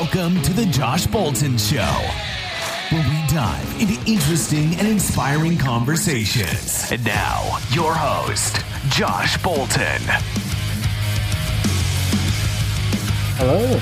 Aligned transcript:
Welcome 0.00 0.42
to 0.42 0.52
the 0.52 0.66
Josh 0.66 1.06
Bolton 1.06 1.56
Show, 1.56 1.94
where 2.90 3.08
we 3.08 3.26
dive 3.32 3.80
into 3.80 3.94
interesting 4.10 4.74
and 4.74 4.88
inspiring 4.88 5.56
conversations. 5.56 6.90
And 6.90 7.04
now, 7.04 7.58
your 7.70 7.94
host, 7.94 8.56
Josh 8.88 9.40
Bolton. 9.40 10.00
Hello. 13.36 13.78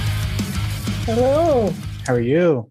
Hello. 1.07 1.75
How 2.07 2.13
are 2.13 2.21
you? 2.21 2.71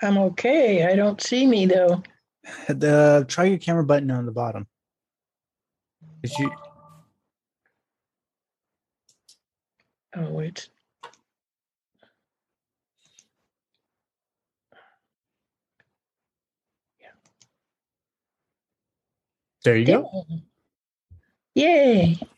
I'm 0.00 0.16
okay. 0.16 0.86
I 0.86 0.96
don't 0.96 1.20
see 1.20 1.46
me 1.46 1.66
though. 1.66 2.02
The 2.68 3.26
try 3.28 3.44
your 3.44 3.58
camera 3.58 3.84
button 3.84 4.10
on 4.10 4.24
the 4.24 4.32
bottom. 4.32 4.66
Did 6.22 6.32
you? 6.38 6.50
Oh 10.16 10.30
wait. 10.30 10.70
There 19.66 19.76
you 19.76 19.84
go. 19.84 20.24
Yay. 21.56 22.16
How 22.20 22.28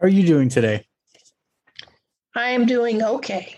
are 0.00 0.08
you 0.08 0.26
doing 0.26 0.48
today? 0.48 0.84
I 2.34 2.48
am 2.50 2.66
doing 2.66 3.00
okay. 3.04 3.56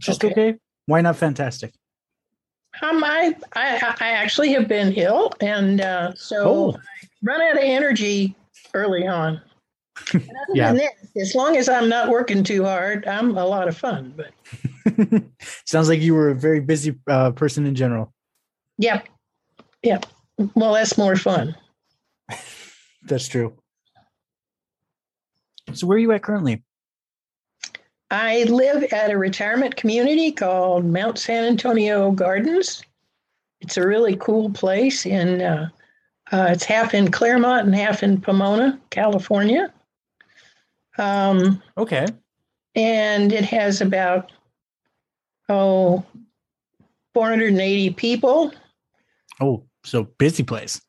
Just 0.00 0.24
Okay. 0.24 0.32
okay. 0.32 0.58
Why 0.86 1.00
not 1.00 1.14
fantastic? 1.14 1.72
Um, 2.82 3.04
I, 3.04 3.36
I 3.54 3.94
I 4.00 4.10
actually 4.10 4.52
have 4.54 4.66
been 4.66 4.94
ill, 4.94 5.30
and 5.40 5.80
uh, 5.80 6.12
so 6.16 6.44
Oh. 6.44 6.72
I 6.72 7.06
run 7.22 7.40
out 7.40 7.52
of 7.52 7.62
energy 7.62 8.34
early 8.74 9.06
on. 9.06 9.40
And 10.12 10.22
other 10.24 10.54
Yeah. 10.56 10.72
that, 10.72 10.90
as 11.16 11.36
long 11.36 11.56
as 11.56 11.68
I'm 11.68 11.88
not 11.88 12.08
working 12.08 12.42
too 12.42 12.64
hard, 12.64 13.06
I'm 13.06 13.38
a 13.38 13.46
lot 13.46 13.68
of 13.68 13.76
fun. 13.76 14.12
But 14.16 14.32
Sounds 15.66 15.88
like 15.88 16.00
you 16.00 16.14
were 16.16 16.30
a 16.30 16.34
very 16.34 16.58
busy 16.58 16.98
uh, 17.06 17.30
person 17.30 17.64
in 17.64 17.76
general. 17.76 18.12
yep, 18.76 19.06
yep. 19.84 20.04
Well, 20.54 20.74
that's 20.74 20.98
more 20.98 21.16
fun. 21.16 21.54
That's 23.06 23.28
true. 23.28 23.54
So 25.74 25.86
where 25.86 25.96
are 25.96 26.00
you 26.00 26.12
at 26.12 26.22
currently? 26.22 26.62
I 28.10 28.44
live 28.44 28.82
at 28.84 29.10
a 29.10 29.18
retirement 29.18 29.76
community 29.76 30.32
called 30.32 30.84
Mount 30.86 31.18
San 31.18 31.44
Antonio 31.44 32.10
Gardens. 32.12 32.82
It's 33.60 33.76
a 33.76 33.86
really 33.86 34.16
cool 34.16 34.50
place, 34.50 35.04
and 35.06 35.42
uh, 35.42 35.66
uh, 36.32 36.46
it's 36.50 36.64
half 36.64 36.94
in 36.94 37.10
Claremont 37.10 37.66
and 37.66 37.74
half 37.74 38.02
in 38.02 38.20
Pomona, 38.20 38.80
California. 38.90 39.72
Um, 40.98 41.62
Okay. 41.76 42.06
and 42.74 43.32
it 43.32 43.44
has 43.44 43.80
about 43.80 44.32
oh 45.48 46.04
480 47.14 47.90
people. 47.90 48.52
Oh, 49.40 49.64
so 49.84 50.04
busy 50.18 50.42
place. 50.42 50.80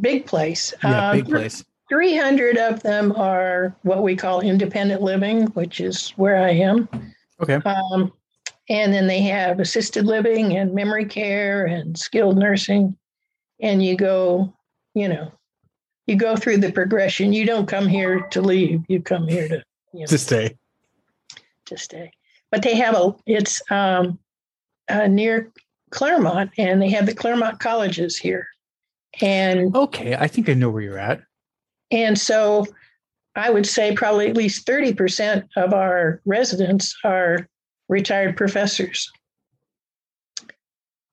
Big 0.00 0.26
place. 0.26 0.72
Yeah, 0.82 1.08
Uh, 1.08 1.12
big 1.14 1.26
place. 1.26 1.64
300 1.88 2.56
of 2.58 2.82
them 2.82 3.12
are 3.12 3.74
what 3.82 4.02
we 4.02 4.16
call 4.16 4.40
independent 4.40 5.02
living, 5.02 5.46
which 5.48 5.80
is 5.80 6.10
where 6.10 6.36
I 6.36 6.50
am. 6.50 6.88
Okay. 7.40 7.54
Um, 7.64 8.12
and 8.68 8.92
then 8.92 9.06
they 9.06 9.20
have 9.22 9.60
assisted 9.60 10.04
living 10.04 10.56
and 10.56 10.74
memory 10.74 11.04
care 11.04 11.66
and 11.66 11.96
skilled 11.96 12.36
nursing. 12.36 12.96
And 13.60 13.82
you 13.84 13.96
go, 13.96 14.52
you 14.94 15.08
know, 15.08 15.32
you 16.06 16.16
go 16.16 16.34
through 16.36 16.58
the 16.58 16.72
progression. 16.72 17.32
You 17.32 17.46
don't 17.46 17.66
come 17.66 17.86
here 17.86 18.20
to 18.30 18.40
leave. 18.40 18.82
You 18.88 19.00
come 19.00 19.28
here 19.28 19.48
to, 19.48 19.62
you 19.92 20.00
know, 20.00 20.06
To 20.06 20.18
stay. 20.18 20.56
to 21.66 21.78
stay. 21.78 22.10
But 22.50 22.62
they 22.62 22.74
have 22.76 22.94
a, 22.96 23.14
it's 23.26 23.62
um, 23.70 24.18
uh, 24.88 25.06
near 25.06 25.52
Claremont 25.90 26.50
and 26.58 26.80
they 26.80 26.90
have 26.90 27.06
the 27.06 27.14
Claremont 27.14 27.60
colleges 27.60 28.16
here. 28.16 28.46
And 29.20 29.74
Okay, 29.74 30.14
I 30.14 30.26
think 30.26 30.48
I 30.48 30.54
know 30.54 30.70
where 30.70 30.82
you're 30.82 30.98
at. 30.98 31.22
And 31.90 32.18
so 32.18 32.66
I 33.34 33.50
would 33.50 33.66
say 33.66 33.94
probably 33.94 34.28
at 34.28 34.36
least 34.36 34.66
30% 34.66 35.48
of 35.56 35.72
our 35.72 36.20
residents 36.24 36.96
are 37.04 37.48
retired 37.88 38.36
professors. 38.36 39.10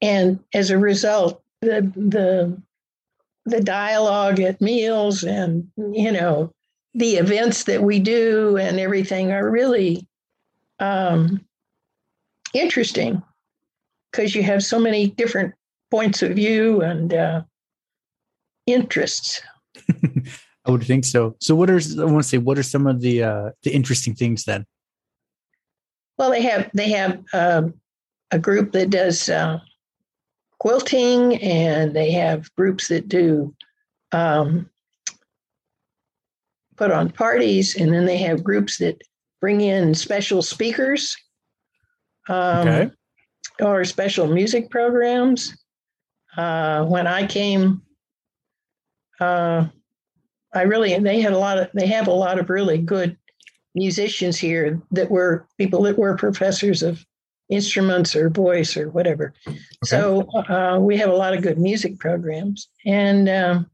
And 0.02 0.40
as 0.54 0.70
a 0.70 0.78
result, 0.78 1.42
the 1.62 1.92
the 1.96 2.62
the 3.46 3.62
dialogue 3.62 4.40
at 4.40 4.62
meals 4.62 5.24
and 5.24 5.70
you 5.78 6.12
know 6.12 6.52
the 6.94 7.16
events 7.16 7.66
that 7.66 7.82
we 7.82 8.00
do 8.00 8.58
and 8.58 8.80
everything 8.80 9.32
are 9.32 9.50
really 9.50 10.06
um, 10.80 11.44
interesting 12.54 13.22
because 14.14 14.36
you 14.36 14.44
have 14.44 14.64
so 14.64 14.80
many 14.80 15.08
different 15.08 15.54
points 15.90 16.22
of 16.22 16.34
view 16.34 16.82
and 16.82 17.14
uh, 17.14 17.42
interests. 18.68 19.42
I 20.66 20.72
would 20.72 20.84
think 20.84 21.04
so. 21.04 21.36
So 21.40 21.56
what 21.56 21.70
are 21.70 21.80
I 22.00 22.06
want 22.06 22.24
to 22.24 22.30
say? 22.30 22.38
What 22.38 22.58
are 22.58 22.64
some 22.64 22.88
of 22.88 23.02
the 23.02 23.24
uh, 23.24 23.50
the 23.64 23.72
interesting 23.74 24.16
things 24.16 24.46
then? 24.46 24.66
Well, 26.18 26.30
they 26.30 26.44
have 26.44 26.70
they 26.74 26.90
have 26.92 27.22
um, 27.34 27.74
a 28.32 28.40
group 28.40 28.72
that 28.72 28.90
does 28.90 29.30
uh, 29.30 29.60
quilting, 30.60 31.42
and 31.42 31.94
they 31.94 32.12
have 32.12 32.54
groups 32.56 32.88
that 32.88 33.10
do 33.10 33.54
um, 34.14 34.70
put 36.78 36.92
on 36.92 37.10
parties, 37.10 37.76
and 37.76 37.92
then 37.92 38.06
they 38.06 38.18
have 38.18 38.44
groups 38.44 38.78
that 38.78 39.02
bring 39.42 39.60
in 39.60 39.94
special 39.94 40.42
speakers 40.42 41.18
um, 42.30 42.68
Okay. 42.68 42.92
Or 43.64 43.84
special 43.86 44.28
music 44.28 44.70
programs. 44.70 45.56
Uh, 46.36 46.84
when 46.86 47.08
I 47.08 47.26
came, 47.26 47.82
uh, 49.20 49.68
I 50.54 50.62
really 50.64 50.98
they 51.00 51.22
had 51.22 51.34
a 51.34 51.38
lot 51.38 51.58
of 51.58 51.70
they 51.74 51.88
have 51.88 52.08
a 52.08 52.12
lot 52.12 52.40
of 52.40 52.50
really 52.50 52.78
good 52.78 53.18
musicians 53.76 54.38
here 54.38 54.82
that 54.92 55.10
were 55.10 55.48
people 55.58 55.84
that 55.84 55.98
were 55.98 56.16
professors 56.16 56.84
of 56.84 57.04
instruments 57.50 58.16
or 58.16 58.30
voice 58.30 58.78
or 58.78 58.90
whatever. 58.90 59.34
So 59.84 60.28
uh, 60.50 60.80
we 60.80 60.98
have 60.98 61.10
a 61.10 61.16
lot 61.16 61.34
of 61.34 61.42
good 61.42 61.60
music 61.60 62.00
programs. 62.00 62.70
And 62.86 63.30
um, 63.30 63.72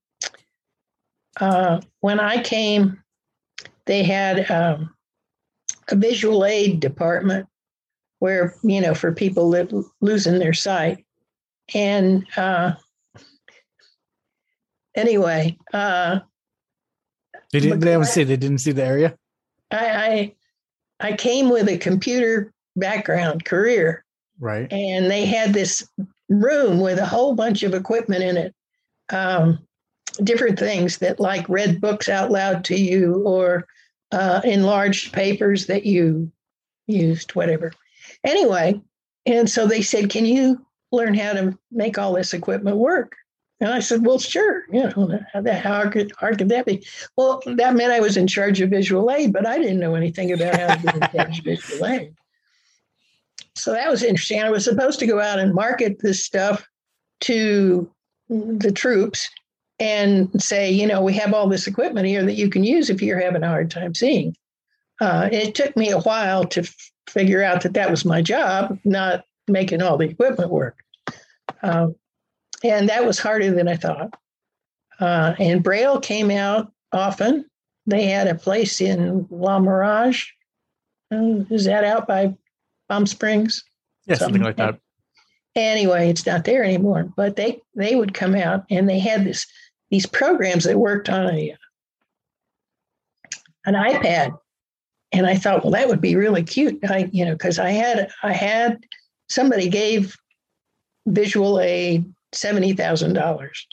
uh, 1.40 1.82
when 2.00 2.20
I 2.20 2.42
came, 2.42 3.02
they 3.86 4.04
had 4.04 4.50
um, 4.52 4.94
a 5.90 5.96
visual 5.96 6.46
aid 6.46 6.80
department 6.80 7.48
where 8.20 8.56
you 8.64 8.82
know 8.82 8.94
for 8.94 9.12
people 9.12 9.50
that 9.52 9.72
losing 10.02 10.40
their 10.40 10.54
sight. 10.54 11.06
And 11.74 12.26
uh, 12.38 12.74
anyway, 14.96 15.58
uh, 15.74 16.20
They 17.52 17.60
didn't. 17.60 17.80
They 17.80 18.04
say 18.04 18.24
they 18.24 18.38
didn't 18.38 18.60
see 18.60 18.72
the 18.72 18.86
area. 18.86 19.16
I, 19.72 20.34
I 21.00 21.10
I 21.12 21.14
came 21.14 21.50
with 21.50 21.70
a 21.70 21.78
computer 21.78 22.52
background 22.76 23.46
career, 23.46 24.04
Right. 24.40 24.72
and 24.72 25.10
they 25.10 25.26
had 25.26 25.54
this 25.54 25.88
room 26.30 26.80
with 26.80 27.00
a 27.00 27.06
whole 27.06 27.36
bunch 27.36 27.64
of 27.64 27.74
equipment 27.74 28.24
in 28.24 28.38
it, 28.38 28.56
um, 29.12 29.60
different 30.24 30.60
things 30.60 30.98
that 31.00 31.20
like 31.20 31.48
read 31.50 31.82
books 31.82 32.10
out 32.10 32.32
loud 32.32 32.64
to 32.66 32.76
you 32.76 33.24
or 33.26 33.68
uh, 34.12 34.42
enlarged 34.44 35.14
papers 35.14 35.68
that 35.68 35.86
you 35.86 36.32
used, 36.88 37.32
whatever. 37.36 37.72
Anyway, 38.24 38.82
and 39.26 39.50
so 39.50 39.66
they 39.68 39.82
said, 39.82 40.10
"Can 40.10 40.26
you 40.26 40.66
learn 40.92 41.14
how 41.14 41.34
to 41.34 41.58
make 41.72 41.98
all 41.98 42.14
this 42.14 42.34
equipment 42.34 42.78
work?" 42.78 43.16
And 43.62 43.70
I 43.72 43.80
said, 43.80 44.06
"Well, 44.06 44.20
sure. 44.20 44.64
You 44.72 44.84
know, 44.84 45.20
how, 45.34 45.42
that- 45.42 45.62
how 45.62 45.76
hard 45.76 45.92
could, 45.92 46.12
hard 46.18 46.38
could 46.38 46.50
that 46.50 46.66
be?" 46.66 46.86
Well, 47.18 47.42
that 47.46 47.76
meant 47.76 47.92
I 47.94 48.00
was 48.00 48.18
in 48.18 48.28
charge 48.28 48.62
of 48.62 48.70
visual 48.70 49.12
aid, 49.12 49.34
but 49.34 49.46
I 49.46 49.58
didn't 49.58 49.80
know 49.80 49.96
anything 49.96 50.32
about 50.32 50.56
how 50.60 50.76
to 50.76 50.96
in 50.96 51.02
charge 51.12 51.40
of 51.40 51.46
visual 51.46 51.86
aid. 51.86 52.14
So 53.56 53.74
that 53.74 53.90
was 53.90 54.04
interesting. 54.04 54.42
I 54.42 54.50
was 54.50 54.64
supposed 54.64 55.00
to 55.00 55.08
go 55.08 55.20
out 55.20 55.40
and 55.40 55.54
market 55.54 56.00
this 56.00 56.24
stuff 56.24 56.66
to 57.22 57.90
the 58.30 58.72
troops 58.72 59.30
and 59.80 60.30
say, 60.42 60.70
you 60.72 60.88
know, 60.88 61.02
we 61.02 61.14
have 61.14 61.34
all 61.34 61.48
this 61.48 61.68
equipment 61.68 62.08
here 62.08 62.24
that 62.24 62.34
you 62.36 62.50
can 62.50 62.64
use 62.64 62.90
if 62.90 63.02
you're 63.02 63.20
having 63.20 63.44
a 63.44 63.48
hard 63.48 63.72
time 63.72 63.94
seeing. 63.96 64.36
Uh, 65.00 65.30
it 65.32 65.56
took 65.56 65.76
me 65.78 65.92
a 65.92 66.00
while 66.00 66.46
to 66.46 66.62
f- 66.62 66.92
figure 67.10 67.44
out 67.44 67.62
that 67.62 67.74
that 67.74 67.90
was 67.90 68.06
my 68.06 68.22
job, 68.22 68.78
not 68.84 69.24
making 69.48 69.82
all 69.82 69.98
the 69.98 70.10
equipment 70.10 70.52
work. 70.52 70.78
Um, 71.64 71.96
and 72.64 72.90
that 72.90 73.06
was 73.06 73.20
harder 73.20 73.52
than 73.52 73.68
I 73.68 73.76
thought. 73.76 74.14
Uh, 75.00 75.34
and 75.40 75.64
Braille 75.64 76.00
came 76.00 76.30
out 76.30 76.72
often. 76.92 77.46
They 77.86 78.06
had 78.06 78.28
a 78.28 78.36
place 78.36 78.82
in 78.82 79.28
La 79.30 79.60
Mirage. 79.60 80.26
Uh, 81.12 81.44
is 81.50 81.66
that 81.66 81.84
out 81.84 82.08
by 82.08 82.36
Palm 82.90 83.06
Springs? 83.06 83.64
Yeah, 84.06 84.16
something 84.16 84.42
like 84.42 84.58
that. 84.58 84.80
Anyway, 85.56 86.10
it's 86.10 86.26
not 86.26 86.46
there 86.46 86.64
anymore. 86.64 87.12
But 87.16 87.36
they 87.36 87.62
they 87.76 87.96
would 87.96 88.14
come 88.14 88.36
out 88.36 88.66
and 88.70 88.88
they 88.88 89.00
had 89.00 89.26
this 89.26 89.48
these 89.90 90.06
programs 90.06 90.66
that 90.66 90.78
worked 90.78 91.10
on 91.10 91.34
a 91.34 91.56
an 93.66 93.74
iPad, 93.74 94.38
and 95.12 95.26
I 95.26 95.36
thought, 95.36 95.64
well, 95.64 95.72
that 95.72 95.88
would 95.88 96.02
be 96.02 96.16
really 96.16 96.44
cute. 96.44 96.80
I, 96.88 97.10
you 97.12 97.26
know, 97.26 97.34
because 97.34 97.60
I 97.60 97.72
had 97.72 98.12
I 98.24 98.32
had 98.32 98.86
somebody 99.28 99.68
gave 99.70 100.16
visual 101.08 101.60
aid 101.60 102.06
seventy 102.32 102.74
thousand 102.74 103.14
dollars. 103.14 103.68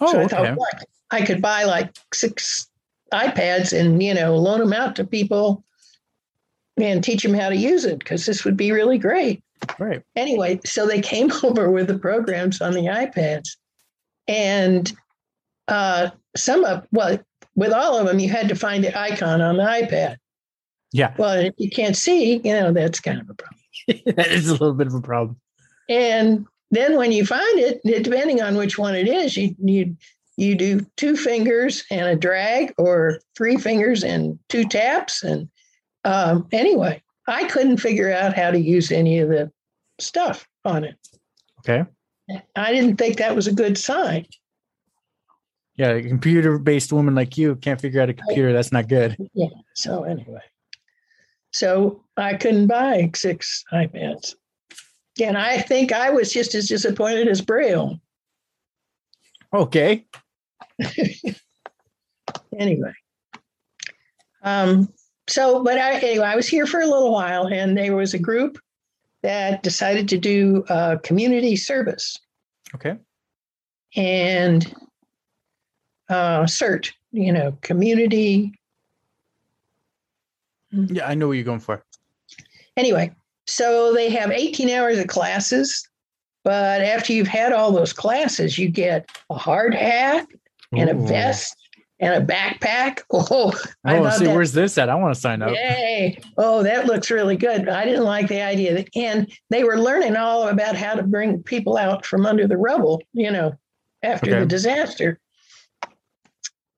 Oh, 0.00 0.12
so 0.12 0.20
I 0.20 0.24
okay. 0.24 0.36
thought, 0.36 0.56
what? 0.56 0.84
I 1.10 1.22
could 1.22 1.42
buy 1.42 1.64
like 1.64 1.94
six 2.12 2.68
iPads 3.12 3.78
and 3.78 4.02
you 4.02 4.14
know 4.14 4.36
loan 4.36 4.60
them 4.60 4.72
out 4.72 4.96
to 4.96 5.04
people 5.04 5.62
and 6.76 7.04
teach 7.04 7.22
them 7.22 7.34
how 7.34 7.48
to 7.48 7.56
use 7.56 7.84
it 7.84 7.98
because 7.98 8.26
this 8.26 8.44
would 8.44 8.56
be 8.56 8.72
really 8.72 8.98
great. 8.98 9.42
Right. 9.78 10.02
Anyway, 10.16 10.60
so 10.64 10.86
they 10.86 11.00
came 11.00 11.30
over 11.44 11.70
with 11.70 11.86
the 11.86 11.98
programs 11.98 12.60
on 12.60 12.72
the 12.72 12.86
iPads, 12.86 13.50
and 14.26 14.92
uh, 15.68 16.10
some 16.36 16.64
of 16.64 16.86
well, 16.90 17.18
with 17.54 17.72
all 17.72 17.98
of 17.98 18.06
them, 18.06 18.18
you 18.18 18.30
had 18.30 18.48
to 18.48 18.56
find 18.56 18.82
the 18.82 18.98
icon 18.98 19.40
on 19.40 19.58
the 19.58 19.62
iPad. 19.62 20.16
Yeah. 20.94 21.12
Well, 21.18 21.34
if 21.34 21.54
you 21.58 21.68
can't 21.70 21.96
see, 21.96 22.36
you 22.36 22.52
know 22.52 22.72
that's 22.72 23.00
kind 23.00 23.20
of 23.20 23.28
a 23.28 23.34
problem. 23.34 24.14
that 24.16 24.28
is 24.28 24.48
a 24.48 24.52
little 24.52 24.74
bit 24.74 24.86
of 24.86 24.94
a 24.94 25.00
problem. 25.00 25.36
And 25.88 26.46
then 26.70 26.96
when 26.96 27.10
you 27.10 27.26
find 27.26 27.58
it, 27.58 27.80
depending 27.84 28.40
on 28.40 28.56
which 28.56 28.78
one 28.78 28.94
it 28.94 29.08
is, 29.08 29.36
you 29.36 29.56
you 29.58 29.96
you 30.36 30.54
do 30.54 30.86
two 30.96 31.16
fingers 31.16 31.84
and 31.90 32.06
a 32.06 32.14
drag, 32.14 32.72
or 32.78 33.18
three 33.36 33.56
fingers 33.56 34.04
and 34.04 34.38
two 34.48 34.64
taps. 34.68 35.24
And 35.24 35.48
um, 36.04 36.46
anyway, 36.52 37.02
I 37.26 37.44
couldn't 37.48 37.78
figure 37.78 38.12
out 38.12 38.36
how 38.36 38.52
to 38.52 38.58
use 38.58 38.92
any 38.92 39.18
of 39.18 39.30
the 39.30 39.50
stuff 39.98 40.46
on 40.64 40.84
it. 40.84 40.96
Okay. 41.58 41.84
I 42.54 42.72
didn't 42.72 42.98
think 42.98 43.16
that 43.16 43.34
was 43.34 43.48
a 43.48 43.52
good 43.52 43.76
sign. 43.76 44.26
Yeah, 45.74 45.88
a 45.88 46.02
computer-based 46.02 46.92
woman 46.92 47.16
like 47.16 47.36
you 47.36 47.56
can't 47.56 47.80
figure 47.80 48.00
out 48.00 48.08
a 48.08 48.14
computer. 48.14 48.52
That's 48.52 48.70
not 48.70 48.86
good. 48.86 49.16
Yeah. 49.34 49.48
So 49.74 50.04
anyway, 50.04 50.40
so 51.54 52.02
I 52.16 52.34
couldn't 52.34 52.66
buy 52.66 53.10
six 53.14 53.64
iPads, 53.72 54.34
and 55.22 55.38
I 55.38 55.58
think 55.60 55.92
I 55.92 56.10
was 56.10 56.32
just 56.32 56.54
as 56.54 56.68
disappointed 56.68 57.28
as 57.28 57.40
Braille. 57.40 58.00
Okay. 59.54 60.04
anyway. 62.58 62.92
Um, 64.42 64.92
so, 65.28 65.62
but 65.62 65.78
I 65.78 65.92
anyway, 66.00 66.26
I 66.26 66.36
was 66.36 66.48
here 66.48 66.66
for 66.66 66.80
a 66.80 66.86
little 66.86 67.12
while, 67.12 67.46
and 67.46 67.78
there 67.78 67.94
was 67.96 68.14
a 68.14 68.18
group 68.18 68.58
that 69.22 69.62
decided 69.62 70.08
to 70.08 70.18
do 70.18 70.64
uh, 70.68 70.96
community 71.02 71.56
service 71.56 72.18
Okay. 72.74 72.96
and 73.96 74.74
uh, 76.10 76.42
CERT, 76.42 76.90
you 77.12 77.32
know, 77.32 77.56
community. 77.62 78.52
Yeah, 80.74 81.06
I 81.06 81.14
know 81.14 81.28
what 81.28 81.34
you're 81.34 81.44
going 81.44 81.60
for. 81.60 81.84
Anyway, 82.76 83.12
so 83.46 83.92
they 83.94 84.10
have 84.10 84.30
18 84.30 84.68
hours 84.70 84.98
of 84.98 85.06
classes, 85.06 85.88
but 86.42 86.80
after 86.82 87.12
you've 87.12 87.28
had 87.28 87.52
all 87.52 87.70
those 87.72 87.92
classes, 87.92 88.58
you 88.58 88.68
get 88.68 89.08
a 89.30 89.34
hard 89.34 89.74
hat 89.74 90.26
and 90.72 90.90
a 90.90 90.94
vest 90.94 91.56
and 92.00 92.14
a 92.22 92.26
backpack. 92.26 93.00
Oh, 93.12 93.52
I 93.84 93.98
Oh, 93.98 94.10
see, 94.10 94.24
that- 94.24 94.34
where's 94.34 94.52
this 94.52 94.76
at? 94.76 94.88
I 94.90 94.94
want 94.96 95.14
to 95.14 95.20
sign 95.20 95.40
up. 95.42 95.50
Yay. 95.52 96.18
Oh, 96.36 96.62
that 96.64 96.86
looks 96.86 97.10
really 97.10 97.36
good. 97.36 97.68
I 97.68 97.84
didn't 97.84 98.04
like 98.04 98.26
the 98.28 98.42
idea. 98.42 98.74
that- 98.74 98.88
And 98.96 99.30
they 99.50 99.62
were 99.62 99.78
learning 99.78 100.16
all 100.16 100.48
about 100.48 100.74
how 100.76 100.94
to 100.94 101.02
bring 101.04 101.42
people 101.44 101.76
out 101.76 102.04
from 102.04 102.26
under 102.26 102.48
the 102.48 102.56
rubble, 102.56 103.00
you 103.12 103.30
know, 103.30 103.52
after 104.02 104.30
Okay. 104.30 104.40
the 104.40 104.46
disaster. 104.46 105.20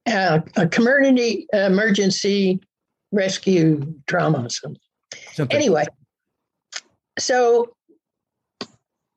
Uh, 0.07 0.41
a 0.57 0.69
community 0.69 1.47
emergency 1.53 2.61
rescue 3.17 3.95
trauma. 4.07 4.45
or 4.45 4.49
something. 4.49 4.81
Anyway, 5.51 5.85
so 7.19 7.75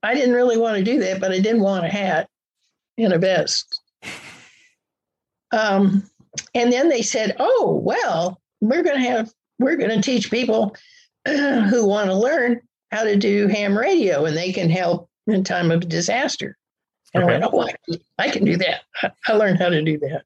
I 0.03 0.13
didn't 0.13 0.35
really 0.35 0.57
want 0.57 0.77
to 0.77 0.83
do 0.83 0.99
that, 0.99 1.19
but 1.19 1.31
I 1.31 1.39
didn't 1.39 1.61
want 1.61 1.85
a 1.85 1.89
hat 1.89 2.29
and 2.97 3.13
a 3.13 3.19
vest. 3.19 3.81
Um, 5.51 6.03
and 6.53 6.71
then 6.71 6.89
they 6.89 7.01
said, 7.01 7.35
"Oh, 7.39 7.81
well, 7.83 8.39
we're 8.61 8.83
going 8.83 9.01
to 9.01 9.09
have 9.09 9.31
we're 9.57 9.77
going 9.77 9.89
to 9.91 10.01
teach 10.01 10.31
people 10.31 10.75
who 11.27 11.85
want 11.85 12.09
to 12.09 12.15
learn 12.15 12.61
how 12.91 13.03
to 13.03 13.15
do 13.15 13.47
ham 13.47 13.77
radio, 13.77 14.25
and 14.25 14.37
they 14.37 14.51
can 14.51 14.69
help 14.69 15.09
in 15.27 15.43
time 15.43 15.71
of 15.71 15.89
disaster." 15.89 16.57
And 17.13 17.23
Okay. 17.23 17.35
I 17.35 17.39
went, 17.39 17.51
"Oh, 17.53 17.61
I 17.61 17.71
can, 17.71 18.01
I 18.19 18.29
can 18.29 18.45
do 18.45 18.57
that. 18.57 18.81
I, 19.01 19.11
I 19.27 19.33
learned 19.33 19.59
how 19.59 19.69
to 19.69 19.81
do 19.81 19.97
that." 19.99 20.23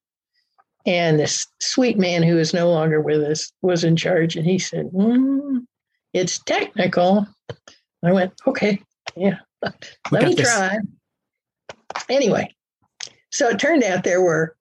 And 0.85 1.19
this 1.19 1.47
sweet 1.62 1.97
man 1.97 2.24
who 2.24 2.38
is 2.38 2.53
no 2.53 2.69
longer 2.69 3.00
with 3.00 3.21
us 3.24 3.51
was 3.62 3.83
in 3.83 3.95
charge, 3.95 4.35
and 4.35 4.45
he 4.45 4.59
said, 4.59 4.88
"Mm, 4.88 5.65
"It's 6.13 6.39
technical." 6.39 7.25
I 8.03 8.12
went, 8.12 8.33
"Okay, 8.45 8.81
yeah, 9.15 9.39
let 10.12 10.24
me 10.24 10.35
this. 10.35 10.45
try." 10.45 10.77
Anyway, 12.09 12.53
so 13.31 13.50
it 13.50 13.59
turned 13.59 13.83
out 13.83 14.03
there 14.03 14.21
were 14.21 14.57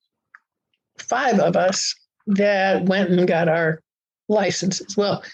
five 0.99 1.41
of 1.41 1.57
us 1.57 1.95
that 2.29 2.85
went 2.85 3.11
and 3.11 3.27
got 3.27 3.49
our 3.49 3.83
licenses. 4.29 4.97
Well, 4.97 5.25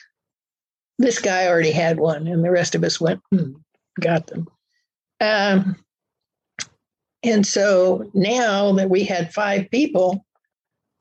this 0.98 1.18
guy 1.18 1.46
already 1.46 1.70
had 1.70 2.00
one, 2.00 2.26
and 2.26 2.42
the 2.42 2.50
rest 2.50 2.74
of 2.74 2.82
us 2.82 3.00
went 3.00 3.20
and 3.30 3.56
got 4.00 4.26
them. 4.28 4.48
Um, 5.20 5.76
and 7.22 7.46
so 7.46 8.10
now 8.14 8.72
that 8.72 8.88
we 8.88 9.04
had 9.04 9.34
five 9.34 9.70
people, 9.70 10.24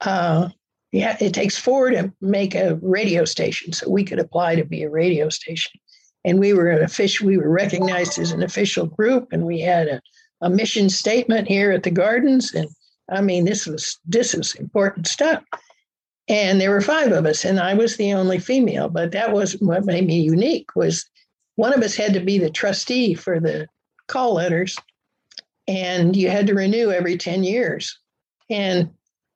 uh, 0.02 0.50
yeah, 0.92 1.18
it 1.20 1.34
takes 1.34 1.58
four 1.58 1.90
to 1.90 2.14
make 2.22 2.56
a 2.56 2.76
radio 2.82 3.26
station, 3.26 3.74
so 3.74 3.90
we 3.90 4.04
could 4.04 4.20
apply 4.20 4.56
to 4.56 4.66
be 4.66 4.84
a 4.84 4.90
radio 4.90 5.30
station. 5.30 5.74
And 6.26 6.40
we 6.40 6.54
were 6.54 6.70
an 6.70 6.84
official, 6.84 7.28
we 7.28 7.38
were 7.38 7.50
recognized 7.50 8.20
as 8.20 8.32
an 8.32 8.44
official 8.44 8.86
group, 8.86 9.30
and 9.32 9.46
we 9.46 9.60
had 9.60 9.88
a, 9.88 10.02
a 10.42 10.50
mission 10.50 10.90
statement 10.90 11.48
here 11.48 11.72
at 11.72 11.84
the 11.84 11.92
gardens. 11.92 12.54
And 12.54 12.68
I 13.10 13.22
mean, 13.22 13.46
this 13.46 13.66
was 13.66 14.00
this 14.06 14.34
was 14.34 14.56
important 14.56 15.08
stuff. 15.08 15.44
And 16.30 16.60
there 16.60 16.72
were 16.72 16.82
five 16.82 17.14
of 17.14 17.26
us, 17.26 17.46
and 17.46 17.60
I 17.60 17.74
was 17.74 17.96
the 17.96 18.14
only 18.14 18.40
female. 18.40 18.90
But 18.90 19.12
that 19.12 19.32
was 19.32 19.54
what 19.54 19.86
made 19.86 20.06
me 20.06 20.20
unique. 20.20 20.76
Was 20.76 21.06
one 21.56 21.74
of 21.74 21.82
us 21.82 21.96
had 21.96 22.14
to 22.14 22.20
be 22.20 22.38
the 22.38 22.50
trustee 22.50 23.14
for 23.14 23.40
the 23.40 23.68
call 24.08 24.34
letters, 24.34 24.76
and 25.68 26.16
you 26.16 26.30
had 26.30 26.48
to 26.48 26.54
renew 26.54 26.92
every 26.92 27.18
ten 27.18 27.44
years. 27.44 27.98
And 28.50 28.90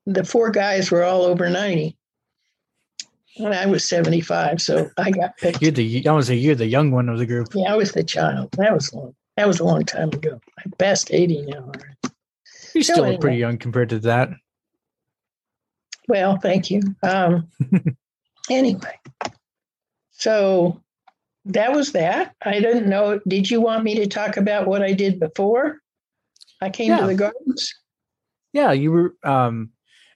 the 0.05 0.23
four 0.23 0.51
guys 0.51 0.91
were 0.91 1.03
all 1.03 1.23
over 1.23 1.49
ninety, 1.49 1.97
and 3.37 3.53
I 3.53 3.65
was 3.65 3.87
seventy-five, 3.87 4.61
so 4.61 4.89
I 4.97 5.11
got 5.11 5.37
picked. 5.37 5.61
You're 5.61 5.71
the 5.71 6.07
I 6.07 6.11
want 6.11 6.23
to 6.23 6.27
say 6.27 6.35
you're 6.35 6.55
the 6.55 6.65
young 6.67 6.91
one 6.91 7.09
of 7.09 7.17
the 7.19 7.25
group. 7.25 7.49
Yeah, 7.53 7.73
I 7.73 7.75
was 7.75 7.91
the 7.91 8.03
child. 8.03 8.51
That 8.53 8.73
was 8.73 8.93
long. 8.93 9.15
That 9.37 9.47
was 9.47 9.59
a 9.59 9.63
long 9.63 9.83
time 9.85 10.09
ago. 10.09 10.39
I'm 10.63 10.71
past 10.77 11.11
eighty 11.13 11.41
now. 11.43 11.59
all 11.59 11.67
right. 11.67 12.11
You're 12.73 12.83
So 12.83 12.93
still 12.93 13.05
anyway. 13.05 13.19
pretty 13.21 13.37
young 13.37 13.57
compared 13.57 13.89
to 13.89 13.99
that. 13.99 14.29
Well, 16.07 16.37
thank 16.37 16.69
you. 16.71 16.81
Um, 17.03 17.47
anyway, 18.49 18.99
so 20.11 20.81
that 21.45 21.71
was 21.73 21.91
that. 21.93 22.35
I 22.43 22.59
didn't 22.59 22.87
know. 22.89 23.19
Did 23.27 23.49
you 23.49 23.61
want 23.61 23.83
me 23.83 23.95
to 23.95 24.07
talk 24.07 24.37
about 24.37 24.67
what 24.67 24.81
I 24.81 24.93
did 24.93 25.19
before 25.19 25.79
I 26.61 26.69
came 26.69 26.89
Yeah. 26.89 27.01
to 27.01 27.07
the 27.07 27.15
gardens? 27.15 27.73
Yeah, 28.53 28.71
you 28.71 28.91
were. 28.91 29.15
Um, 29.23 29.71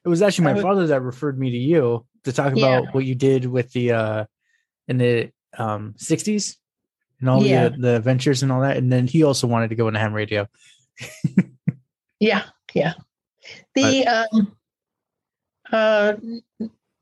it 0.05 0.09
was 0.09 0.21
actually 0.21 0.45
my 0.45 0.53
was- 0.53 0.61
father 0.61 0.87
that 0.87 1.01
referred 1.01 1.37
me 1.39 1.49
to 1.51 1.57
you 1.57 2.05
to 2.23 2.31
talk 2.31 2.55
Yeah. 2.55 2.77
about 2.79 2.93
what 2.93 3.05
you 3.05 3.15
did 3.15 3.45
with 3.45 3.71
the 3.73 3.91
uh 3.91 4.25
in 4.87 4.97
the 4.97 5.31
um 5.57 5.95
'60s 5.97 6.57
and 7.19 7.29
all 7.29 7.43
Yeah. 7.43 7.69
the 7.69 7.77
the 7.77 7.95
adventures 7.97 8.43
and 8.43 8.51
all 8.51 8.61
that. 8.61 8.77
And 8.77 8.91
then 8.91 9.07
he 9.07 9.23
also 9.23 9.47
wanted 9.47 9.69
to 9.69 9.75
go 9.75 9.87
into 9.87 9.99
ham 9.99 10.13
radio. 10.13 10.47
Yeah, 12.21 12.43
yeah. 12.73 12.93
The 13.75 14.07
um, 14.07 14.55
uh, 15.71 16.13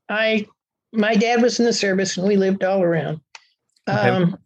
I 0.08 0.46
my 0.92 1.14
dad 1.14 1.40
was 1.40 1.60
in 1.60 1.66
the 1.66 1.72
service, 1.72 2.16
and 2.16 2.26
we 2.26 2.36
lived 2.36 2.64
all 2.64 2.82
around. 2.82 3.20
Okay. 3.88 4.08
Um, 4.08 4.36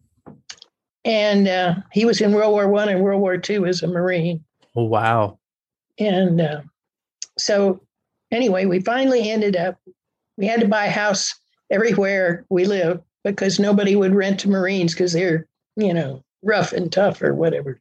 and 1.07 1.49
uh, 1.49 1.77
he 1.91 2.05
was 2.05 2.21
in 2.21 2.33
World 2.35 2.53
War 2.53 2.69
One 2.69 2.91
and 2.91 3.01
World 3.03 3.23
War 3.23 3.39
Two 3.39 3.65
as 3.65 3.83
a 3.83 3.87
Marine. 3.87 4.45
Oh 4.77 4.85
wow! 4.85 5.39
And 5.99 6.41
uh, 6.41 6.61
so, 7.39 7.81
anyway, 8.31 8.67
we 8.67 8.81
finally 8.81 9.31
ended 9.31 9.57
up, 9.57 9.79
we 10.37 10.47
had 10.47 10.61
to 10.61 10.69
buy 10.69 10.87
a 10.87 10.91
house 10.91 11.35
everywhere 11.71 12.45
we 12.49 12.65
lived 12.65 13.03
because 13.25 13.59
nobody 13.59 13.97
would 13.97 14.15
rent 14.15 14.41
to 14.41 14.51
Marines 14.51 14.95
because 14.95 15.13
they're, 15.13 15.47
you 15.77 15.93
know, 15.93 16.25
rough 16.43 16.73
and 16.73 16.93
tough 16.93 17.23
or 17.23 17.35
whatever. 17.35 17.81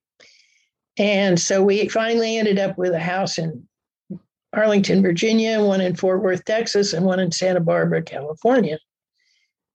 And 0.98 1.40
so 1.40 1.64
we 1.64 1.88
finally 1.90 2.38
ended 2.38 2.58
up 2.60 2.78
with 2.78 2.94
a 2.94 3.00
house 3.00 3.38
in 3.38 3.68
Arlington, 4.54 5.02
Virginia, 5.02 5.64
one 5.64 5.82
in 5.82 5.96
Fort 5.96 6.24
Worth, 6.24 6.44
Texas, 6.46 6.94
and 6.94 7.06
one 7.06 7.20
in 7.20 7.32
Santa 7.32 7.60
Barbara, 7.60 8.02
California. 8.02 8.80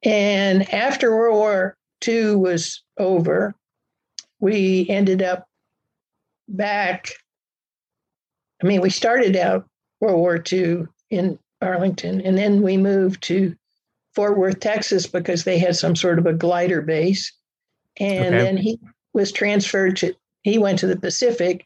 And 0.03 0.69
after 0.75 1.15
World 1.15 1.37
War 1.37 1.77
II 2.07 2.37
was 2.37 2.83
over, 2.99 3.55
we 4.41 4.87
ended 4.89 5.23
up 5.23 5.47
back 6.49 7.13
I 8.63 8.67
mean, 8.67 8.81
we 8.81 8.91
started 8.91 9.37
out 9.37 9.67
World 10.03 10.19
War 10.19 10.43
II 10.53 10.87
in 11.11 11.39
Arlington, 11.63 12.21
and 12.23 12.37
then 12.37 12.61
we 12.61 12.77
moved 12.77 13.23
to 13.25 13.55
Fort 14.15 14.37
Worth, 14.37 14.59
Texas, 14.59 15.07
because 15.07 15.45
they 15.45 15.59
had 15.59 15.77
some 15.77 15.95
sort 15.95 16.19
of 16.19 16.27
a 16.27 16.33
glider 16.33 16.83
base. 16.83 17.33
And 17.99 18.35
Okay. 18.35 18.45
then 18.45 18.57
he 18.57 18.81
was 19.15 19.31
transferred 19.31 19.97
to, 19.99 20.15
he 20.43 20.59
went 20.59 20.81
to 20.81 20.89
the 20.89 20.99
Pacific. 20.99 21.65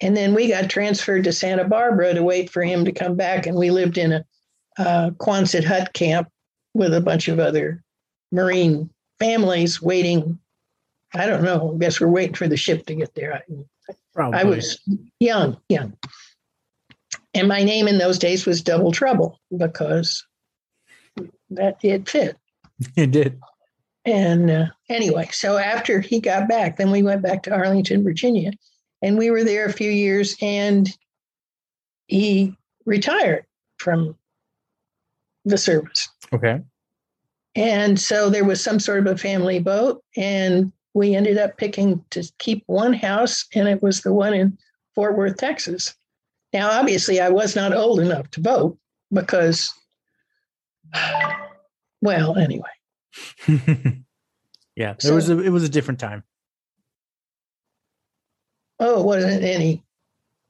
And 0.00 0.16
then 0.16 0.34
we 0.34 0.48
got 0.48 0.68
transferred 0.68 1.22
to 1.24 1.32
Santa 1.32 1.64
Barbara 1.64 2.12
to 2.14 2.22
wait 2.22 2.50
for 2.50 2.64
him 2.64 2.84
to 2.84 2.92
come 2.92 3.14
back. 3.14 3.46
And 3.46 3.56
we 3.56 3.70
lived 3.70 3.96
in 3.96 4.12
a 4.12 4.24
uh, 4.76 5.10
Quonset 5.10 5.64
hut 5.64 5.92
camp 5.92 6.28
with 6.74 6.92
a 6.92 7.00
bunch 7.00 7.28
of 7.28 7.38
other 7.38 7.84
Marine 8.32 8.90
families 9.20 9.80
waiting. 9.80 10.38
I 11.14 11.26
don't 11.26 11.44
know. 11.44 11.74
I 11.74 11.78
guess 11.78 12.00
we're 12.00 12.08
waiting 12.08 12.34
for 12.34 12.48
the 12.48 12.56
ship 12.56 12.86
to 12.86 12.94
get 12.96 13.14
there. 13.14 13.34
I. 13.34 13.54
I 14.16 14.44
was 14.44 14.78
young, 15.20 15.58
young. 15.68 15.96
And 17.34 17.48
my 17.48 17.62
name 17.62 17.88
in 17.88 17.98
those 17.98 18.18
days 18.18 18.44
was 18.46 18.62
Double 18.62 18.92
Trouble 18.92 19.40
because 19.56 20.24
that 21.50 21.78
it 21.82 22.08
fit. 22.08 22.36
It 22.96 23.10
did. 23.10 23.40
And 24.04 24.50
uh, 24.50 24.66
anyway, 24.88 25.28
so 25.32 25.56
after 25.56 26.00
he 26.00 26.20
got 26.20 26.48
back, 26.48 26.76
then 26.76 26.90
we 26.90 27.02
went 27.02 27.22
back 27.22 27.44
to 27.44 27.54
Arlington, 27.54 28.02
Virginia, 28.02 28.52
and 29.00 29.16
we 29.16 29.30
were 29.30 29.44
there 29.44 29.64
a 29.64 29.72
few 29.72 29.90
years. 29.90 30.36
And 30.42 30.88
he 32.08 32.56
retired 32.84 33.46
from 33.78 34.16
the 35.44 35.56
service. 35.56 36.08
Okay. 36.32 36.60
And 37.54 38.00
so 38.00 38.30
there 38.30 38.44
was 38.44 38.62
some 38.62 38.80
sort 38.80 39.00
of 39.00 39.06
a 39.06 39.18
family 39.18 39.58
boat, 39.58 40.02
and 40.16 40.72
we 40.94 41.14
ended 41.14 41.38
up 41.38 41.56
picking 41.56 42.04
to 42.10 42.22
keep 42.38 42.64
one 42.66 42.92
house, 42.92 43.46
and 43.54 43.68
it 43.68 43.82
was 43.82 44.00
the 44.00 44.12
one 44.12 44.34
in 44.34 44.58
Fort 44.94 45.16
Worth, 45.16 45.36
Texas. 45.36 45.94
Now, 46.52 46.70
obviously, 46.70 47.20
I 47.20 47.30
was 47.30 47.56
not 47.56 47.74
old 47.74 48.00
enough 48.00 48.30
to 48.32 48.40
vote 48.40 48.78
because, 49.12 49.72
well, 52.02 52.36
anyway. 52.36 52.68
yeah. 54.76 54.94
It 55.02 55.10
was 55.10 55.30
a 55.30 55.38
it 55.40 55.50
was 55.50 55.64
a 55.64 55.68
different 55.68 56.00
time. 56.00 56.24
Oh, 58.78 59.00
it 59.00 59.06
wasn't 59.06 59.44
any. 59.44 59.82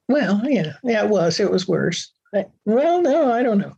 Well, 0.08 0.40
yeah, 0.44 0.72
yeah, 0.82 1.04
it 1.04 1.10
was. 1.10 1.38
It 1.38 1.50
was 1.50 1.68
worse. 1.68 2.12
But, 2.32 2.50
well, 2.64 3.02
no, 3.02 3.30
I 3.30 3.42
don't 3.42 3.58
know. 3.58 3.74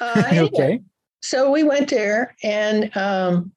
Uh, 0.00 0.22
anyway, 0.28 0.46
okay. 0.46 0.80
so 1.20 1.50
we 1.50 1.64
went 1.64 1.90
there 1.90 2.36
and 2.42 2.96
um, 2.96 3.52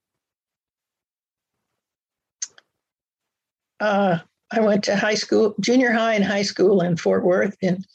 uh, 3.80 4.20
I 4.52 4.60
went 4.60 4.84
to 4.86 4.96
high 4.96 5.16
school, 5.16 5.56
junior 5.60 5.92
high 5.92 6.16
and 6.16 6.26
high 6.26 6.42
school 6.42 6.82
in 6.82 6.98
Fort 6.98 7.24
Worth, 7.24 7.56
and 7.62 7.86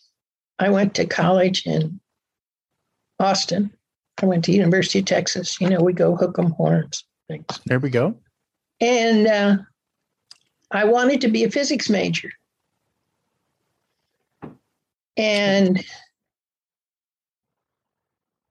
I 0.59 0.71
went 0.71 0.95
to 0.95 1.07
college 1.07 1.67
in 1.67 2.01
Austin. 3.21 3.71
I 4.23 4.27
went 4.27 4.45
to 4.45 4.53
University 4.53 5.01
of 5.01 5.05
Texas. 5.05 5.61
You 5.61 5.69
know, 5.69 5.81
we 5.81 5.93
go 5.93 6.17
hook 6.17 6.39
'em 6.39 6.51
horns 6.53 7.05
things. 7.29 7.61
There 7.67 7.79
we 7.79 7.91
go. 7.91 8.17
And 8.81 9.27
uh, 9.27 9.57
I 10.71 10.85
wanted 10.85 11.21
to 11.23 11.29
be 11.29 11.45
a 11.45 11.51
physics 11.51 11.89
major. 11.89 12.31
And 15.17 15.83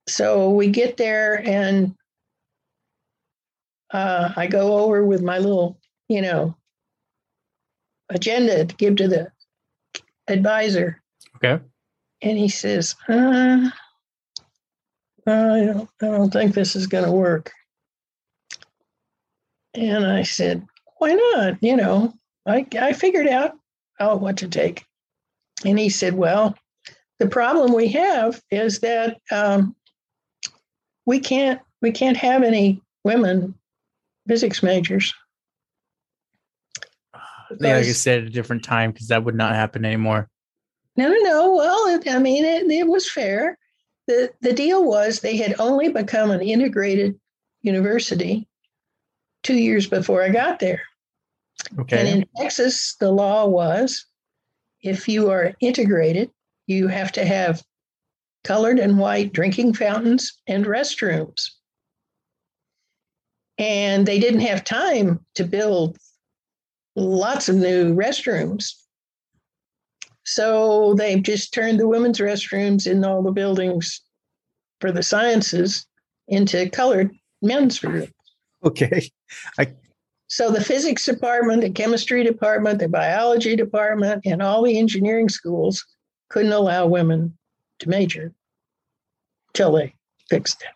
so 0.08 0.50
we 0.50 0.68
get 0.70 0.98
there, 0.98 1.48
and 1.48 1.96
uh, 3.92 4.34
I 4.36 4.48
go 4.48 4.80
over 4.80 5.06
with 5.06 5.22
my 5.22 5.38
little, 5.38 5.80
you 6.10 6.22
know, 6.22 6.56
agenda 8.10 8.66
to 8.66 8.76
give 8.76 8.96
to 8.98 9.08
the 9.08 9.32
advisor. 10.28 11.02
Okay. 11.36 11.64
And 12.22 12.38
he 12.38 12.50
says, 12.50 12.96
uh, 13.08 13.70
I, 15.28 15.66
don't, 15.66 15.90
I 16.02 16.06
don't 16.06 16.32
think 16.32 16.54
this 16.54 16.76
is 16.76 16.88
going 16.88 17.06
to 17.06 17.12
work. 17.12 17.52
And 19.74 20.06
I 20.06 20.24
said, 20.24 20.66
why 20.98 21.14
not? 21.14 21.62
You 21.62 21.76
know, 21.76 22.14
I, 22.46 22.66
I 22.80 22.94
figured 22.94 23.28
out 23.28 23.54
oh, 24.00 24.16
what 24.16 24.38
to 24.38 24.48
take. 24.48 24.86
And 25.66 25.80
he 25.80 25.90
said, 25.90 26.14
well, 26.14 26.56
the 27.20 27.28
problem 27.28 27.74
we 27.74 27.88
have 27.90 28.42
is 28.52 28.80
that 28.80 29.18
um, 29.32 29.76
we 31.06 31.20
can't 31.20 31.62
we 31.82 31.92
can't 31.92 32.18
have 32.18 32.44
any 32.44 32.82
women 33.04 33.56
physics 34.28 34.64
majors. 34.64 35.14
Yeah, 37.62 37.78
like 37.78 37.86
I 37.86 37.92
said, 37.92 38.22
at 38.22 38.28
a 38.28 38.32
different 38.32 38.64
time 38.64 38.92
because 38.92 39.08
that 39.10 39.24
would 39.24 39.36
not 39.36 39.54
happen 39.54 39.86
anymore. 39.86 40.30
No, 40.98 41.10
no, 41.10 41.20
no. 41.20 41.56
Well, 41.56 42.00
I 42.08 42.20
mean, 42.20 42.46
it, 42.46 42.70
it 42.72 42.88
was 42.88 43.10
fair. 43.10 43.58
the 44.08 44.32
The 44.42 44.54
deal 44.54 44.84
was 44.84 45.20
they 45.20 45.38
had 45.38 45.56
only 45.60 45.90
become 45.90 46.32
an 46.32 46.42
integrated 46.42 47.20
university 47.62 48.48
two 49.44 49.56
years 49.56 49.88
before 49.88 50.24
I 50.24 50.30
got 50.30 50.60
there. 50.60 50.82
Okay. 51.80 52.00
And 52.00 52.08
in 52.08 52.26
Texas, 52.38 52.96
the 53.00 53.12
law 53.12 53.46
was 53.46 54.06
if 54.82 55.08
you 55.08 55.30
are 55.30 55.54
integrated, 55.60 56.32
you 56.68 56.88
have 56.88 57.12
to 57.14 57.26
have 57.26 57.64
colored 58.44 58.80
and 58.80 59.00
white 59.00 59.34
drinking 59.34 59.74
fountains 59.74 60.40
and 60.48 60.66
restrooms. 60.66 61.50
And 63.58 64.06
they 64.06 64.20
didn't 64.20 64.42
have 64.42 64.64
time 64.64 65.26
to 65.36 65.44
build 65.44 65.98
lots 66.96 67.50
of 67.50 67.56
new 67.56 67.96
restrooms. 67.96 68.74
So 70.26 70.96
they've 70.96 71.22
just 71.22 71.54
turned 71.54 71.80
the 71.80 71.88
women's 71.88 72.20
restrooms 72.20 72.88
in 72.88 73.06
all 73.06 73.22
the 73.22 73.32
buildings 73.32 74.02
for 74.82 74.92
the 74.92 75.04
sciences 75.04 75.86
into 76.28 76.70
colored 76.70 77.12
men's 77.42 77.84
rooms. 77.84 78.10
okay. 78.64 79.10
So 80.28 80.50
the 80.50 80.64
physics 80.64 81.06
department, 81.06 81.62
the 81.62 81.70
chemistry 81.70 82.24
department, 82.24 82.80
the 82.80 82.90
biology 82.90 83.56
department, 83.56 84.24
and 84.26 84.42
all 84.42 84.64
the 84.64 84.78
engineering 84.78 85.30
schools 85.30 85.86
couldn't 86.30 86.52
allow 86.52 86.88
women 86.88 87.38
to 87.80 87.90
major 87.90 88.34
till 89.54 89.74
they 89.74 89.94
fixed 90.30 90.60
that. 90.62 90.74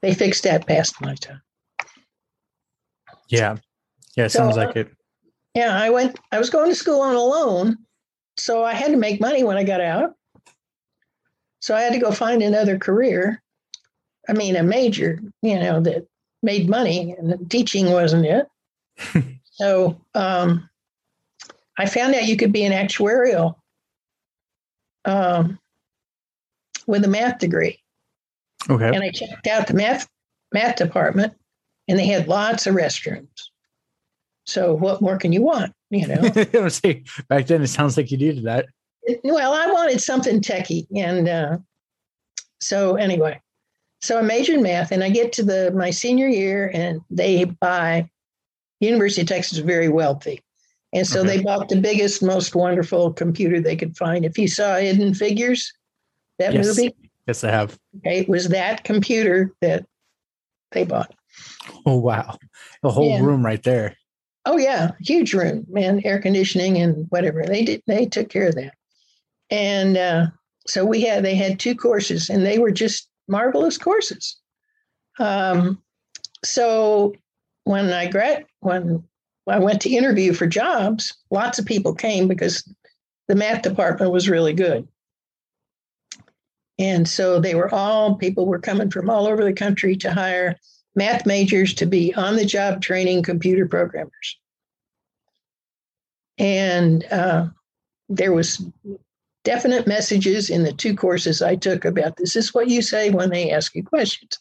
They 0.00 0.14
fixed 0.14 0.44
that 0.44 0.66
past 0.66 1.00
my 1.00 1.16
time. 1.16 1.42
Yeah. 3.28 3.56
Yeah. 4.16 4.26
It 4.26 4.30
So, 4.30 4.38
sounds 4.38 4.56
uh, 4.56 4.66
like 4.66 4.76
it. 4.76 4.90
Yeah, 5.54 5.76
I 5.76 5.90
went, 5.90 6.18
I 6.30 6.38
was 6.38 6.48
going 6.48 6.70
to 6.70 6.74
school 6.76 7.00
on 7.00 7.16
a 7.16 7.20
loan. 7.20 7.76
So 8.42 8.64
I 8.64 8.74
had 8.74 8.90
to 8.90 8.96
make 8.96 9.20
money 9.20 9.44
when 9.44 9.56
I 9.56 9.62
got 9.62 9.80
out. 9.80 10.14
So 11.60 11.76
I 11.76 11.82
had 11.82 11.92
to 11.92 12.00
go 12.00 12.10
find 12.10 12.42
another 12.42 12.76
career. 12.76 13.40
I 14.28 14.32
mean, 14.32 14.56
a 14.56 14.64
major, 14.64 15.20
you 15.42 15.60
know, 15.60 15.80
that 15.80 16.08
made 16.42 16.68
money 16.68 17.14
and 17.16 17.48
teaching 17.48 17.92
wasn't 17.92 18.26
it. 18.26 18.46
so 19.44 20.00
um, 20.16 20.68
I 21.78 21.86
found 21.86 22.16
out 22.16 22.26
you 22.26 22.36
could 22.36 22.52
be 22.52 22.64
an 22.64 22.72
actuarial 22.72 23.54
um, 25.04 25.60
with 26.88 27.04
a 27.04 27.08
math 27.08 27.38
degree. 27.38 27.78
Okay. 28.68 28.88
And 28.88 29.04
I 29.04 29.10
checked 29.10 29.46
out 29.46 29.68
the 29.68 29.74
math 29.74 30.08
math 30.52 30.76
department, 30.76 31.32
and 31.86 31.96
they 31.96 32.06
had 32.06 32.26
lots 32.26 32.66
of 32.66 32.74
restrooms. 32.74 33.50
So 34.46 34.74
what 34.74 35.00
more 35.00 35.18
can 35.18 35.32
you 35.32 35.42
want? 35.42 35.72
You 35.90 36.06
know. 36.06 36.20
I 36.54 36.58
would 36.60 36.72
say 36.72 37.04
back 37.28 37.46
then 37.46 37.62
it 37.62 37.68
sounds 37.68 37.96
like 37.96 38.10
you 38.10 38.18
needed 38.18 38.44
that. 38.44 38.66
well, 39.24 39.52
I 39.52 39.70
wanted 39.72 40.00
something 40.00 40.40
techie, 40.40 40.86
and 40.96 41.28
uh, 41.28 41.58
so 42.60 42.96
anyway, 42.96 43.40
so 44.00 44.18
I 44.18 44.22
majored 44.22 44.56
in 44.56 44.62
math, 44.62 44.92
and 44.92 45.04
I 45.04 45.10
get 45.10 45.32
to 45.34 45.42
the 45.42 45.70
my 45.74 45.90
senior 45.90 46.28
year, 46.28 46.70
and 46.74 47.00
they 47.10 47.44
buy 47.44 48.08
University 48.80 49.22
of 49.22 49.28
Texas 49.28 49.58
is 49.58 49.64
very 49.64 49.88
wealthy, 49.88 50.40
and 50.92 51.06
so 51.06 51.20
Okay. 51.20 51.36
they 51.36 51.42
bought 51.42 51.68
the 51.68 51.80
biggest, 51.80 52.22
most 52.22 52.54
wonderful 52.54 53.12
computer 53.12 53.60
they 53.60 53.76
could 53.76 53.96
find. 53.96 54.24
If 54.24 54.38
you 54.38 54.48
saw 54.48 54.76
Hidden 54.76 55.14
Figures, 55.14 55.72
that 56.38 56.52
Yes. 56.54 56.66
movie, 56.66 56.94
Yes, 57.26 57.44
I 57.44 57.50
have. 57.50 57.78
okay, 57.98 58.20
it 58.20 58.28
was 58.28 58.48
that 58.48 58.82
computer 58.84 59.52
that 59.60 59.86
they 60.72 60.84
bought. 60.84 61.14
Oh 61.86 61.98
wow. 61.98 62.36
The 62.82 62.90
whole 62.90 63.10
Yeah. 63.10 63.20
room 63.24 63.44
right 63.44 63.62
there. 63.62 63.96
Oh 64.44 64.58
yeah, 64.58 64.90
huge 65.00 65.34
room, 65.34 65.66
man, 65.68 66.00
air 66.04 66.20
conditioning 66.20 66.78
and 66.78 67.06
whatever. 67.10 67.44
They 67.44 67.64
did 67.64 67.82
they 67.86 68.06
took 68.06 68.28
care 68.28 68.48
of 68.48 68.56
that. 68.56 68.74
And 69.50 69.96
uh, 69.96 70.26
so 70.66 70.84
we 70.84 71.02
had 71.02 71.24
they 71.24 71.34
had 71.34 71.60
two 71.60 71.74
courses 71.74 72.28
and 72.28 72.44
they 72.44 72.58
were 72.58 72.72
just 72.72 73.08
marvelous 73.28 73.78
courses. 73.78 74.36
Um, 75.18 75.80
so 76.44 77.14
when 77.64 77.92
I 77.92 78.08
grad 78.08 78.46
when 78.60 79.04
I 79.48 79.58
went 79.58 79.80
to 79.82 79.90
interview 79.90 80.32
for 80.32 80.46
jobs, 80.46 81.14
lots 81.30 81.58
of 81.58 81.66
people 81.66 81.94
came 81.94 82.28
because 82.28 82.68
the 83.28 83.34
math 83.34 83.62
department 83.62 84.12
was 84.12 84.28
really 84.28 84.52
good. 84.52 84.88
And 86.78 87.08
so 87.08 87.38
they 87.38 87.54
were 87.54 87.72
all 87.72 88.16
people 88.16 88.46
were 88.46 88.58
coming 88.58 88.90
from 88.90 89.08
all 89.08 89.26
over 89.26 89.44
the 89.44 89.52
country 89.52 89.94
to 89.96 90.12
hire 90.12 90.56
math 90.94 91.26
majors 91.26 91.74
to 91.74 91.86
be 91.86 92.14
on 92.14 92.36
the 92.36 92.44
job 92.44 92.82
training 92.82 93.22
computer 93.22 93.66
programmers. 93.66 94.38
And 96.38 97.04
uh, 97.10 97.48
there 98.08 98.32
was 98.32 98.64
definite 99.44 99.86
messages 99.86 100.50
in 100.50 100.62
the 100.62 100.72
two 100.72 100.94
courses 100.94 101.42
I 101.42 101.56
took 101.56 101.84
about 101.84 102.16
this 102.16 102.36
is 102.36 102.54
what 102.54 102.68
you 102.68 102.82
say 102.82 103.10
when 103.10 103.30
they 103.30 103.50
ask 103.50 103.74
you 103.74 103.82
questions. 103.84 104.38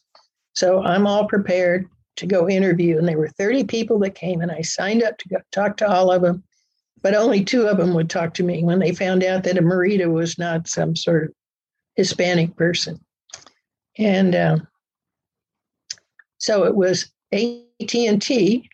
So 0.53 0.83
I'm 0.83 1.07
all 1.07 1.27
prepared 1.27 1.87
to 2.17 2.27
go 2.27 2.49
interview. 2.49 2.97
And 2.97 3.07
there 3.07 3.17
were 3.17 3.29
30 3.29 3.65
people 3.65 3.99
that 3.99 4.15
came, 4.15 4.41
and 4.41 4.51
I 4.51 4.61
signed 4.61 5.03
up 5.03 5.17
to 5.17 5.29
go 5.29 5.37
talk 5.51 5.77
to 5.77 5.89
all 5.89 6.11
of 6.11 6.21
them. 6.21 6.43
But 7.01 7.15
only 7.15 7.43
two 7.43 7.67
of 7.67 7.77
them 7.77 7.93
would 7.95 8.09
talk 8.09 8.35
to 8.35 8.43
me 8.43 8.63
when 8.63 8.79
they 8.79 8.93
found 8.93 9.23
out 9.23 9.43
that 9.43 9.57
a 9.57 9.61
Marida 9.61 10.11
was 10.11 10.37
not 10.37 10.67
some 10.67 10.95
sort 10.95 11.25
of 11.25 11.29
Hispanic 11.95 12.55
person. 12.55 12.99
And 13.97 14.35
uh, 14.35 14.57
so 16.41 16.63
it 16.63 16.75
was 16.75 17.11
AT&T 17.31 18.69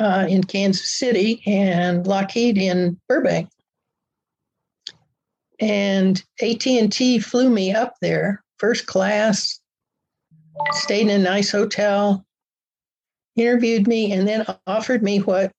uh, 0.00 0.26
in 0.28 0.42
Kansas 0.42 0.88
City 0.88 1.42
and 1.46 2.06
Lockheed 2.06 2.56
in 2.56 2.98
Burbank. 3.06 3.50
And 5.60 6.22
AT&T 6.40 7.18
flew 7.18 7.50
me 7.50 7.74
up 7.74 7.96
there, 8.00 8.42
first 8.56 8.86
class, 8.86 9.60
stayed 10.70 11.02
in 11.02 11.10
a 11.10 11.18
nice 11.18 11.50
hotel, 11.50 12.24
interviewed 13.36 13.86
me, 13.86 14.12
and 14.12 14.26
then 14.26 14.46
offered 14.66 15.02
me 15.02 15.18
what 15.18 15.52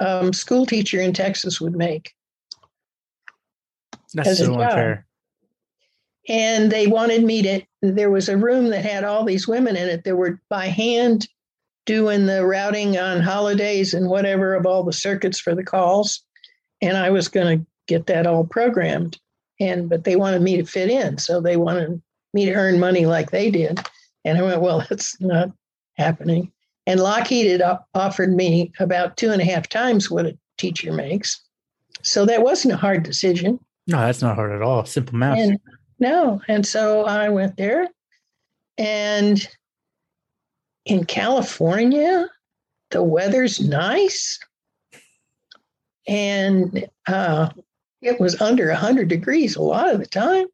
um, 0.00 0.34
school 0.34 0.66
teacher 0.66 1.00
in 1.00 1.14
Texas 1.14 1.62
would 1.62 1.74
make. 1.74 2.12
That's 4.12 4.36
so 4.36 4.52
unfair. 4.52 5.06
And 6.28 6.70
they 6.70 6.88
wanted 6.88 7.24
me 7.24 7.40
to, 7.42 7.62
there 7.82 8.10
was 8.10 8.28
a 8.28 8.36
room 8.36 8.68
that 8.70 8.84
had 8.84 9.04
all 9.04 9.24
these 9.24 9.48
women 9.48 9.76
in 9.76 9.88
it 9.88 10.04
that 10.04 10.16
were 10.16 10.40
by 10.48 10.66
hand 10.66 11.28
doing 11.86 12.26
the 12.26 12.46
routing 12.46 12.98
on 12.98 13.20
holidays 13.20 13.94
and 13.94 14.08
whatever 14.08 14.54
of 14.54 14.66
all 14.66 14.82
the 14.82 14.92
circuits 14.92 15.40
for 15.40 15.54
the 15.54 15.64
calls. 15.64 16.22
And 16.82 16.96
I 16.96 17.10
was 17.10 17.28
going 17.28 17.58
to 17.58 17.66
get 17.86 18.06
that 18.06 18.26
all 18.26 18.44
programmed. 18.44 19.18
And, 19.58 19.88
but 19.88 20.04
they 20.04 20.16
wanted 20.16 20.42
me 20.42 20.56
to 20.56 20.64
fit 20.64 20.90
in. 20.90 21.18
So 21.18 21.40
they 21.40 21.56
wanted 21.56 22.00
me 22.32 22.46
to 22.46 22.54
earn 22.54 22.78
money 22.78 23.06
like 23.06 23.30
they 23.30 23.50
did. 23.50 23.80
And 24.24 24.38
I 24.38 24.42
went, 24.42 24.60
well, 24.60 24.84
that's 24.88 25.20
not 25.20 25.50
happening. 25.96 26.52
And 26.86 27.00
Lockheed 27.00 27.60
had 27.60 27.78
offered 27.94 28.34
me 28.34 28.72
about 28.78 29.16
two 29.16 29.30
and 29.30 29.40
a 29.40 29.44
half 29.44 29.68
times 29.68 30.10
what 30.10 30.26
a 30.26 30.36
teacher 30.58 30.92
makes. 30.92 31.40
So 32.02 32.24
that 32.26 32.42
wasn't 32.42 32.74
a 32.74 32.78
hard 32.78 33.02
decision. 33.02 33.60
No, 33.86 33.98
that's 33.98 34.22
not 34.22 34.36
hard 34.36 34.52
at 34.52 34.62
all. 34.62 34.84
Simple 34.86 35.16
math. 35.16 35.38
And, 35.38 35.58
no. 36.00 36.40
And 36.48 36.66
so 36.66 37.04
I 37.04 37.28
went 37.28 37.56
there. 37.56 37.88
And 38.78 39.46
in 40.86 41.04
California, 41.04 42.28
the 42.90 43.02
weather's 43.02 43.60
nice. 43.60 44.38
And 46.08 46.88
uh, 47.06 47.50
it 48.00 48.18
was 48.18 48.40
under 48.40 48.68
100 48.68 49.08
degrees 49.08 49.56
a 49.56 49.62
lot 49.62 49.92
of 49.92 50.00
the 50.00 50.06
time. 50.06 50.46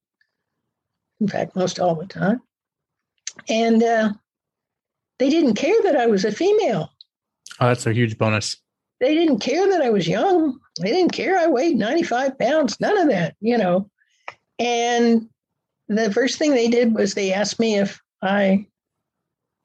In 1.21 1.29
fact, 1.29 1.57
most 1.57 1.79
all 1.79 1.95
the 1.95 2.07
time. 2.07 2.43
And 3.49 3.83
uh, 3.83 4.13
they 5.19 5.31
didn't 5.31 5.55
care 5.55 5.81
that 5.85 5.97
I 5.97 6.07
was 6.07 6.25
a 6.25 6.33
female. 6.33 6.91
Oh, 7.61 7.69
that's 7.69 7.87
a 7.87 7.93
huge 7.93 8.19
bonus. 8.19 8.57
They 9.01 9.15
didn't 9.15 9.41
care 9.41 9.69
that 9.71 9.83
I 9.83 9.91
was 9.91 10.09
young. 10.09 10.59
They 10.81 10.91
didn't 10.91 11.13
care 11.13 11.39
I 11.39 11.47
weighed 11.47 11.77
95 11.77 12.39
pounds. 12.39 12.81
None 12.81 12.99
of 12.99 13.09
that, 13.09 13.37
you 13.41 13.57
know. 13.57 13.91
And 14.59 15.29
the 15.89 16.13
first 16.13 16.39
thing 16.39 16.53
they 16.53 16.69
did 16.69 16.95
was 16.95 17.15
they 17.15 17.33
asked 17.33 17.61
me 17.61 17.79
if 17.79 18.01
I 18.23 18.67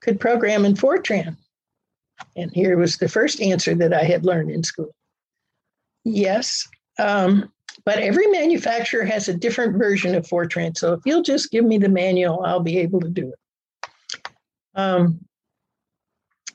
could 0.01 0.19
program 0.19 0.65
in 0.65 0.73
Fortran. 0.73 1.37
And 2.35 2.51
here 2.53 2.77
was 2.77 2.97
the 2.97 3.09
first 3.09 3.41
answer 3.41 3.73
that 3.75 3.93
I 3.93 4.03
had 4.03 4.25
learned 4.25 4.51
in 4.51 4.63
school. 4.63 4.93
Yes. 6.03 6.67
Um, 6.99 7.51
but 7.85 7.99
every 7.99 8.27
manufacturer 8.27 9.05
has 9.05 9.27
a 9.27 9.33
different 9.33 9.77
version 9.77 10.13
of 10.15 10.27
Fortran. 10.27 10.77
So 10.77 10.93
if 10.93 11.01
you'll 11.05 11.23
just 11.23 11.51
give 11.51 11.65
me 11.65 11.77
the 11.77 11.89
manual, 11.89 12.43
I'll 12.45 12.59
be 12.59 12.77
able 12.79 12.99
to 13.01 13.09
do 13.09 13.33
it. 13.33 13.89
Um, 14.75 15.25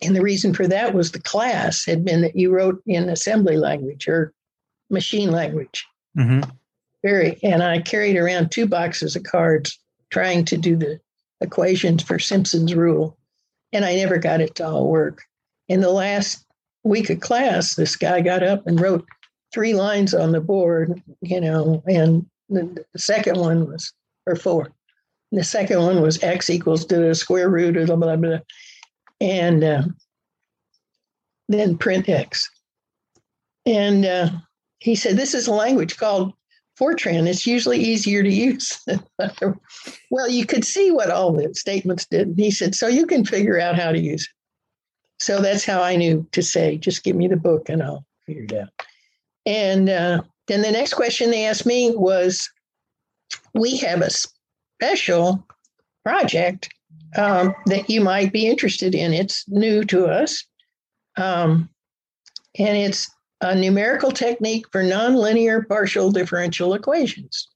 and 0.02 0.14
the 0.14 0.23
reason 0.23 0.54
for 0.54 0.66
that 0.68 0.94
was 0.94 1.11
the 1.11 1.20
class 1.20 1.85
had 1.85 2.04
been 2.04 2.20
that 2.20 2.37
you 2.37 2.50
wrote 2.50 2.82
in 2.87 3.08
assembly 3.08 3.56
language 3.56 4.06
or 4.08 4.32
machine 4.90 5.32
language. 5.32 5.86
Mm-hmm. 6.17 6.49
Very, 7.06 7.38
and 7.42 7.62
I 7.62 7.80
carried 7.80 8.16
around 8.16 8.50
two 8.50 8.66
boxes 8.66 9.16
of 9.16 9.23
cards 9.23 9.78
trying 10.10 10.45
to 10.47 10.56
do 10.56 10.76
the 10.76 11.00
equations 11.40 12.02
for 12.02 12.19
Simpson's 12.19 12.75
rule, 12.75 13.16
and 13.73 13.84
I 13.84 13.95
never 13.95 14.19
got 14.19 14.40
it 14.40 14.54
to 14.56 14.66
all 14.66 14.88
work. 14.88 15.23
In 15.69 15.80
the 15.80 15.90
last 15.90 16.45
week 16.84 17.10
of 17.10 17.21
class, 17.21 17.75
this 17.75 17.97
guy 17.97 18.21
got 18.21 18.42
up 18.42 18.66
and 18.66 18.80
wrote 18.80 19.04
three 19.52 19.75
lines 19.75 20.14
on 20.14 20.32
the 20.32 20.40
board, 20.40 21.02
you 21.21 21.40
know, 21.40 21.82
and 21.86 22.26
the, 22.49 22.84
second 22.97 23.38
one 23.38 23.66
was, 23.66 23.92
or 24.26 24.36
four. 24.36 24.73
The 25.32 25.45
second 25.45 25.82
one 25.82 26.00
was 26.00 26.23
x 26.23 26.49
equals 26.49 26.84
to 26.86 26.97
the 26.97 27.14
square 27.14 27.49
root 27.49 27.76
of 27.76 27.86
blah, 27.88 27.97
blah, 27.97 28.16
blah 28.16 28.38
and 29.21 29.64
uh, 29.64 29.82
then 31.49 31.78
print 31.78 32.08
X. 32.08 32.49
And 33.64 34.04
uh, 34.04 34.30
he 34.78 34.95
said, 34.95 35.16
This 35.16 35.34
is 35.34 35.47
a 35.47 35.52
language 35.52 35.97
called 35.97 36.34
Fortran. 36.78 37.26
It's 37.26 37.47
usually 37.47 37.78
easier 37.78 38.23
to 38.23 38.32
use. 38.32 38.84
well, 40.10 40.28
you 40.28 40.45
could 40.45 40.65
see 40.65 40.91
what 40.91 41.10
all 41.10 41.32
the 41.32 41.54
statements 41.54 42.06
did. 42.06 42.34
He 42.36 42.50
said, 42.50 42.75
So 42.75 42.86
you 42.86 43.06
can 43.06 43.25
figure 43.25 43.58
out 43.58 43.78
how 43.78 43.93
to 43.93 43.99
use 43.99 44.23
it. 44.23 45.25
So 45.25 45.41
that's 45.41 45.65
how 45.65 45.82
I 45.82 45.97
knew 45.97 46.26
to 46.32 46.43
say, 46.43 46.76
Just 46.76 47.02
give 47.02 47.17
me 47.17 47.28
the 47.28 47.36
book 47.36 47.69
and 47.69 47.82
I'll 47.82 48.04
figure 48.26 48.45
it 48.45 48.52
out. 48.52 48.69
And 49.47 49.89
uh, 49.89 50.23
then 50.49 50.62
the 50.62 50.71
next 50.71 50.95
question 50.95 51.30
they 51.30 51.47
asked 51.47 51.67
me 51.67 51.93
was, 51.95 52.49
We 53.54 53.78
have 53.78 54.02
a 54.02 54.10
special 54.10 55.47
project 56.04 56.69
um, 57.17 57.54
that 57.67 57.89
you 57.89 58.00
might 58.00 58.32
be 58.32 58.47
interested 58.47 58.95
in. 58.95 59.15
It's 59.15 59.49
new 59.49 59.84
to 59.84 60.06
us, 60.06 60.45
um, 61.17 61.71
and 62.58 62.76
it's 62.76 63.10
a 63.40 63.54
numerical 63.54 64.10
technique 64.10 64.66
for 64.72 64.82
nonlinear 64.82 65.66
partial 65.68 66.10
differential 66.10 66.75
equations. 66.75 67.49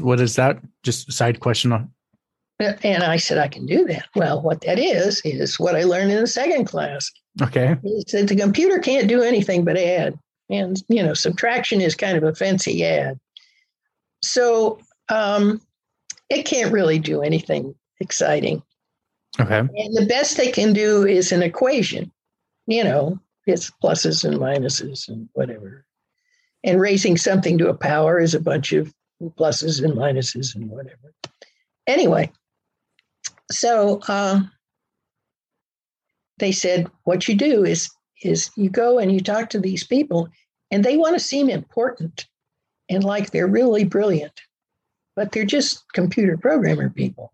What 0.00 0.20
is 0.20 0.36
that? 0.36 0.58
Just 0.82 1.08
a 1.08 1.12
side 1.12 1.40
question 1.40 1.72
on. 1.72 1.90
And 2.58 3.02
I 3.02 3.18
said, 3.18 3.38
I 3.38 3.48
can 3.48 3.66
do 3.66 3.84
that. 3.86 4.06
Well, 4.14 4.40
what 4.40 4.62
that 4.62 4.78
is, 4.78 5.20
is 5.24 5.60
what 5.60 5.76
I 5.76 5.84
learned 5.84 6.10
in 6.10 6.20
the 6.20 6.26
second 6.26 6.64
class. 6.64 7.10
Okay. 7.42 7.76
He 7.82 8.02
said 8.08 8.28
the 8.28 8.36
computer 8.36 8.78
can't 8.78 9.08
do 9.08 9.22
anything 9.22 9.64
but 9.64 9.76
add. 9.76 10.18
And, 10.48 10.82
you 10.88 11.02
know, 11.02 11.12
subtraction 11.12 11.80
is 11.80 11.94
kind 11.94 12.16
of 12.16 12.24
a 12.24 12.34
fancy 12.34 12.84
add. 12.84 13.20
So 14.22 14.80
um, 15.10 15.60
it 16.30 16.44
can't 16.44 16.72
really 16.72 16.98
do 16.98 17.20
anything 17.20 17.74
exciting. 18.00 18.62
Okay. 19.38 19.58
And 19.58 19.96
the 19.96 20.06
best 20.08 20.38
they 20.38 20.50
can 20.50 20.72
do 20.72 21.06
is 21.06 21.30
an 21.30 21.42
equation, 21.42 22.10
you 22.66 22.82
know, 22.82 23.20
it's 23.46 23.70
pluses 23.82 24.24
and 24.24 24.38
minuses 24.38 25.08
and 25.08 25.28
whatever. 25.32 25.84
And 26.64 26.80
raising 26.80 27.16
something 27.16 27.58
to 27.58 27.68
a 27.68 27.74
power 27.74 28.18
is 28.18 28.34
a 28.34 28.40
bunch 28.40 28.72
of 28.72 28.92
pluses 29.22 29.82
and 29.82 29.94
minuses 29.94 30.54
and 30.54 30.68
whatever. 30.68 31.14
Anyway, 31.86 32.32
so 33.50 34.00
uh, 34.08 34.40
they 36.38 36.52
said 36.52 36.88
what 37.04 37.28
you 37.28 37.34
do 37.36 37.64
is 37.64 37.88
is 38.22 38.50
you 38.56 38.70
go 38.70 38.98
and 38.98 39.12
you 39.12 39.20
talk 39.20 39.50
to 39.50 39.60
these 39.60 39.86
people 39.86 40.28
and 40.70 40.84
they 40.84 40.96
want 40.96 41.14
to 41.14 41.20
seem 41.20 41.48
important 41.50 42.26
and 42.88 43.04
like 43.04 43.30
they're 43.30 43.46
really 43.46 43.84
brilliant, 43.84 44.40
but 45.14 45.32
they're 45.32 45.44
just 45.44 45.84
computer 45.92 46.36
programmer 46.36 46.88
people. 46.88 47.32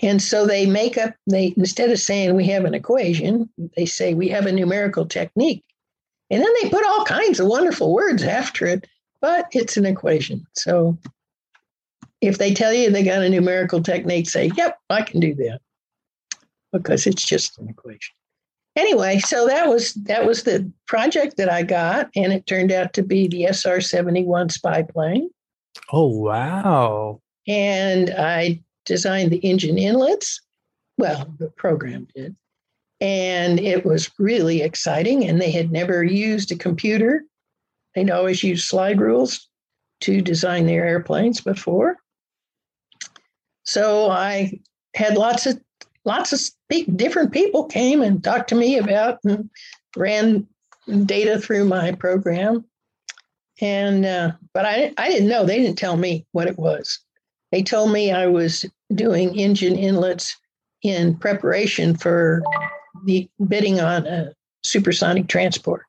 And 0.00 0.22
so 0.22 0.46
they 0.46 0.66
make 0.66 0.96
up, 0.96 1.14
they 1.26 1.54
instead 1.56 1.90
of 1.90 1.98
saying 1.98 2.34
we 2.34 2.46
have 2.46 2.64
an 2.64 2.74
equation, 2.74 3.48
they 3.76 3.86
say 3.86 4.14
we 4.14 4.28
have 4.28 4.46
a 4.46 4.52
numerical 4.52 5.06
technique. 5.06 5.64
And 6.30 6.42
then 6.42 6.52
they 6.60 6.68
put 6.68 6.86
all 6.86 7.04
kinds 7.04 7.40
of 7.40 7.46
wonderful 7.46 7.92
words 7.92 8.22
after 8.22 8.66
it, 8.66 8.86
but 9.20 9.46
it's 9.52 9.76
an 9.76 9.86
equation. 9.86 10.46
So 10.54 10.98
if 12.20 12.38
they 12.38 12.52
tell 12.52 12.72
you 12.72 12.90
they 12.90 13.02
got 13.02 13.22
a 13.22 13.28
numerical 13.28 13.82
technique, 13.82 14.28
say, 14.28 14.50
yep, 14.56 14.78
I 14.90 15.02
can 15.02 15.20
do 15.20 15.34
that. 15.36 15.60
Because 16.72 17.06
it's 17.06 17.24
just 17.24 17.58
an 17.58 17.68
equation. 17.68 18.14
Anyway, 18.76 19.18
so 19.18 19.46
that 19.46 19.68
was 19.68 19.94
that 19.94 20.24
was 20.24 20.44
the 20.44 20.70
project 20.86 21.36
that 21.36 21.50
I 21.50 21.64
got, 21.64 22.10
and 22.14 22.32
it 22.32 22.46
turned 22.46 22.70
out 22.70 22.92
to 22.92 23.02
be 23.02 23.26
the 23.26 23.46
SR 23.46 23.80
71 23.80 24.50
spy 24.50 24.82
plane. 24.82 25.30
Oh 25.90 26.06
wow. 26.06 27.20
And 27.48 28.10
I 28.10 28.60
designed 28.88 29.30
the 29.30 29.36
engine 29.38 29.78
inlets. 29.78 30.40
Well, 30.96 31.32
the 31.38 31.50
program 31.50 32.08
did. 32.16 32.34
And 33.00 33.60
it 33.60 33.84
was 33.84 34.10
really 34.18 34.62
exciting. 34.62 35.24
And 35.24 35.40
they 35.40 35.52
had 35.52 35.70
never 35.70 36.02
used 36.02 36.50
a 36.50 36.56
computer. 36.56 37.22
They'd 37.94 38.10
always 38.10 38.42
used 38.42 38.66
slide 38.66 39.00
rules 39.00 39.48
to 40.00 40.20
design 40.20 40.66
their 40.66 40.84
airplanes 40.84 41.40
before. 41.40 41.96
So 43.64 44.10
I 44.10 44.58
had 44.94 45.16
lots 45.16 45.46
of 45.46 45.60
lots 46.04 46.32
of 46.32 46.40
different 46.96 47.32
people 47.32 47.66
came 47.66 48.00
and 48.02 48.24
talked 48.24 48.48
to 48.48 48.54
me 48.54 48.78
about 48.78 49.18
and 49.24 49.50
ran 49.96 50.46
data 51.04 51.38
through 51.38 51.66
my 51.66 51.92
program. 51.92 52.64
And 53.60 54.06
uh, 54.06 54.32
but 54.54 54.64
I 54.64 54.92
I 54.96 55.10
didn't 55.10 55.28
know 55.28 55.44
they 55.44 55.58
didn't 55.58 55.78
tell 55.78 55.96
me 55.96 56.26
what 56.32 56.48
it 56.48 56.58
was. 56.58 56.98
They 57.52 57.62
told 57.62 57.92
me 57.92 58.10
I 58.10 58.26
was 58.26 58.64
doing 58.94 59.38
engine 59.38 59.76
inlets 59.76 60.36
in 60.82 61.16
preparation 61.16 61.96
for 61.96 62.42
the 63.04 63.28
bidding 63.46 63.80
on 63.80 64.06
a 64.06 64.32
supersonic 64.64 65.28
transport. 65.28 65.82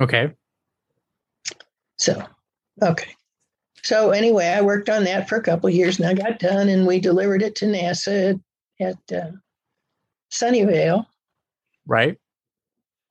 Okay. 0.00 0.32
So, 1.98 2.22
okay. 2.82 3.14
So 3.82 4.10
anyway, 4.10 4.46
I 4.48 4.60
worked 4.62 4.88
on 4.88 5.04
that 5.04 5.28
for 5.28 5.36
a 5.36 5.42
couple 5.42 5.68
of 5.68 5.74
years, 5.74 5.98
and 5.98 6.08
I 6.08 6.14
got 6.14 6.38
done, 6.38 6.68
and 6.68 6.86
we 6.86 7.00
delivered 7.00 7.42
it 7.42 7.54
to 7.56 7.66
NASA 7.66 8.40
at, 8.80 8.98
uh, 9.12 9.30
Sunnyvale. 10.32 11.06
Right. 11.86 12.18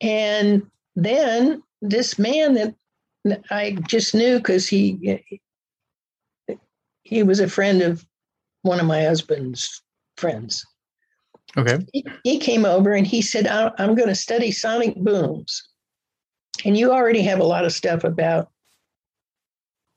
And 0.01 0.69
then 0.95 1.63
this 1.81 2.19
man 2.19 2.53
that 2.55 2.75
I 3.49 3.77
just 3.87 4.13
knew 4.13 4.37
because 4.37 4.67
he 4.67 5.23
he 7.03 7.23
was 7.23 7.39
a 7.39 7.49
friend 7.49 7.81
of 7.81 8.05
one 8.65 8.79
of 8.79 8.87
my 8.87 9.03
husband's 9.03 9.83
friends. 10.17 10.65
Okay. 11.55 11.85
He, 11.93 12.05
he 12.23 12.39
came 12.39 12.65
over 12.65 12.91
and 12.93 13.05
he 13.05 13.21
said, 13.21 13.47
"I'm 13.47 13.95
going 13.95 14.09
to 14.09 14.15
study 14.15 14.51
sonic 14.51 14.95
booms, 14.95 15.67
and 16.65 16.75
you 16.75 16.91
already 16.91 17.21
have 17.21 17.39
a 17.39 17.45
lot 17.45 17.63
of 17.63 17.71
stuff 17.71 18.03
about 18.03 18.49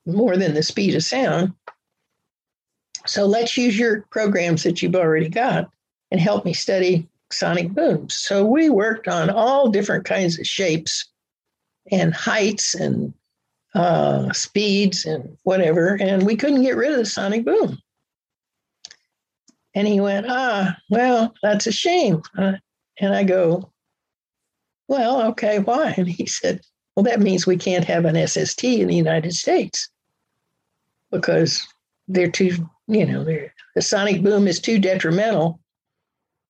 more 0.05 0.37
than 0.37 0.53
the 0.53 0.63
speed 0.63 0.95
of 0.95 1.03
sound. 1.03 1.53
So 3.05 3.25
let's 3.25 3.57
use 3.57 3.77
your 3.77 4.05
programs 4.11 4.63
that 4.63 4.81
you've 4.81 4.95
already 4.95 5.29
got 5.29 5.69
and 6.11 6.21
help 6.21 6.45
me 6.45 6.53
study 6.53 7.07
sonic 7.31 7.69
booms." 7.69 8.17
So 8.17 8.45
we 8.45 8.69
worked 8.69 9.07
on 9.07 9.29
all 9.29 9.69
different 9.69 10.05
kinds 10.05 10.39
of 10.39 10.45
shapes 10.45 11.09
and 11.91 12.13
heights 12.13 12.75
and 12.75 13.13
uh, 13.73 14.31
speeds 14.31 15.05
and 15.05 15.37
whatever, 15.43 15.97
and 15.99 16.25
we 16.25 16.35
couldn't 16.35 16.61
get 16.61 16.77
rid 16.77 16.91
of 16.91 16.97
the 16.97 17.05
sonic 17.05 17.43
boom. 17.43 17.79
And 19.75 19.87
he 19.87 19.99
went, 19.99 20.25
Ah, 20.29 20.77
well, 20.89 21.33
that's 21.43 21.67
a 21.67 21.71
shame. 21.71 22.21
Uh, 22.37 22.53
and 22.99 23.13
I 23.13 23.23
go, 23.23 23.71
Well, 24.87 25.21
okay, 25.29 25.59
why? 25.59 25.93
And 25.97 26.07
he 26.07 26.25
said, 26.25 26.61
Well, 26.95 27.03
that 27.03 27.19
means 27.19 27.45
we 27.45 27.57
can't 27.57 27.85
have 27.85 28.05
an 28.05 28.27
SST 28.27 28.63
in 28.63 28.87
the 28.87 28.95
United 28.95 29.33
States 29.33 29.89
because 31.11 31.65
they're 32.07 32.31
too, 32.31 32.69
you 32.87 33.05
know, 33.05 33.23
they're, 33.23 33.53
the 33.75 33.81
sonic 33.81 34.23
boom 34.23 34.47
is 34.47 34.59
too 34.59 34.79
detrimental 34.79 35.59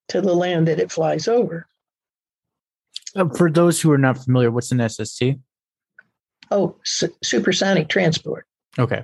to 0.10 0.22
the 0.22 0.34
land 0.34 0.68
that 0.68 0.80
it 0.80 0.92
flies 0.92 1.28
over. 1.28 1.68
Uh, 3.16 3.28
for 3.36 3.50
those 3.50 3.82
who 3.82 3.92
are 3.92 3.98
not 3.98 4.18
familiar, 4.18 4.52
what's 4.52 4.72
an 4.72 4.88
SST? 4.88 5.24
Oh, 6.52 6.76
su- 6.84 7.14
supersonic 7.24 7.90
transport. 7.90 8.46
Okay. 8.78 9.04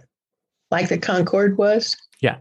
Like 0.71 0.89
the 0.89 0.97
Concorde 0.97 1.57
was? 1.57 1.95
Yeah. 2.21 2.37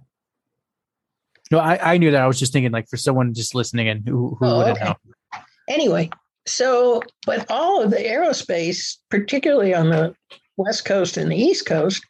No, 1.51 1.59
I, 1.59 1.95
I 1.95 1.99
knew 1.99 2.11
that. 2.11 2.23
I 2.23 2.27
was 2.27 2.39
just 2.39 2.53
thinking, 2.53 2.73
like, 2.73 2.89
for 2.89 2.97
someone 2.97 3.35
just 3.35 3.55
listening 3.55 3.89
and 3.89 4.07
who, 4.07 4.37
who 4.41 4.47
Oh, 4.47 4.59
wouldn't 4.59 4.79
okay. 4.79 4.87
know. 4.87 5.41
Anyway, 5.69 6.11
so, 6.47 7.03
but 7.27 7.51
all 7.51 7.83
of 7.83 7.91
the 7.91 7.97
aerospace, 7.97 8.97
particularly 9.11 9.75
on 9.75 9.91
the 9.91 10.15
West 10.57 10.85
Coast 10.85 11.17
and 11.17 11.31
the 11.31 11.37
East 11.37 11.67
Coast, 11.67 12.05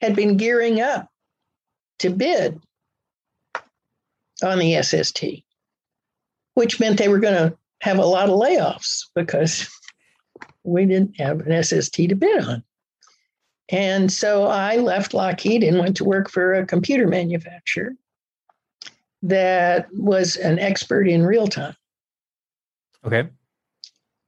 had 0.00 0.14
been 0.16 0.36
gearing 0.36 0.80
up 0.80 1.08
to 1.98 2.10
bid 2.10 2.60
on 4.42 4.58
the 4.58 4.80
SST, 4.82 5.24
which 6.54 6.78
meant 6.80 6.98
they 6.98 7.08
were 7.08 7.18
going 7.18 7.50
to 7.50 7.56
have 7.80 7.98
a 7.98 8.06
lot 8.06 8.28
of 8.28 8.38
layoffs 8.38 9.02
because 9.14 9.68
we 10.64 10.86
didn't 10.86 11.18
have 11.20 11.40
an 11.40 11.62
SST 11.62 11.94
to 11.94 12.14
bid 12.14 12.44
on. 12.44 12.62
And 13.70 14.10
so 14.10 14.46
I 14.46 14.76
left 14.76 15.12
Lockheed 15.12 15.62
and 15.62 15.78
went 15.78 15.96
to 15.98 16.04
work 16.04 16.30
for 16.30 16.54
a 16.54 16.64
computer 16.66 17.06
manufacturer 17.06 17.92
that 19.22 19.88
was 19.92 20.36
an 20.36 20.58
expert 20.58 21.08
in 21.08 21.24
real 21.24 21.48
time. 21.48 21.74
Okay. 23.04 23.28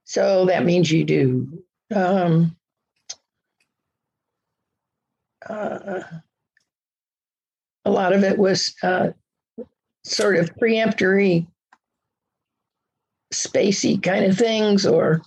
So 0.05 0.45
that 0.45 0.65
means 0.65 0.91
you 0.91 1.03
do 1.03 1.63
um, 1.95 2.55
uh, 5.47 6.01
a 7.85 7.91
lot 7.91 8.13
of 8.13 8.23
it 8.23 8.37
was 8.37 8.75
uh, 8.83 9.09
sort 10.03 10.37
of 10.37 10.55
preemptory, 10.55 11.47
spacey 13.33 14.01
kind 14.01 14.25
of 14.25 14.37
things, 14.37 14.85
or 14.85 15.21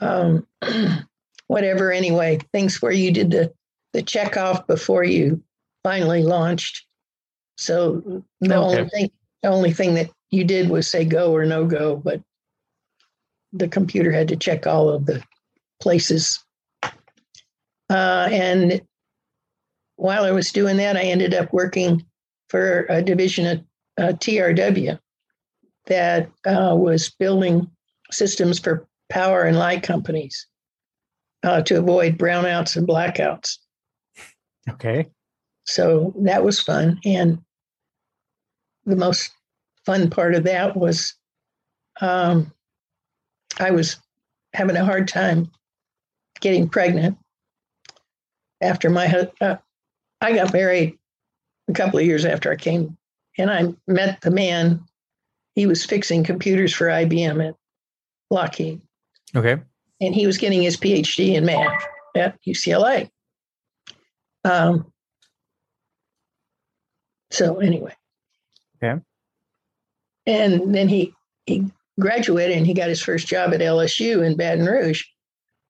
um, 0.00 0.46
whatever. 1.46 1.92
Anyway, 1.92 2.38
things 2.52 2.80
where 2.80 2.92
you 2.92 3.10
did 3.10 3.30
the 3.30 3.52
the 3.92 4.02
check 4.02 4.36
off 4.36 4.66
before 4.66 5.04
you 5.04 5.42
finally 5.82 6.22
launched. 6.22 6.86
So 7.60 8.24
the 8.40 8.54
only 8.54 8.88
thing 8.88 9.10
the 9.42 9.48
only 9.48 9.72
thing 9.72 9.94
that 9.94 10.10
you 10.30 10.44
did 10.44 10.70
was 10.70 10.86
say 10.88 11.04
go 11.04 11.34
or 11.34 11.44
no 11.44 11.66
go, 11.66 11.96
but 11.96 12.22
the 13.52 13.68
computer 13.68 14.10
had 14.10 14.28
to 14.28 14.36
check 14.36 14.66
all 14.66 14.88
of 14.88 15.06
the 15.06 15.22
places. 15.80 16.42
Uh, 16.82 18.28
and 18.30 18.80
while 19.96 20.24
I 20.24 20.30
was 20.30 20.52
doing 20.52 20.76
that, 20.78 20.96
I 20.96 21.02
ended 21.02 21.34
up 21.34 21.52
working 21.52 22.04
for 22.48 22.86
a 22.88 23.02
division 23.02 23.46
of 23.46 23.58
uh, 23.98 24.16
TRW 24.16 24.98
that 25.86 26.30
uh, 26.46 26.74
was 26.76 27.10
building 27.10 27.68
systems 28.10 28.58
for 28.58 28.86
power 29.08 29.42
and 29.42 29.58
light 29.58 29.82
companies 29.82 30.46
uh, 31.42 31.62
to 31.62 31.78
avoid 31.78 32.16
brownouts 32.16 32.76
and 32.76 32.86
blackouts. 32.86 33.58
Okay. 34.68 35.08
So 35.64 36.14
that 36.22 36.44
was 36.44 36.60
fun. 36.60 37.00
And 37.04 37.38
the 38.86 38.96
most 38.96 39.30
fun 39.86 40.10
part 40.10 40.34
of 40.34 40.44
that 40.44 40.76
was 40.76 41.14
um, 42.00 42.52
I 43.58 43.70
was 43.70 43.96
having 44.54 44.76
a 44.76 44.84
hard 44.84 45.08
time 45.08 45.50
getting 46.40 46.68
pregnant 46.68 47.18
after 48.60 48.90
my 48.90 49.06
uh, 49.40 49.56
I 50.20 50.32
got 50.32 50.52
married 50.52 50.98
a 51.68 51.72
couple 51.72 51.98
of 51.98 52.06
years 52.06 52.24
after 52.24 52.50
I 52.50 52.56
came, 52.56 52.96
and 53.38 53.50
I 53.50 53.74
met 53.86 54.20
the 54.20 54.30
man. 54.30 54.84
He 55.54 55.66
was 55.66 55.84
fixing 55.84 56.24
computers 56.24 56.72
for 56.74 56.86
IBM 56.86 57.48
at 57.48 57.54
Lockheed, 58.30 58.80
Okay. 59.34 59.58
and 60.00 60.14
he 60.14 60.26
was 60.26 60.38
getting 60.38 60.62
his 60.62 60.76
PhD 60.76 61.34
in 61.34 61.44
math 61.44 61.82
at 62.16 62.38
UCLA. 62.46 63.10
Um, 64.44 64.90
so 67.30 67.58
anyway, 67.58 67.94
Okay. 68.82 69.00
and 70.26 70.74
then 70.74 70.88
he 70.88 71.12
he 71.46 71.70
graduated 71.98 72.56
and 72.56 72.66
he 72.66 72.74
got 72.74 72.88
his 72.88 73.02
first 73.02 73.26
job 73.26 73.52
at 73.52 73.60
LSU 73.60 74.24
in 74.24 74.36
Baton 74.36 74.64
Rouge. 74.66 75.04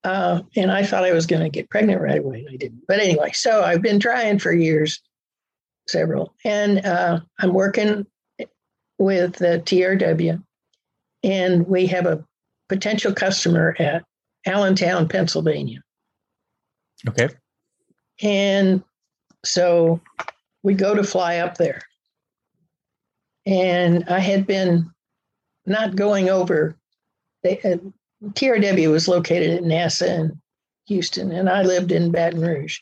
Uh, 0.04 0.42
and 0.56 0.70
I 0.70 0.84
thought 0.84 1.04
I 1.04 1.12
was 1.12 1.26
going 1.26 1.42
to 1.42 1.48
get 1.50 1.68
pregnant 1.68 2.00
right 2.00 2.20
away. 2.20 2.46
I 2.50 2.56
didn't. 2.56 2.82
But 2.88 3.00
anyway, 3.00 3.32
so 3.32 3.62
I've 3.62 3.82
been 3.82 4.00
trying 4.00 4.38
for 4.38 4.52
years, 4.52 5.00
several, 5.88 6.34
and 6.44 6.84
uh, 6.86 7.20
I'm 7.38 7.52
working 7.52 8.06
with 8.98 9.34
the 9.36 9.62
TRW, 9.64 10.42
and 11.22 11.66
we 11.66 11.86
have 11.86 12.06
a 12.06 12.24
potential 12.68 13.12
customer 13.12 13.76
at 13.78 14.04
Allentown, 14.46 15.08
Pennsylvania. 15.08 15.82
Okay. 17.08 17.28
And 18.22 18.82
so 19.44 20.00
we 20.62 20.74
go 20.74 20.94
to 20.94 21.02
fly 21.04 21.38
up 21.38 21.58
there. 21.58 21.82
And 23.50 24.04
I 24.08 24.20
had 24.20 24.46
been 24.46 24.90
not 25.66 25.96
going 25.96 26.30
over, 26.30 26.76
they, 27.42 27.60
uh, 27.62 27.78
TRW 28.28 28.90
was 28.90 29.08
located 29.08 29.50
at 29.50 29.64
NASA 29.64 30.06
in 30.06 30.40
Houston, 30.86 31.32
and 31.32 31.50
I 31.50 31.62
lived 31.62 31.90
in 31.90 32.12
Baton 32.12 32.40
Rouge. 32.40 32.78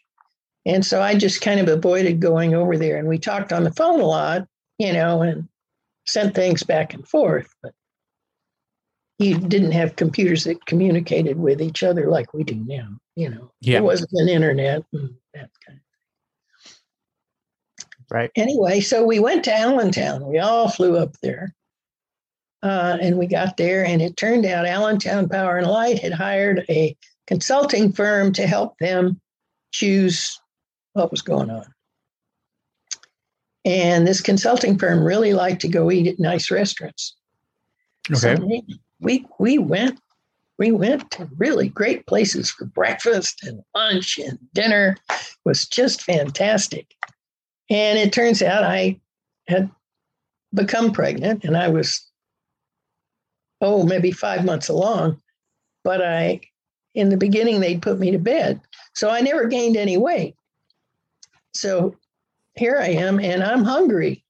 And 0.66 0.84
so 0.84 1.00
I 1.00 1.14
just 1.14 1.40
kind 1.40 1.58
of 1.58 1.68
avoided 1.68 2.20
going 2.20 2.54
over 2.54 2.76
there. 2.76 2.98
And 2.98 3.08
we 3.08 3.18
talked 3.18 3.52
on 3.52 3.64
the 3.64 3.72
phone 3.72 4.00
a 4.00 4.04
lot, 4.04 4.46
you 4.78 4.92
know, 4.92 5.22
and 5.22 5.48
sent 6.06 6.34
things 6.34 6.62
back 6.62 6.92
and 6.92 7.08
forth. 7.08 7.48
But 7.62 7.72
you 9.18 9.38
didn't 9.38 9.72
have 9.72 9.96
computers 9.96 10.44
that 10.44 10.66
communicated 10.66 11.38
with 11.38 11.62
each 11.62 11.82
other 11.82 12.08
like 12.08 12.34
we 12.34 12.44
do 12.44 12.56
now, 12.56 12.88
you 13.16 13.30
know. 13.30 13.50
Yeah. 13.60 13.74
There 13.74 13.84
wasn't 13.84 14.12
an 14.12 14.28
internet 14.28 14.82
and 14.92 15.14
that 15.32 15.50
kind 15.66 15.78
of 15.78 15.87
Right. 18.10 18.30
anyway, 18.36 18.80
so 18.80 19.04
we 19.04 19.20
went 19.20 19.44
to 19.44 19.54
Allentown. 19.54 20.26
We 20.26 20.38
all 20.38 20.68
flew 20.70 20.96
up 20.96 21.16
there. 21.22 21.54
Uh, 22.62 22.96
and 23.00 23.18
we 23.18 23.26
got 23.26 23.56
there, 23.56 23.84
and 23.84 24.02
it 24.02 24.16
turned 24.16 24.44
out 24.44 24.66
Allentown 24.66 25.28
Power 25.28 25.58
and 25.58 25.66
Light 25.68 26.00
had 26.00 26.12
hired 26.12 26.64
a 26.68 26.96
consulting 27.28 27.92
firm 27.92 28.32
to 28.32 28.46
help 28.48 28.76
them 28.78 29.20
choose 29.70 30.40
what 30.94 31.10
was 31.12 31.22
going 31.22 31.50
on. 31.50 31.66
And 33.64 34.06
this 34.08 34.20
consulting 34.20 34.78
firm 34.78 35.04
really 35.04 35.34
liked 35.34 35.60
to 35.60 35.68
go 35.68 35.90
eat 35.90 36.06
at 36.08 36.18
nice 36.18 36.50
restaurants. 36.50 37.14
So 38.14 38.30
Okay. 38.30 38.42
we, 38.42 38.80
we 39.00 39.26
we 39.38 39.58
went 39.58 40.00
we 40.58 40.72
went 40.72 41.10
to 41.12 41.28
really 41.36 41.68
great 41.68 42.06
places 42.06 42.50
for 42.50 42.64
breakfast 42.64 43.44
and 43.44 43.62
lunch 43.76 44.18
and 44.18 44.38
dinner 44.54 44.96
It 45.10 45.36
was 45.44 45.68
just 45.68 46.02
fantastic. 46.02 46.94
And 47.70 47.98
it 47.98 48.12
turns 48.12 48.42
out 48.42 48.64
I 48.64 48.98
had 49.46 49.70
become 50.54 50.92
pregnant, 50.92 51.44
and 51.44 51.56
I 51.56 51.68
was, 51.68 52.06
oh, 53.60 53.84
maybe 53.84 54.10
five 54.10 54.44
months 54.44 54.68
along. 54.68 55.20
But 55.84 56.02
I, 56.02 56.40
in 56.94 57.10
the 57.10 57.16
beginning, 57.16 57.60
they'd 57.60 57.82
put 57.82 57.98
me 57.98 58.10
to 58.10 58.18
bed. 58.18 58.60
So 58.94 59.10
I 59.10 59.20
never 59.20 59.46
gained 59.46 59.76
any 59.76 59.96
weight. 59.96 60.34
So 61.54 61.96
here 62.56 62.78
I 62.78 62.88
am, 62.88 63.20
and 63.20 63.42
I'm 63.42 63.64
hungry. 63.64 64.24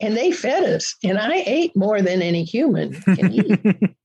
And 0.00 0.16
they 0.16 0.30
fed 0.30 0.64
us, 0.64 0.94
and 1.02 1.18
I 1.18 1.42
ate 1.46 1.74
more 1.74 2.02
than 2.02 2.20
any 2.20 2.44
human 2.44 3.00
can 3.00 3.32
eat. 3.32 3.60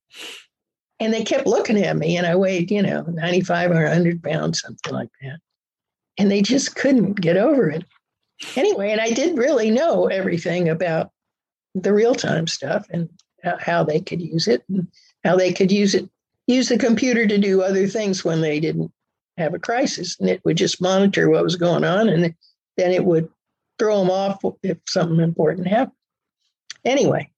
and 0.99 1.13
they 1.13 1.23
kept 1.23 1.47
looking 1.47 1.77
at 1.83 1.97
me, 1.97 2.15
and 2.17 2.25
I 2.25 2.35
weighed, 2.35 2.71
you 2.71 2.81
know, 2.81 3.01
95 3.01 3.71
or 3.71 3.83
100 3.83 4.23
pounds, 4.23 4.61
something 4.61 4.93
like 4.93 5.09
that. 5.21 5.39
And 6.17 6.31
they 6.31 6.41
just 6.41 6.75
couldn't 6.75 7.19
get 7.19 7.37
over 7.37 7.69
it. 7.69 7.83
Anyway, 8.55 8.91
and 8.91 9.01
I 9.01 9.11
did 9.11 9.37
really 9.37 9.71
know 9.71 10.07
everything 10.07 10.69
about 10.69 11.11
the 11.75 11.93
real 11.93 12.15
time 12.15 12.47
stuff 12.47 12.87
and 12.89 13.09
how 13.59 13.83
they 13.83 13.99
could 13.99 14.21
use 14.21 14.47
it 14.47 14.63
and 14.69 14.87
how 15.23 15.35
they 15.35 15.53
could 15.53 15.71
use 15.71 15.95
it, 15.95 16.09
use 16.47 16.69
the 16.69 16.77
computer 16.77 17.25
to 17.25 17.37
do 17.37 17.61
other 17.61 17.87
things 17.87 18.25
when 18.25 18.41
they 18.41 18.59
didn't 18.59 18.91
have 19.37 19.53
a 19.53 19.59
crisis. 19.59 20.19
And 20.19 20.29
it 20.29 20.43
would 20.43 20.57
just 20.57 20.81
monitor 20.81 21.29
what 21.29 21.43
was 21.43 21.55
going 21.55 21.83
on 21.83 22.09
and 22.09 22.35
then 22.77 22.91
it 22.91 23.05
would 23.05 23.29
throw 23.79 23.99
them 23.99 24.11
off 24.11 24.43
if 24.63 24.77
something 24.87 25.19
important 25.19 25.67
happened. 25.67 25.95
Anyway, 26.83 27.29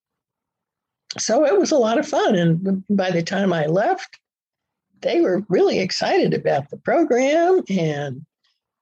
so 1.17 1.45
it 1.45 1.57
was 1.57 1.71
a 1.71 1.77
lot 1.77 1.99
of 1.99 2.07
fun. 2.07 2.35
And 2.35 2.83
by 2.89 3.11
the 3.11 3.23
time 3.23 3.53
I 3.53 3.65
left, 3.65 4.19
they 5.01 5.21
were 5.21 5.45
really 5.49 5.79
excited 5.79 6.33
about 6.33 6.69
the 6.69 6.77
program. 6.77 7.61
And 7.69 8.25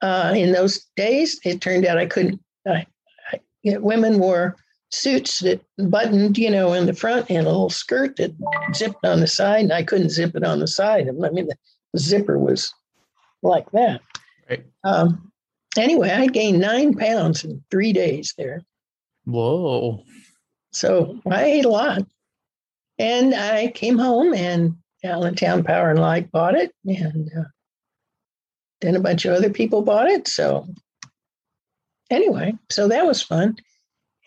uh, 0.02 0.34
in 0.36 0.52
those 0.52 0.86
days, 0.96 1.40
it 1.44 1.62
turned 1.62 1.86
out 1.86 1.98
I 1.98 2.06
couldn't, 2.06 2.42
I, 2.68 2.86
I, 3.32 3.40
you 3.64 3.74
know, 3.74 3.80
women 3.80 4.20
wore 4.20 4.56
suits 4.90 5.40
that 5.40 5.62
buttoned, 5.78 6.38
you 6.38 6.50
know, 6.50 6.74
in 6.74 6.86
the 6.86 6.94
front 6.94 7.30
and 7.30 7.46
a 7.46 7.50
little 7.50 7.70
skirt 7.70 8.18
that 8.18 8.34
zipped 8.76 9.06
on 9.06 9.20
the 9.20 9.28
side. 9.28 9.62
And 9.62 9.74
I 9.74 9.84
couldn't 9.84 10.10
zip 10.10 10.36
it 10.36 10.44
on 10.44 10.60
the 10.60 10.68
side. 10.68 11.08
I 11.08 11.30
mean, 11.30 11.48
the 11.48 12.00
zipper 12.00 12.38
was 12.38 12.74
like 13.42 13.70
that. 13.72 14.02
Right. 14.50 14.66
Um, 14.84 15.32
anyway, 15.78 16.10
I 16.10 16.28
gained 16.28 16.60
nine 16.60 16.94
pounds 16.94 17.44
in 17.44 17.64
three 17.72 17.94
days 17.94 18.34
there. 18.38 18.62
Whoa. 19.26 20.04
So 20.74 21.20
I 21.30 21.44
ate 21.46 21.66
a 21.66 21.70
lot. 21.70 22.04
And 22.98 23.34
I 23.34 23.68
came 23.70 23.98
home 23.98 24.34
and 24.34 24.76
Allentown 25.04 25.64
Power 25.64 25.90
and 25.90 26.00
Light 26.00 26.32
bought 26.32 26.56
it. 26.56 26.72
And 26.86 27.30
uh, 27.38 27.44
then 28.82 28.96
a 28.96 29.00
bunch 29.00 29.26
of 29.26 29.34
other 29.34 29.50
people 29.50 29.82
bought 29.82 30.10
it. 30.10 30.28
So 30.28 30.68
anyway, 32.10 32.54
so 32.70 32.88
that 32.88 33.06
was 33.06 33.22
fun. 33.22 33.56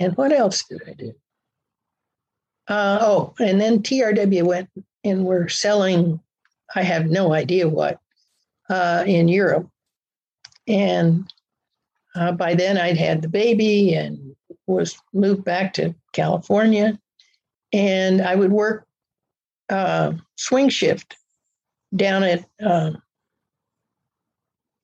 And 0.01 0.17
what 0.17 0.33
else 0.33 0.65
did 0.65 0.83
I 0.87 0.93
do? 0.95 1.13
Uh, 2.67 2.99
oh, 3.01 3.35
and 3.39 3.61
then 3.61 3.83
TRW 3.83 4.43
went 4.45 4.71
and 5.05 5.25
were 5.25 5.49
selling, 5.49 6.21
I 6.75 6.83
have 6.83 7.07
no 7.07 7.33
idea 7.33 7.69
what, 7.69 7.99
uh, 8.71 9.05
in 9.07 9.29
Europe. 9.29 9.69
And 10.67 11.31
uh, 12.15 12.33
by 12.33 12.55
then 12.55 12.79
I'd 12.79 12.97
had 12.97 13.21
the 13.21 13.29
baby 13.29 13.95
and 13.95 14.35
was 14.67 14.97
moved 15.13 15.45
back 15.45 15.75
to 15.75 15.95
California. 16.13 16.99
And 17.73 18.23
I 18.23 18.35
would 18.35 18.53
work 18.53 18.87
uh, 19.69 20.13
swing 20.37 20.69
shift 20.71 21.17
down 21.95 22.23
at, 22.23 22.45
um, 22.63 23.03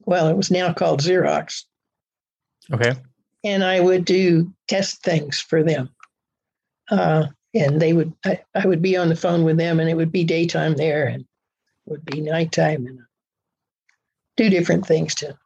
well, 0.07 0.29
it 0.29 0.37
was 0.37 0.51
now 0.51 0.73
called 0.73 1.01
Xerox. 1.01 1.65
Okay. 2.73 2.95
And 3.45 3.65
I 3.65 3.81
would 3.81 4.05
do 4.05 4.53
test 4.69 5.03
things 5.03 5.41
for 5.41 5.63
them. 5.63 5.91
Uh, 6.91 7.27
and 7.55 7.81
they 7.81 7.93
would, 7.93 8.13
I, 8.25 8.41
I 8.55 8.67
would 8.67 8.83
be 8.83 8.97
on 8.97 9.09
the 9.09 9.17
phone 9.17 9.45
with 9.45 9.57
them 9.57 9.81
and 9.81 9.89
it 9.89 9.97
would 9.97 10.13
be 10.13 10.25
daytime 10.25 10.77
there 10.77 11.07
and 11.07 11.25
would 11.87 12.05
be 12.05 12.21
nighttime 12.21 12.87
and 12.87 13.01
do 14.37 14.49
different 14.49 14.87
things 14.87 15.15
to 15.17 15.37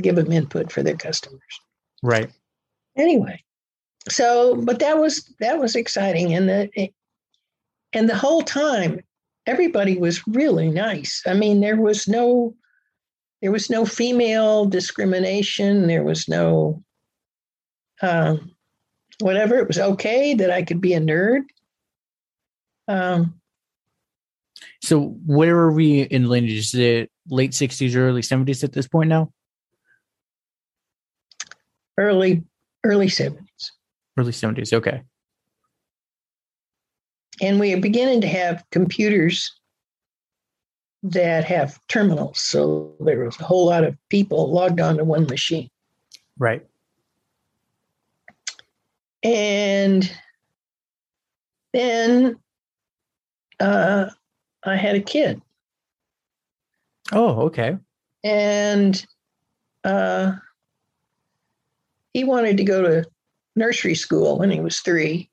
give 0.00 0.16
them 0.16 0.32
input 0.32 0.70
for 0.70 0.82
their 0.82 0.96
customers. 0.96 1.40
Right. 2.02 2.30
Anyway, 2.96 3.42
so 4.08 4.56
but 4.56 4.78
that 4.80 4.98
was 4.98 5.32
that 5.40 5.58
was 5.58 5.76
exciting, 5.76 6.34
and 6.34 6.48
the 6.48 6.90
and 7.92 8.08
the 8.08 8.16
whole 8.16 8.42
time 8.42 9.00
everybody 9.46 9.96
was 9.96 10.26
really 10.26 10.68
nice. 10.70 11.22
I 11.26 11.34
mean, 11.34 11.60
there 11.60 11.80
was 11.80 12.08
no 12.08 12.54
there 13.42 13.52
was 13.52 13.70
no 13.70 13.84
female 13.84 14.66
discrimination. 14.66 15.86
There 15.86 16.04
was 16.04 16.28
no 16.28 16.82
um, 18.02 18.52
whatever. 19.20 19.56
It 19.56 19.68
was 19.68 19.78
okay 19.78 20.34
that 20.34 20.50
I 20.50 20.62
could 20.62 20.80
be 20.80 20.94
a 20.94 21.00
nerd. 21.00 21.42
Um, 22.88 23.40
so 24.82 25.16
where 25.26 25.56
are 25.56 25.72
we 25.72 26.02
in 26.02 26.28
lineage? 26.28 26.58
Is 26.58 26.74
it 26.74 27.10
late 27.28 27.52
60s 27.52 27.94
or 27.94 28.08
early 28.08 28.22
70s 28.22 28.64
at 28.64 28.72
this 28.72 28.88
point 28.88 29.08
now? 29.08 29.32
Early, 31.96 32.44
early 32.84 33.08
70s. 33.08 33.70
Early 34.16 34.32
70s, 34.32 34.72
okay. 34.72 35.02
And 37.40 37.60
we 37.60 37.72
are 37.72 37.80
beginning 37.80 38.20
to 38.22 38.28
have 38.28 38.64
computers 38.70 39.57
that 41.02 41.44
have 41.44 41.78
terminals. 41.88 42.40
So 42.40 42.94
there 43.00 43.24
was 43.24 43.38
a 43.40 43.44
whole 43.44 43.66
lot 43.66 43.84
of 43.84 43.96
people 44.08 44.52
logged 44.52 44.80
onto 44.80 45.04
one 45.04 45.26
machine. 45.26 45.70
Right. 46.38 46.66
And 49.22 50.10
then 51.72 52.38
uh, 53.60 54.06
I 54.64 54.76
had 54.76 54.96
a 54.96 55.00
kid. 55.00 55.40
Oh, 57.12 57.42
okay. 57.42 57.76
And 58.24 59.04
uh, 59.84 60.32
he 62.12 62.24
wanted 62.24 62.56
to 62.56 62.64
go 62.64 62.82
to 62.82 63.04
nursery 63.56 63.94
school 63.94 64.38
when 64.38 64.50
he 64.50 64.60
was 64.60 64.80
three. 64.80 65.30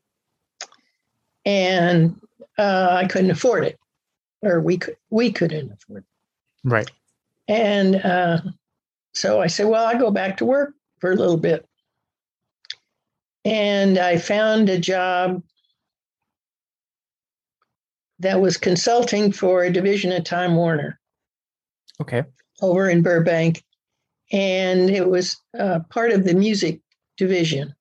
And 1.45 2.19
uh, 2.57 2.89
I 2.91 3.07
couldn't 3.07 3.31
afford 3.31 3.65
it, 3.65 3.77
or 4.45 4.61
we 4.61 4.77
could 4.77 4.95
we 5.09 5.31
couldn't 5.31 5.71
afford. 5.71 6.05
Right. 6.63 6.89
And 7.47 7.97
uh, 7.97 8.41
so 9.13 9.41
I 9.41 9.47
said, 9.47 9.67
well, 9.67 9.85
I 9.85 9.95
go 9.95 10.11
back 10.11 10.37
to 10.37 10.45
work 10.45 10.73
for 10.99 11.11
a 11.11 11.15
little 11.15 11.37
bit. 11.37 11.67
And 13.43 13.97
I 13.99 14.17
found 14.17 14.69
a 14.69 14.79
job 14.79 15.43
that 18.19 18.41
was 18.41 18.57
consulting 18.57 19.31
for 19.31 19.63
a 19.63 19.71
division 19.71 20.11
of 20.11 20.23
Time 20.23 20.55
Warner. 20.55 20.99
Okay. 22.01 22.23
Over 22.61 22.89
in 22.89 23.03
Burbank. 23.03 23.63
And 24.31 24.89
it 24.89 25.07
was 25.07 25.37
uh, 25.57 25.81
part 25.89 26.11
of 26.11 26.23
the 26.23 26.33
music 26.33 26.81
division. 27.17 27.75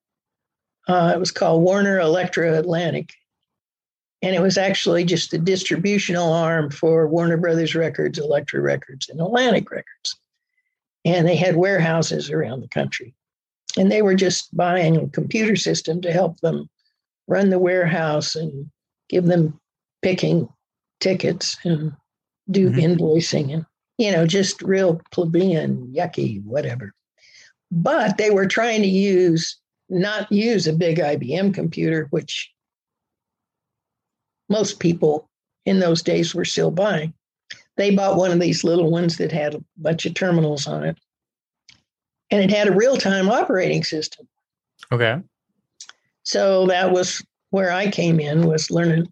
Uh, 0.87 1.13
it 1.15 1.19
was 1.19 1.31
called 1.31 1.63
Warner 1.63 1.99
Elektra 1.99 2.57
Atlantic. 2.57 3.09
And 4.25 4.33
it 4.33 4.41
was 4.41 4.57
actually 4.57 5.05
just 5.05 5.29
the 5.29 5.37
distributional 5.37 6.33
arm 6.33 6.71
for 6.71 7.07
Warner 7.07 7.37
Brothers 7.37 7.75
Records, 7.75 8.17
Elektra 8.17 8.59
Records, 8.59 9.07
and 9.07 9.21
Atlantic 9.21 9.69
Records. 9.69 10.17
And 11.05 11.27
they 11.27 11.35
had 11.35 11.55
warehouses 11.55 12.31
around 12.31 12.61
the 12.61 12.67
country. 12.67 13.13
And 13.77 13.91
they 13.91 14.01
were 14.01 14.15
just 14.15 14.55
buying 14.57 14.97
a 14.97 15.07
computer 15.09 15.55
system 15.55 16.01
to 16.01 16.11
help 16.11 16.39
them 16.39 16.67
run 17.27 17.51
the 17.51 17.59
warehouse 17.59 18.35
and 18.35 18.71
give 19.09 19.25
them 19.25 19.59
picking 20.01 20.49
tickets 20.99 21.57
and 21.63 21.91
do 22.49 22.71
mm-hmm. 22.71 22.79
invoicing 22.79 23.53
and 23.53 23.65
you 23.97 24.11
know 24.11 24.25
just 24.25 24.61
real 24.61 25.01
plebeian 25.11 25.91
yucky 25.95 26.43
whatever 26.43 26.93
but 27.71 28.17
they 28.17 28.29
were 28.29 28.45
trying 28.45 28.81
to 28.81 28.87
use 28.87 29.57
not 29.89 30.31
use 30.31 30.67
a 30.67 30.73
big 30.73 30.97
IBM 30.97 31.53
computer 31.53 32.07
which 32.11 32.51
most 34.49 34.79
people 34.79 35.29
in 35.65 35.79
those 35.79 36.01
days 36.01 36.35
were 36.35 36.45
still 36.45 36.71
buying. 36.71 37.13
They 37.77 37.95
bought 37.95 38.17
one 38.17 38.31
of 38.31 38.39
these 38.39 38.63
little 38.63 38.89
ones 38.89 39.17
that 39.17 39.31
had 39.31 39.55
a 39.55 39.63
bunch 39.77 40.05
of 40.05 40.13
terminals 40.13 40.67
on 40.67 40.83
it. 40.83 40.97
And 42.31 42.43
it 42.43 42.55
had 42.55 42.67
a 42.67 42.75
real-time 42.75 43.29
operating 43.29 43.83
system. 43.83 44.27
Okay. 44.91 45.19
So 46.23 46.67
that 46.67 46.91
was 46.91 47.23
where 47.51 47.71
i 47.71 47.89
came 47.89 48.19
in 48.19 48.47
was 48.47 48.71
learning 48.71 49.07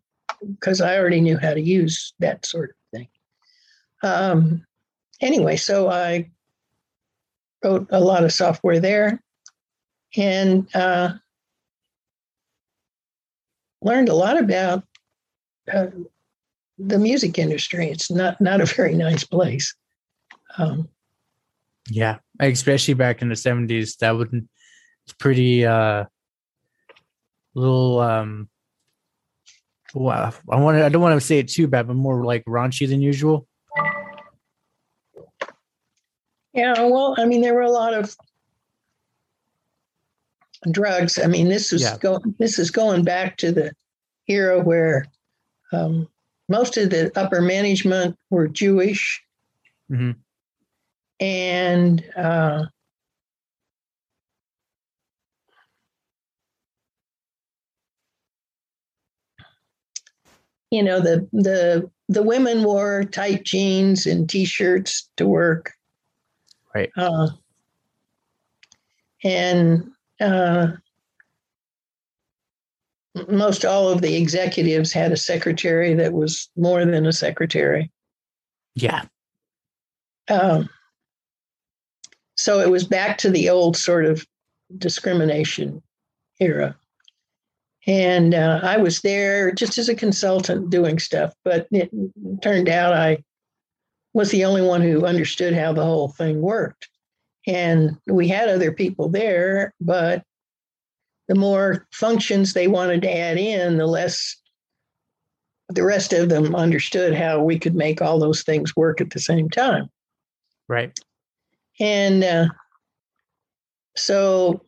because 0.49 0.81
I 0.81 0.97
already 0.97 1.21
knew 1.21 1.37
how 1.37 1.53
to 1.53 1.61
use 1.61 2.13
that 2.19 2.45
sort 2.45 2.71
of 2.71 2.75
thing. 2.91 3.07
Um, 4.01 4.65
anyway, 5.21 5.55
so 5.55 5.89
I 5.89 6.29
wrote 7.63 7.87
a 7.91 7.99
lot 7.99 8.23
of 8.23 8.33
software 8.33 8.79
there 8.79 9.21
and 10.17 10.67
uh, 10.75 11.13
learned 13.81 14.09
a 14.09 14.15
lot 14.15 14.37
about 14.37 14.83
uh, 15.71 15.87
the 16.77 16.99
music 16.99 17.37
industry. 17.37 17.89
It's 17.89 18.11
not 18.11 18.39
not 18.41 18.61
a 18.61 18.65
very 18.65 18.95
nice 18.95 19.23
place. 19.23 19.75
Um, 20.57 20.89
yeah, 21.89 22.19
especially 22.39 22.93
back 22.93 23.21
in 23.21 23.29
the 23.29 23.35
seventies, 23.35 23.95
that 23.97 24.11
would 24.11 24.47
it's 25.05 25.13
pretty 25.13 25.65
uh, 25.65 26.05
little 27.53 27.99
um 27.99 28.49
well, 29.93 30.33
I 30.49 30.55
want 30.55 30.77
to 30.77 30.85
I 30.85 30.89
don't 30.89 31.01
want 31.01 31.19
to 31.19 31.25
say 31.25 31.39
it 31.39 31.47
too 31.49 31.67
bad, 31.67 31.87
but 31.87 31.95
more 31.95 32.23
like 32.25 32.43
raunchy 32.45 32.87
than 32.87 33.01
usual. 33.01 33.47
Yeah, 36.53 36.73
well, 36.83 37.15
I 37.17 37.25
mean, 37.25 37.41
there 37.41 37.53
were 37.53 37.61
a 37.61 37.71
lot 37.71 37.93
of 37.93 38.15
drugs. 40.71 41.19
I 41.19 41.27
mean, 41.27 41.49
this 41.49 41.73
is 41.73 41.81
Yeah. 41.81 41.97
going 41.97 42.35
this 42.39 42.57
is 42.59 42.71
going 42.71 43.03
back 43.03 43.37
to 43.37 43.51
the 43.51 43.71
era 44.27 44.59
where 44.59 45.05
um, 45.73 46.07
most 46.49 46.77
of 46.77 46.89
the 46.89 47.11
upper 47.17 47.41
management 47.41 48.17
were 48.29 48.47
Jewish, 48.47 49.23
Mhm. 49.91 50.15
and 51.19 52.03
uh, 52.15 52.65
you 60.71 60.83
know 60.83 60.99
the 60.99 61.27
the 61.31 61.89
the 62.09 62.23
women 62.23 62.63
wore 62.63 63.03
tight 63.05 63.43
jeans 63.43 64.05
and 64.05 64.29
t-shirts 64.29 65.09
to 65.17 65.25
work 65.25 65.71
Right. 66.75 66.91
uh, 66.97 67.27
and 69.23 69.91
uh, 70.19 70.67
most 73.29 73.63
all 73.63 73.89
of 73.89 74.01
the 74.01 74.15
executives 74.15 74.91
had 74.91 75.11
a 75.11 75.17
secretary 75.17 75.93
that 75.93 76.13
was 76.13 76.49
more 76.55 76.83
than 76.85 77.05
a 77.05 77.13
secretary 77.13 77.91
Yeah. 78.75 79.03
um, 80.29 80.69
so 82.35 82.59
it 82.59 82.69
was 82.69 82.83
back 82.83 83.17
to 83.19 83.29
the 83.29 83.49
old 83.49 83.77
sort 83.77 84.05
of 84.05 84.25
discrimination 84.77 85.81
era. 86.39 86.75
And 87.85 88.33
uh, 88.33 88.61
I 88.63 88.77
was 88.77 89.01
there 89.01 89.51
just 89.51 89.77
as 89.77 89.89
a 89.89 89.95
consultant 89.95 90.69
doing 90.69 90.99
stuff, 90.99 91.33
but 91.43 91.67
it 91.71 91.91
turned 92.41 92.69
out 92.69 92.93
I 92.93 93.23
was 94.13 94.31
the 94.31 94.45
only 94.45 94.61
one 94.61 94.81
who 94.81 95.05
understood 95.05 95.53
how 95.53 95.73
the 95.73 95.83
whole 95.83 96.07
thing 96.09 96.41
worked. 96.41 96.87
And 97.45 97.97
we 98.07 98.29
had 98.29 98.47
other 98.47 98.71
people 98.71 99.09
there, 99.09 99.73
but 99.81 100.23
the 101.27 101.35
more 101.35 101.87
functions 101.91 102.53
they 102.53 102.67
wanted 102.67 103.01
to 103.03 103.17
add 103.17 103.37
in, 103.37 103.77
the 103.77 103.87
less 103.87 104.35
the 105.69 105.83
rest 105.83 106.13
of 106.13 106.29
them 106.29 106.55
understood 106.55 107.15
how 107.15 107.41
we 107.41 107.57
could 107.57 107.75
make 107.75 108.01
all 108.01 108.19
those 108.19 108.43
things 108.43 108.75
work 108.75 109.01
at 109.01 109.11
the 109.11 109.19
same 109.19 109.49
time. 109.49 109.89
Right. 110.67 110.97
And 111.79 112.23
uh, 112.23 112.47
so 113.95 114.61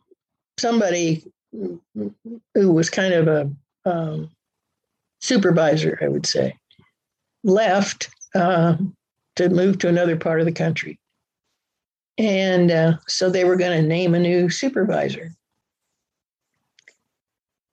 somebody 0.58 1.24
who 1.52 2.72
was 2.72 2.90
kind 2.90 3.14
of 3.14 3.28
a 3.28 3.50
um, 3.88 4.30
supervisor, 5.20 5.98
I 6.02 6.08
would 6.08 6.26
say, 6.26 6.56
left 7.44 8.08
uh, 8.34 8.76
to 9.36 9.48
move 9.48 9.78
to 9.78 9.88
another 9.88 10.16
part 10.16 10.40
of 10.40 10.46
the 10.46 10.52
country. 10.52 10.98
And 12.18 12.70
uh, 12.70 12.96
so 13.06 13.28
they 13.28 13.44
were 13.44 13.56
going 13.56 13.80
to 13.80 13.86
name 13.86 14.14
a 14.14 14.18
new 14.18 14.48
supervisor. 14.48 15.32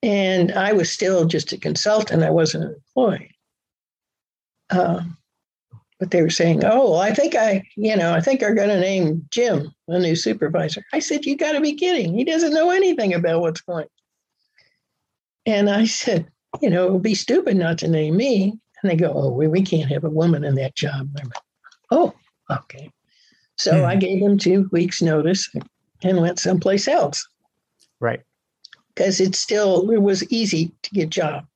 And 0.03 0.51
I 0.51 0.73
was 0.73 0.91
still 0.91 1.25
just 1.25 1.53
a 1.53 1.57
consultant, 1.57 2.23
I 2.23 2.29
wasn't 2.29 2.65
an 2.65 2.75
employee. 2.75 3.31
Um, 4.69 5.17
but 5.97 6.11
they 6.11 6.21
were 6.21 6.29
saying, 6.29 6.63
"Oh, 6.65 6.95
I 6.95 7.13
think 7.13 7.35
I, 7.35 7.63
you 7.77 7.95
know, 7.95 8.13
I 8.13 8.19
think 8.19 8.41
they're 8.41 8.53
going 8.53 8.69
to 8.69 8.79
name 8.79 9.25
Jim 9.29 9.73
the 9.87 9.99
new 9.99 10.17
supervisor." 10.17 10.83
I 10.91 10.99
said, 10.99 11.25
"You 11.25 11.37
got 11.37 11.53
to 11.53 11.61
be 11.61 11.73
kidding! 11.73 12.17
He 12.17 12.25
doesn't 12.25 12.53
know 12.53 12.71
anything 12.71 13.13
about 13.13 13.39
what's 13.39 13.61
going." 13.61 13.83
on. 13.85 13.89
And 15.45 15.69
I 15.69 15.85
said, 15.85 16.27
"You 16.61 16.69
know, 16.69 16.87
it 16.87 16.91
would 16.91 17.01
be 17.03 17.15
stupid 17.15 17.55
not 17.55 17.77
to 17.79 17.87
name 17.87 18.17
me." 18.17 18.59
And 18.81 18.91
they 18.91 18.97
go, 18.97 19.13
"Oh, 19.15 19.31
we, 19.31 19.47
we 19.47 19.61
can't 19.61 19.89
have 19.89 20.03
a 20.03 20.09
woman 20.09 20.43
in 20.43 20.55
that 20.55 20.75
job." 20.75 21.09
Went, 21.13 21.31
"Oh, 21.91 22.13
okay." 22.51 22.91
So 23.57 23.79
Hmm. 23.79 23.85
I 23.85 23.95
gave 23.95 24.21
them 24.21 24.37
two 24.37 24.67
weeks' 24.73 25.01
notice 25.01 25.49
and 26.01 26.19
went 26.19 26.39
someplace 26.39 26.89
else 26.89 27.25
Right. 28.01 28.21
Because 28.95 29.19
it 29.19 29.35
still 29.35 29.89
it 29.89 30.01
was 30.01 30.23
easy 30.31 30.71
to 30.83 30.89
get 30.91 31.03
a 31.03 31.07
job. 31.07 31.47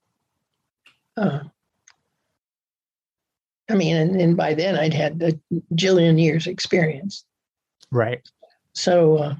Uh, 1.15 1.39
I 3.69 3.75
mean, 3.75 3.95
and, 3.95 4.19
and 4.19 4.37
by 4.37 4.53
then 4.53 4.75
I'd 4.75 4.93
had 4.93 5.21
a 5.21 5.33
jillion 5.73 6.19
years 6.21 6.47
experience. 6.47 7.25
Right. 7.91 8.21
So 8.73 9.17
uh, 9.17 9.35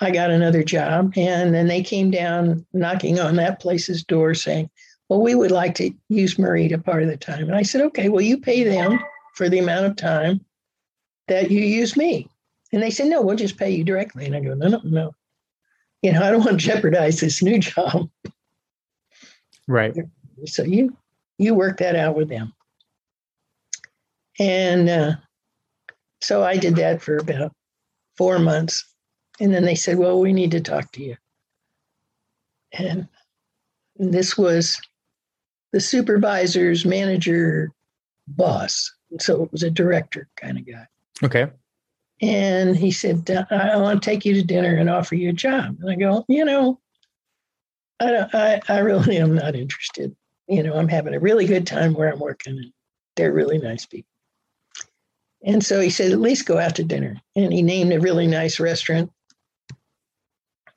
I 0.00 0.10
got 0.10 0.30
another 0.30 0.62
job, 0.62 1.12
and 1.16 1.54
then 1.54 1.68
they 1.68 1.82
came 1.82 2.10
down 2.10 2.66
knocking 2.72 3.18
on 3.18 3.36
that 3.36 3.60
place's 3.60 4.04
door 4.04 4.34
saying, 4.34 4.70
Well, 5.08 5.20
we 5.20 5.34
would 5.34 5.50
like 5.50 5.74
to 5.76 5.90
use 6.08 6.36
Marida 6.36 6.82
part 6.82 7.02
of 7.02 7.08
the 7.08 7.16
time. 7.16 7.44
And 7.44 7.54
I 7.54 7.62
said, 7.62 7.80
Okay, 7.82 8.08
well, 8.08 8.20
you 8.20 8.38
pay 8.38 8.64
them 8.64 8.98
for 9.34 9.48
the 9.48 9.58
amount 9.58 9.86
of 9.86 9.96
time 9.96 10.44
that 11.28 11.50
you 11.50 11.60
use 11.60 11.96
me. 11.96 12.28
And 12.72 12.82
they 12.82 12.90
said, 12.90 13.08
No, 13.08 13.22
we'll 13.22 13.36
just 13.36 13.56
pay 13.56 13.70
you 13.70 13.84
directly. 13.84 14.26
And 14.26 14.36
I 14.36 14.40
go, 14.40 14.54
No, 14.54 14.68
no, 14.68 14.80
no. 14.84 15.14
You 16.02 16.12
know, 16.12 16.22
I 16.22 16.30
don't 16.30 16.44
want 16.44 16.60
to 16.60 16.66
jeopardize 16.66 17.20
this 17.20 17.42
new 17.42 17.58
job. 17.58 18.10
Right. 19.68 19.96
So 20.46 20.64
you 20.64 20.96
you 21.38 21.54
work 21.54 21.78
that 21.78 21.96
out 21.96 22.16
with 22.16 22.28
them. 22.28 22.52
And 24.38 24.88
uh, 24.88 25.12
so 26.20 26.42
I 26.42 26.56
did 26.56 26.76
that 26.76 27.02
for 27.02 27.16
about 27.16 27.52
four 28.16 28.38
months. 28.38 28.84
And 29.40 29.52
then 29.52 29.64
they 29.64 29.74
said, 29.74 29.98
Well, 29.98 30.20
we 30.20 30.32
need 30.32 30.50
to 30.52 30.60
talk 30.60 30.92
to 30.92 31.02
you. 31.02 31.16
And 32.72 33.08
this 33.96 34.36
was 34.36 34.80
the 35.72 35.80
supervisor's 35.80 36.84
manager 36.84 37.70
boss. 38.26 38.92
So 39.20 39.44
it 39.44 39.52
was 39.52 39.62
a 39.62 39.70
director 39.70 40.28
kind 40.36 40.58
of 40.58 40.66
guy. 40.66 40.86
Okay. 41.22 41.50
And 42.22 42.76
he 42.76 42.92
said, 42.92 43.28
I 43.50 43.76
want 43.76 44.00
to 44.00 44.10
take 44.10 44.24
you 44.24 44.34
to 44.34 44.44
dinner 44.44 44.76
and 44.76 44.88
offer 44.88 45.16
you 45.16 45.30
a 45.30 45.32
job. 45.32 45.76
And 45.80 45.90
I 45.90 45.96
go, 45.96 46.24
you 46.28 46.44
know, 46.44 46.78
I, 47.98 48.26
I, 48.32 48.60
I 48.68 48.78
really 48.78 49.16
am 49.18 49.34
not 49.34 49.56
interested. 49.56 50.14
You 50.46 50.62
know, 50.62 50.74
I'm 50.74 50.88
having 50.88 51.14
a 51.14 51.20
really 51.20 51.46
good 51.46 51.66
time 51.66 51.94
where 51.94 52.12
I'm 52.12 52.20
working 52.20 52.58
and 52.58 52.72
they're 53.16 53.32
really 53.32 53.58
nice 53.58 53.86
people. 53.86 54.08
And 55.44 55.64
so 55.64 55.80
he 55.80 55.90
said, 55.90 56.12
at 56.12 56.20
least 56.20 56.46
go 56.46 56.58
out 56.58 56.76
to 56.76 56.84
dinner. 56.84 57.20
And 57.34 57.52
he 57.52 57.62
named 57.62 57.92
a 57.92 57.98
really 57.98 58.28
nice 58.28 58.60
restaurant 58.60 59.10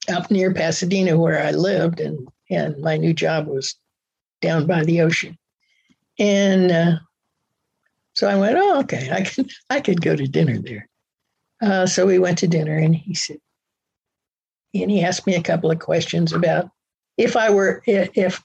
up 0.10 0.32
near 0.32 0.52
Pasadena 0.52 1.16
where 1.16 1.44
I 1.44 1.52
lived. 1.52 2.00
And, 2.00 2.28
and 2.50 2.76
my 2.80 2.98
new 2.98 3.14
job 3.14 3.46
was 3.46 3.76
down 4.42 4.66
by 4.66 4.84
the 4.84 5.02
ocean. 5.02 5.38
And 6.18 6.72
uh, 6.72 6.96
so 8.16 8.28
I 8.28 8.36
went, 8.36 8.58
oh, 8.58 8.80
okay, 8.80 9.12
I 9.12 9.22
can 9.22 9.48
I 9.70 9.82
could 9.82 10.02
go 10.02 10.16
to 10.16 10.28
dinner 10.28 10.58
there. 10.58 10.88
Uh, 11.62 11.86
so 11.86 12.06
we 12.06 12.20
went 12.20 12.38
to 12.40 12.48
dinner 12.48 12.78
and 12.78 12.96
he 12.96 13.14
said, 13.14 13.38
and 14.74 14.92
he 14.92 15.04
asked 15.04 15.26
me 15.26 15.36
a 15.36 15.42
couple 15.42 15.72
of 15.72 15.80
questions 15.80 16.34
about 16.34 16.70
if 17.18 17.38
I 17.38 17.50
were, 17.50 17.82
if, 17.86 18.44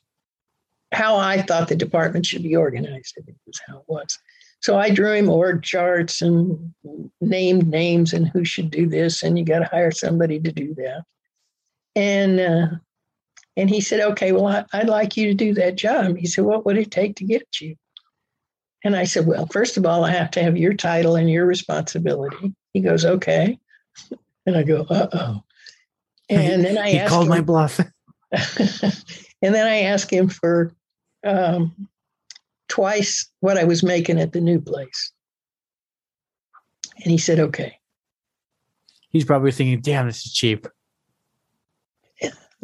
how 0.92 1.16
I 1.16 1.42
thought 1.42 1.68
the 1.68 1.77
department 1.77 2.27
should 2.27 2.42
be 2.42 2.57
organized. 2.57 3.16
I 3.18 3.23
think 3.23 3.38
was 3.46 3.61
how 3.66 3.79
it 3.79 3.85
was. 3.87 4.18
So 4.62 4.77
I 4.79 4.90
drew 4.90 5.14
him 5.14 5.31
org 5.31 5.62
charts 5.62 6.20
and 6.20 6.73
named 7.20 7.68
names 7.68 8.12
and 8.12 8.29
who 8.29 8.44
should 8.44 8.70
do 8.70 8.87
this, 8.88 9.23
and 9.23 9.38
you 9.38 9.44
got 9.44 9.61
to 9.61 9.64
hire 9.66 9.90
somebody 9.90 10.38
to 10.40 10.53
do 10.53 10.75
that. 10.75 11.03
And 11.96 12.40
uh, 12.40 12.66
and 13.57 13.70
he 13.70 13.81
said, 13.81 14.01
okay, 14.01 14.33
well, 14.33 14.46
I, 14.46 14.64
I'd 14.73 14.88
like 14.88 15.16
you 15.16 15.29
to 15.29 15.35
do 15.35 15.55
that 15.55 15.77
job. 15.77 16.16
He 16.16 16.27
said, 16.27 16.44
what 16.44 16.64
would 16.66 16.77
it 16.77 16.90
take 16.90 17.16
to 17.16 17.25
get 17.25 17.46
you? 17.61 17.75
And 18.85 18.96
I 18.96 19.05
said, 19.05 19.27
well, 19.27 19.46
first 19.46 19.77
of 19.77 19.87
all, 19.87 20.05
I 20.05 20.11
have 20.11 20.31
to 20.33 20.42
have 20.42 20.57
your 20.57 20.75
title 20.75 21.16
and 21.16 21.29
your 21.31 21.46
responsibility. 21.46 22.55
He 22.72 22.80
goes, 22.80 23.04
okay. 23.04 23.59
And 24.47 24.57
I 24.57 24.62
go, 24.62 24.86
uh 24.88 25.09
oh. 25.12 25.42
And 26.28 26.64
then 26.64 26.78
I 26.78 26.90
he 26.90 27.09
called 27.09 27.24
him, 27.24 27.30
my 27.30 27.40
bluff. 27.40 27.78
and 28.32 29.55
then 29.55 29.66
I 29.66 29.80
asked 29.80 30.12
him 30.12 30.28
for 30.28 30.72
um, 31.24 31.88
twice 32.68 33.28
what 33.40 33.59
I 33.59 33.64
was 33.64 33.82
making 33.82 34.20
at 34.20 34.32
the 34.32 34.40
new 34.40 34.61
place. 34.61 35.12
And 37.03 37.11
he 37.11 37.18
said, 37.18 37.40
okay. 37.40 37.78
He's 39.09 39.24
probably 39.24 39.51
thinking, 39.51 39.80
damn, 39.80 40.07
this 40.07 40.24
is 40.24 40.32
cheap. 40.32 40.68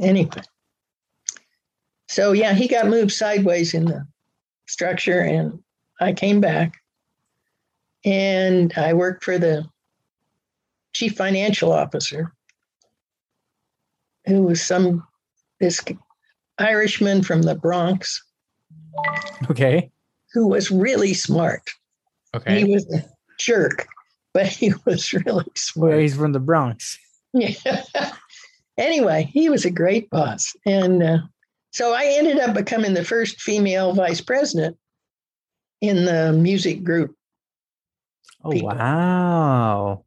Anyway. 0.01 0.43
So, 2.09 2.33
yeah, 2.33 2.53
he 2.53 2.69
got 2.69 2.87
moved 2.87 3.13
sideways 3.13 3.75
in 3.75 3.87
the 3.87 4.07
structure, 4.67 5.21
and 5.21 5.59
I 6.01 6.13
came 6.13 6.41
back 6.41 6.75
and 8.05 8.73
I 8.77 8.93
worked 8.93 9.25
for 9.25 9.39
the 9.39 9.67
chief 10.97 11.15
financial 11.15 11.73
officer, 11.73 12.33
who 14.27 14.43
was 14.43 14.63
some 14.63 15.07
this 15.61 15.85
Irishman 16.59 17.23
from 17.23 17.43
the 17.43 17.55
Bronx 17.55 18.23
Okay. 19.51 19.91
who 20.33 20.49
was 20.49 20.71
really 20.71 21.13
smart. 21.13 21.63
Okay. 22.35 22.61
He 22.65 22.73
was 22.75 22.87
a 22.95 23.05
jerk, 23.39 23.87
but 24.33 24.47
he 24.47 24.73
was 24.87 25.13
really 25.13 25.45
smart. 25.55 25.91
well, 25.91 25.99
he's 25.99 26.17
from 26.17 26.33
the 26.33 26.41
Bronx. 26.41 26.99
Yeah. 27.35 27.83
anyway, 28.79 29.29
he 29.33 29.51
was 29.51 29.67
a 29.67 29.71
great 29.71 30.09
boss. 30.09 30.55
And 30.65 31.03
uh, 31.03 31.19
so 31.73 31.93
I 31.95 32.07
ended 32.07 32.39
up 32.39 32.55
becoming 32.55 32.95
the 32.95 33.05
first 33.05 33.43
female 33.43 33.93
vice 33.93 34.23
president 34.23 34.79
in 35.83 36.07
the 36.07 36.33
music 36.33 36.83
group. 36.85 37.15
Oh 38.43 38.51
people. 38.51 38.69
wow, 38.71 40.05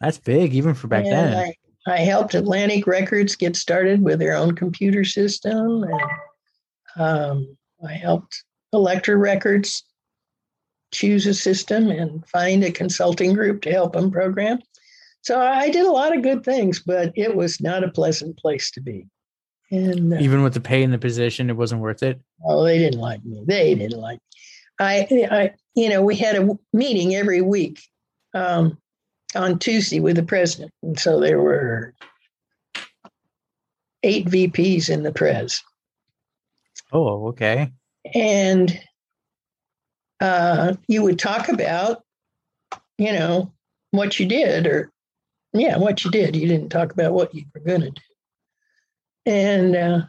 that's 0.00 0.18
big 0.18 0.54
even 0.54 0.74
for 0.74 0.88
back 0.88 1.04
And 1.04 1.12
then. 1.12 1.36
I, 1.36 1.54
I 1.86 1.98
helped 1.98 2.34
Atlantic 2.34 2.86
Records 2.86 3.36
get 3.36 3.56
started 3.56 4.02
with 4.02 4.18
their 4.18 4.34
own 4.34 4.54
computer 4.54 5.04
system. 5.04 5.84
And 5.84 6.10
um, 6.96 7.56
I 7.86 7.92
helped 7.92 8.44
Elektra 8.72 9.16
Records 9.16 9.84
choose 10.92 11.26
a 11.26 11.34
system 11.34 11.90
and 11.90 12.26
find 12.26 12.64
a 12.64 12.72
consulting 12.72 13.32
group 13.32 13.62
to 13.62 13.70
help 13.70 13.92
them 13.92 14.10
program. 14.10 14.58
So 15.22 15.40
I 15.40 15.70
did 15.70 15.86
a 15.86 15.92
lot 15.92 16.16
of 16.16 16.22
good 16.22 16.44
things, 16.44 16.80
but 16.80 17.12
it 17.14 17.36
was 17.36 17.60
not 17.60 17.84
a 17.84 17.90
pleasant 17.90 18.38
place 18.38 18.70
to 18.72 18.80
be. 18.80 19.06
And 19.70 20.14
uh, 20.14 20.18
even 20.18 20.42
with 20.42 20.54
the 20.54 20.60
pay 20.60 20.82
and 20.82 20.92
the 20.92 20.98
position, 20.98 21.50
it 21.50 21.56
wasn't 21.56 21.80
worth 21.80 22.02
it. 22.02 22.20
Oh, 22.44 22.64
they 22.64 22.78
didn't 22.78 23.00
like 23.00 23.24
me. 23.24 23.44
They 23.46 23.74
didn't 23.74 24.00
like 24.00 24.18
me. 24.18 24.26
I, 24.80 25.28
I, 25.30 25.50
you 25.74 25.90
know, 25.90 26.02
we 26.02 26.16
had 26.16 26.36
a 26.36 26.58
meeting 26.72 27.14
every 27.14 27.42
week 27.42 27.82
um, 28.34 28.78
on 29.34 29.58
Tuesday 29.58 30.00
with 30.00 30.16
the 30.16 30.22
president, 30.22 30.72
and 30.82 30.98
so 30.98 31.20
there 31.20 31.40
were 31.40 31.94
eight 34.02 34.26
VPs 34.26 34.88
in 34.88 35.02
the 35.02 35.12
pres, 35.12 35.62
Oh, 36.92 37.28
okay. 37.28 37.70
and 38.14 38.80
uh, 40.20 40.74
you 40.88 41.02
would 41.02 41.18
talk 41.18 41.48
about, 41.48 42.02
you 42.98 43.12
know, 43.12 43.52
what 43.92 44.18
you 44.18 44.26
did, 44.26 44.66
or 44.66 44.90
yeah, 45.52 45.76
what 45.78 46.04
you 46.04 46.10
did. 46.10 46.34
You 46.36 46.48
didn't 46.48 46.70
talk 46.70 46.92
about 46.92 47.12
what 47.12 47.34
you 47.34 47.44
were 47.54 47.60
going 47.60 47.80
to 47.82 47.90
do, 47.90 48.02
and 49.26 49.76
uh, 49.76 50.00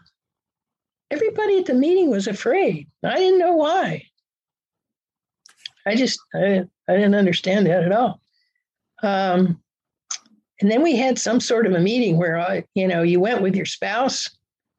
everybody 1.09 1.59
at 1.59 1.65
the 1.65 1.73
meeting 1.73 2.09
was 2.09 2.27
afraid. 2.27 2.87
I 3.03 3.17
didn't 3.17 3.39
know 3.39 3.53
why. 3.53 4.05
I 5.85 5.95
just 5.95 6.19
I 6.33 6.63
I 6.87 6.93
didn't 6.93 7.15
understand 7.15 7.65
that 7.67 7.83
at 7.83 7.91
all. 7.91 8.20
Um, 9.03 9.61
and 10.61 10.69
then 10.69 10.83
we 10.83 10.95
had 10.95 11.17
some 11.17 11.39
sort 11.39 11.65
of 11.65 11.73
a 11.73 11.79
meeting 11.79 12.17
where 12.17 12.39
I, 12.39 12.63
you 12.75 12.87
know, 12.87 13.01
you 13.01 13.19
went 13.19 13.41
with 13.41 13.55
your 13.55 13.65
spouse, 13.65 14.29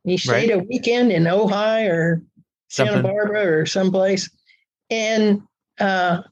you 0.05 0.17
stayed 0.17 0.51
a 0.51 0.59
weekend 0.59 1.13
in 1.13 1.25
Ojai 1.25 1.89
or 1.91 2.23
Santa 2.69 3.03
Barbara 3.03 3.47
or 3.47 3.67
someplace, 3.67 4.31
and 4.91 5.43
uh, 5.81 6.23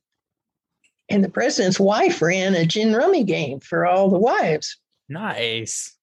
and 1.09 1.25
the 1.25 1.29
president's 1.29 1.81
wife 1.81 2.23
ran 2.23 2.55
a 2.55 2.65
gin 2.65 2.95
rummy 2.95 3.25
game 3.25 3.61
for 3.61 3.87
all 3.87 4.09
the 4.09 4.19
wives, 4.19 4.79
Nice. 5.09 5.97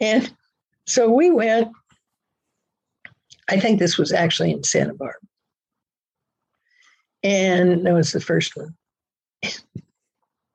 and 0.00 0.32
so 0.86 1.10
we 1.10 1.30
went. 1.30 1.68
I 3.48 3.58
think 3.58 3.78
this 3.78 3.98
was 3.98 4.12
actually 4.12 4.52
in 4.52 4.62
Santa 4.62 4.94
Barbara. 4.94 5.18
And 7.22 7.84
that 7.84 7.92
was 7.92 8.12
the 8.12 8.20
first 8.20 8.56
one. 8.56 8.74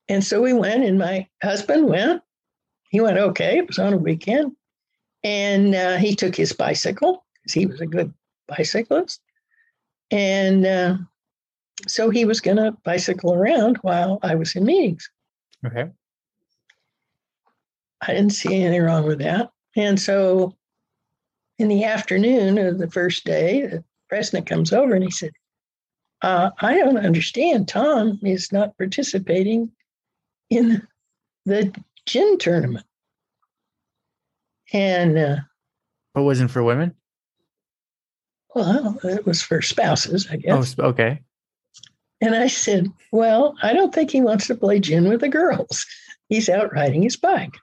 and 0.08 0.24
so 0.24 0.42
we 0.42 0.54
went, 0.54 0.84
and 0.84 1.00
my 1.00 1.28
husband 1.42 1.88
went. 1.88 2.22
He 2.90 3.02
went 3.02 3.18
okay. 3.18 3.58
It 3.58 3.68
was 3.68 3.80
on 3.80 3.94
a 3.94 3.98
weekend. 3.98 4.56
And 5.24 5.74
uh, 5.74 5.98
he 5.98 6.16
took 6.16 6.36
his 6.36 6.54
bicycle 6.54 7.26
because 7.34 7.54
he 7.54 7.66
was 7.66 7.82
a 7.82 7.88
good 7.88 8.14
bicyclist. 8.48 9.20
And 10.12 10.66
uh, 10.66 10.98
so 11.88 12.12
he 12.12 12.26
was 12.26 12.42
going 12.42 12.58
to 12.58 12.78
bicycle 12.84 13.34
around 13.34 13.78
while 13.78 14.20
I 14.22 14.36
was 14.36 14.56
in 14.56 14.66
meetings. 14.66 15.10
Okay. 15.66 15.90
I 18.02 18.14
didn't 18.14 18.34
see 18.34 18.54
anything 18.54 18.84
wrong 18.84 19.06
with 19.06 19.20
that. 19.20 19.50
And 19.76 20.00
so 20.00 20.56
in 21.58 21.70
the 21.70 21.86
afternoon 21.86 22.60
of 22.60 22.78
the 22.78 22.90
first 22.90 23.26
day, 23.26 23.66
the 23.66 23.84
president 24.10 24.48
comes 24.48 24.72
over 24.72 24.94
and 24.94 25.04
he 25.04 25.12
said, 25.12 25.32
uh, 26.22 26.52
I 26.62 26.78
don't 26.78 26.98
understand. 26.98 27.68
Tom 27.68 28.20
is 28.24 28.52
not 28.52 28.78
participating 28.78 29.72
in 30.50 30.86
the 31.46 31.74
gin 32.06 32.38
tournament. 32.38 32.86
And 34.74 35.18
uh, 35.18 35.36
But 36.14 36.24
wasn't 36.24 36.52
for 36.52 36.64
women. 36.64 36.96
well, 38.54 38.98
it 39.04 39.26
was 39.26 39.42
for 39.42 39.62
spouses, 39.62 40.28
I 40.30 40.36
Oh, 40.36 40.38
guess. 40.38 40.70
sp- 40.74 40.82
okay. 40.82 41.22
And 42.22 42.34
I 42.36 42.48
said, 42.48 42.88
Well, 43.12 43.56
I 43.62 43.74
don't 43.74 43.94
think 43.94 44.12
he 44.12 44.22
wants 44.22 44.48
to 44.48 44.56
play 44.56 44.80
gin 44.80 45.08
with 45.10 45.22
the 45.22 45.30
girls. 45.30 45.86
He's 46.30 46.50
out 46.50 46.74
riding 46.74 47.04
his 47.04 47.16
bike. 47.18 47.54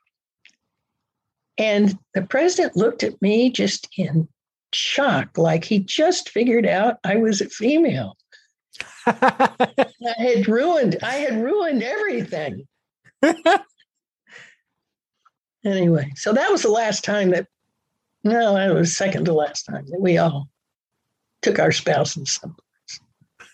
And 1.58 1.98
the 2.14 2.22
president 2.22 2.76
looked 2.76 3.02
at 3.02 3.20
me 3.20 3.50
just 3.50 3.88
in 3.98 4.28
shock, 4.72 5.36
like 5.36 5.64
he 5.64 5.78
just 5.80 6.28
figured 6.30 6.66
out 6.66 6.96
I 7.04 7.16
was 7.16 7.40
a 7.40 7.48
female. 7.48 8.16
I 9.06 9.84
had 10.18 10.48
ruined, 10.48 10.96
I 11.02 11.14
had 11.16 11.42
ruined 11.42 11.82
everything. 11.82 12.66
Anyway, 15.64 16.10
so 16.16 16.32
that 16.32 16.50
was 16.50 16.62
the 16.62 16.70
last 16.70 17.04
time 17.04 17.30
that, 17.30 17.46
no, 18.24 18.56
it 18.56 18.74
was 18.74 18.96
second 18.96 19.24
to 19.26 19.32
last 19.32 19.62
time 19.62 19.86
that 19.90 20.00
we 20.00 20.18
all 20.18 20.48
took 21.40 21.58
our 21.58 21.70
spouses 21.70 22.32
someplace. 22.32 22.64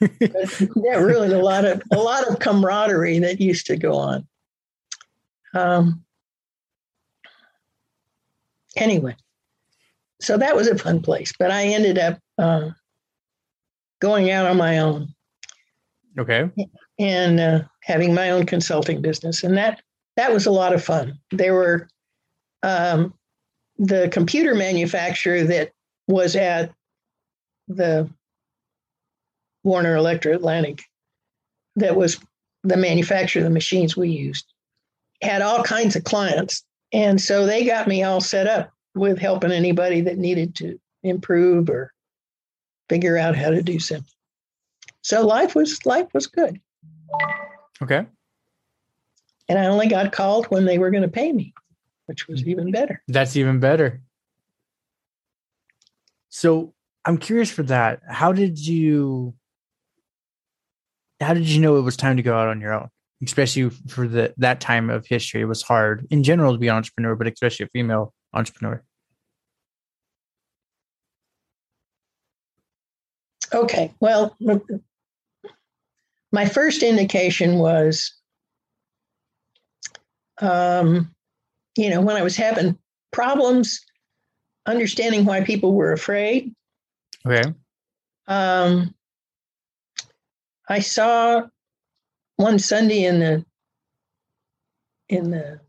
That 0.01 1.01
ruined 1.03 1.33
a 1.33 1.43
lot 1.43 1.65
of 1.65 1.83
a 1.93 1.99
lot 1.99 2.29
of 2.29 2.39
camaraderie 2.39 3.19
that 3.19 3.41
used 3.41 3.67
to 3.67 3.77
go 3.77 3.95
on. 3.95 4.27
Um, 5.55 6.05
anyway, 8.77 9.17
so 10.21 10.39
that 10.39 10.55
was 10.55 10.69
a 10.69 10.79
fun 10.79 11.03
place, 11.03 11.33
but 11.39 11.51
I 11.51 11.65
ended 11.65 11.99
up 11.99 12.19
uh, 12.39 12.71
going 14.01 14.31
out 14.31 14.47
on 14.47 14.57
my 14.57 14.79
own 14.79 15.09
okay. 16.17 16.49
and 16.99 17.41
uh, 17.41 17.63
having 17.89 18.15
my 18.15 18.31
own 18.31 18.45
consulting 18.47 19.01
business, 19.01 19.43
and 19.43 19.57
that 19.57 19.81
that 20.17 20.33
was 20.33 20.47
a 20.47 20.51
lot 20.51 20.75
of 20.75 20.85
fun. 20.85 21.19
There 21.33 21.55
were 21.55 21.89
um, 22.63 23.15
the 23.79 24.09
computer 24.13 24.55
manufacturer 24.55 25.43
that 25.45 25.73
was 26.07 26.37
at 26.37 26.73
the 27.67 28.09
Warner 29.65 29.97
Elektra 29.97 30.35
Atlantic, 30.35 30.83
that 31.77 31.97
was 31.97 32.19
the 32.63 32.77
manufacturer 32.77 33.41
of 33.41 33.45
the 33.45 33.51
machines 33.51 33.97
we 33.97 34.11
used, 34.11 34.53
had 35.23 35.43
all 35.43 35.63
kinds 35.63 35.97
of 35.97 36.05
clients, 36.05 36.65
and 36.93 37.21
so 37.21 37.47
they 37.47 37.65
got 37.65 37.89
me 37.89 38.03
all 38.03 38.21
set 38.21 38.47
up 38.47 38.71
with 38.95 39.19
helping 39.19 39.53
anybody 39.53 40.01
that 40.03 40.19
needed 40.19 40.55
to 40.57 40.79
improve 41.03 41.71
or 41.71 41.93
figure 42.91 43.17
out 43.17 43.37
how 43.37 43.51
to 43.51 43.63
do 43.63 43.79
something. 43.79 44.13
So 45.03 45.27
life 45.27 45.55
was 45.55 45.85
life 45.87 46.09
was 46.13 46.27
good. 46.27 46.61
Okay. 47.83 48.07
And 49.49 49.59
I 49.59 49.67
only 49.67 49.89
got 49.89 50.13
called 50.13 50.47
when 50.47 50.65
they 50.65 50.79
were 50.79 50.91
going 50.91 51.03
to 51.03 51.09
pay 51.09 51.33
me, 51.33 51.55
which 52.07 52.29
was 52.29 52.41
mm-hmm. 52.41 52.51
even 52.51 52.71
better. 52.71 53.03
That's 53.09 53.37
even 53.37 53.61
better. 53.61 54.03
So 56.29 56.75
I'm 57.05 57.19
curious 57.19 57.51
for 57.51 57.63
that. 57.65 58.01
How 58.09 58.33
did 58.33 58.59
you 58.59 59.35
how 61.21 61.35
did 61.35 61.49
you 61.49 61.61
know 61.61 61.77
it 61.77 61.83
was 61.83 61.97
time 61.97 62.17
to 62.17 62.23
go 62.23 62.37
out 62.37 62.49
on 62.49 62.61
your 62.61 62.73
own? 62.73 62.89
Especially 63.25 63.71
for 63.89 64.07
the 64.07 64.35
that 64.37 64.61
time 64.61 64.91
of 64.91 65.07
history. 65.07 65.41
It 65.41 65.47
was 65.47 65.63
hard 65.63 66.07
in 66.11 66.23
general 66.23 66.53
to 66.53 66.59
be 66.59 66.69
an 66.69 66.77
entrepreneur, 66.77 67.17
but 67.17 67.27
especially 67.27 67.65
a 67.65 67.69
female 67.71 68.15
entrepreneur. 68.33 68.83
Okay, 73.53 73.95
well, 73.99 74.37
my 76.33 76.47
first 76.47 76.83
indication 76.83 77.59
was, 77.59 78.15
um, 80.41 81.15
you 81.77 81.91
know, 81.91 82.01
when 82.01 82.17
I 82.17 82.23
was 82.23 82.37
having 82.37 82.79
problems 83.13 83.85
understanding 84.67 85.25
why 85.25 85.43
people 85.43 85.75
were 85.75 85.93
afraid, 85.93 86.55
Okay. 87.27 87.53
um, 88.27 88.95
I 90.69 90.81
saw 90.81 91.47
one 92.37 92.59
Sunday 92.59 93.05
in 93.05 93.21
the 93.21 93.45
in 95.09 95.31
the 95.31 95.61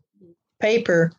paper 0.60 1.12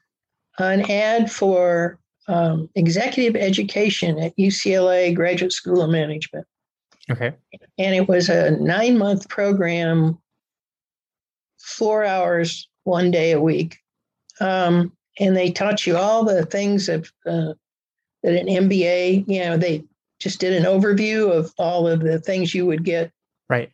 an 0.59 0.89
ad 0.89 1.31
for 1.31 1.99
um, 2.27 2.69
executive 2.75 3.35
education 3.35 4.19
at 4.19 4.37
UCLA 4.37 5.13
Graduate 5.13 5.51
School 5.51 5.81
of 5.81 5.89
Management, 5.89 6.45
Okay. 7.09 7.33
and 7.77 7.95
it 7.95 8.07
was 8.07 8.29
a 8.29 8.51
nine 8.51 8.97
month 8.97 9.27
program, 9.27 10.17
four 11.59 12.03
hours 12.05 12.69
one 12.83 13.11
day 13.11 13.31
a 13.31 13.41
week, 13.41 13.77
um, 14.39 14.91
and 15.19 15.35
they 15.35 15.51
taught 15.51 15.85
you 15.85 15.97
all 15.97 16.23
the 16.23 16.45
things 16.45 16.89
of 16.89 17.11
uh, 17.25 17.53
that 18.23 18.35
an 18.35 18.47
MBA. 18.47 19.25
You 19.27 19.39
know, 19.41 19.57
they 19.57 19.83
just 20.19 20.39
did 20.39 20.53
an 20.53 20.63
overview 20.63 21.31
of 21.31 21.51
all 21.57 21.87
of 21.87 22.01
the 22.01 22.19
things 22.19 22.53
you 22.53 22.65
would 22.65 22.83
get 22.83 23.11
Right. 23.49 23.71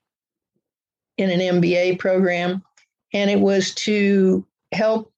in 1.17 1.29
an 1.29 1.39
MBA 1.61 1.99
program, 1.99 2.63
and 3.13 3.29
it 3.29 3.39
was 3.39 3.73
to 3.75 4.45
help 4.71 5.11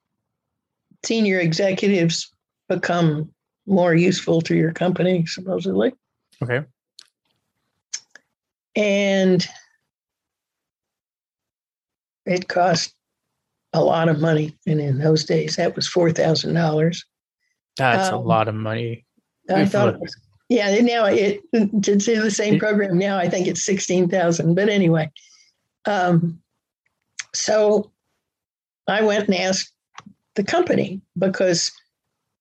senior 1.05 1.39
executives 1.39 2.32
become 2.68 3.32
more 3.66 3.95
useful 3.95 4.41
to 4.41 4.55
your 4.55 4.72
company, 4.74 5.26
supposedly. 5.26 5.93
Okay. 6.43 6.66
And 8.76 9.46
it 12.26 12.48
cost 12.48 12.94
a 13.74 13.84
lot 13.84 14.10
of 14.10 14.20
money. 14.20 14.58
And 14.68 14.80
in 14.80 15.00
those 15.00 15.26
days, 15.26 15.56
that 15.56 15.76
was 15.76 15.88
$4,000. 15.88 17.04
That's 17.78 18.10
a 18.10 18.16
Um, 18.16 18.26
lot 18.26 18.48
of 18.48 18.56
money. 18.56 19.06
I 19.50 19.66
thought 19.66 19.96
it- 19.96 20.00
was, 20.00 20.16
yeah, 20.50 20.80
now 20.82 21.06
it, 21.06 21.42
to 21.54 21.96
do 21.96 22.22
the 22.22 22.32
same 22.32 22.60
program 22.60 22.98
now, 22.98 23.18
I 23.18 23.30
think 23.30 23.48
it's 23.48 23.64
16,000. 23.66 24.54
But 24.56 24.70
anyway, 24.70 25.12
um, 25.86 26.42
so 27.34 27.92
I 28.88 29.02
went 29.04 29.26
and 29.26 29.36
asked 29.36 29.72
the 30.36 30.44
company 30.44 31.02
because 31.18 31.72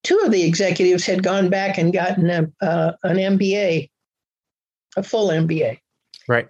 two 0.03 0.19
of 0.25 0.33
the 0.33 0.43
executives 0.45 1.05
had 1.05 1.23
gone 1.23 1.51
back 1.51 1.79
and 1.79 1.93
gotten 1.93 2.31
a, 2.31 2.51
uh, 2.65 2.93
an 3.03 3.17
MBA, 3.19 3.91
a 4.97 5.03
full 5.03 5.29
MBA. 5.29 5.79
Right. 6.29 6.49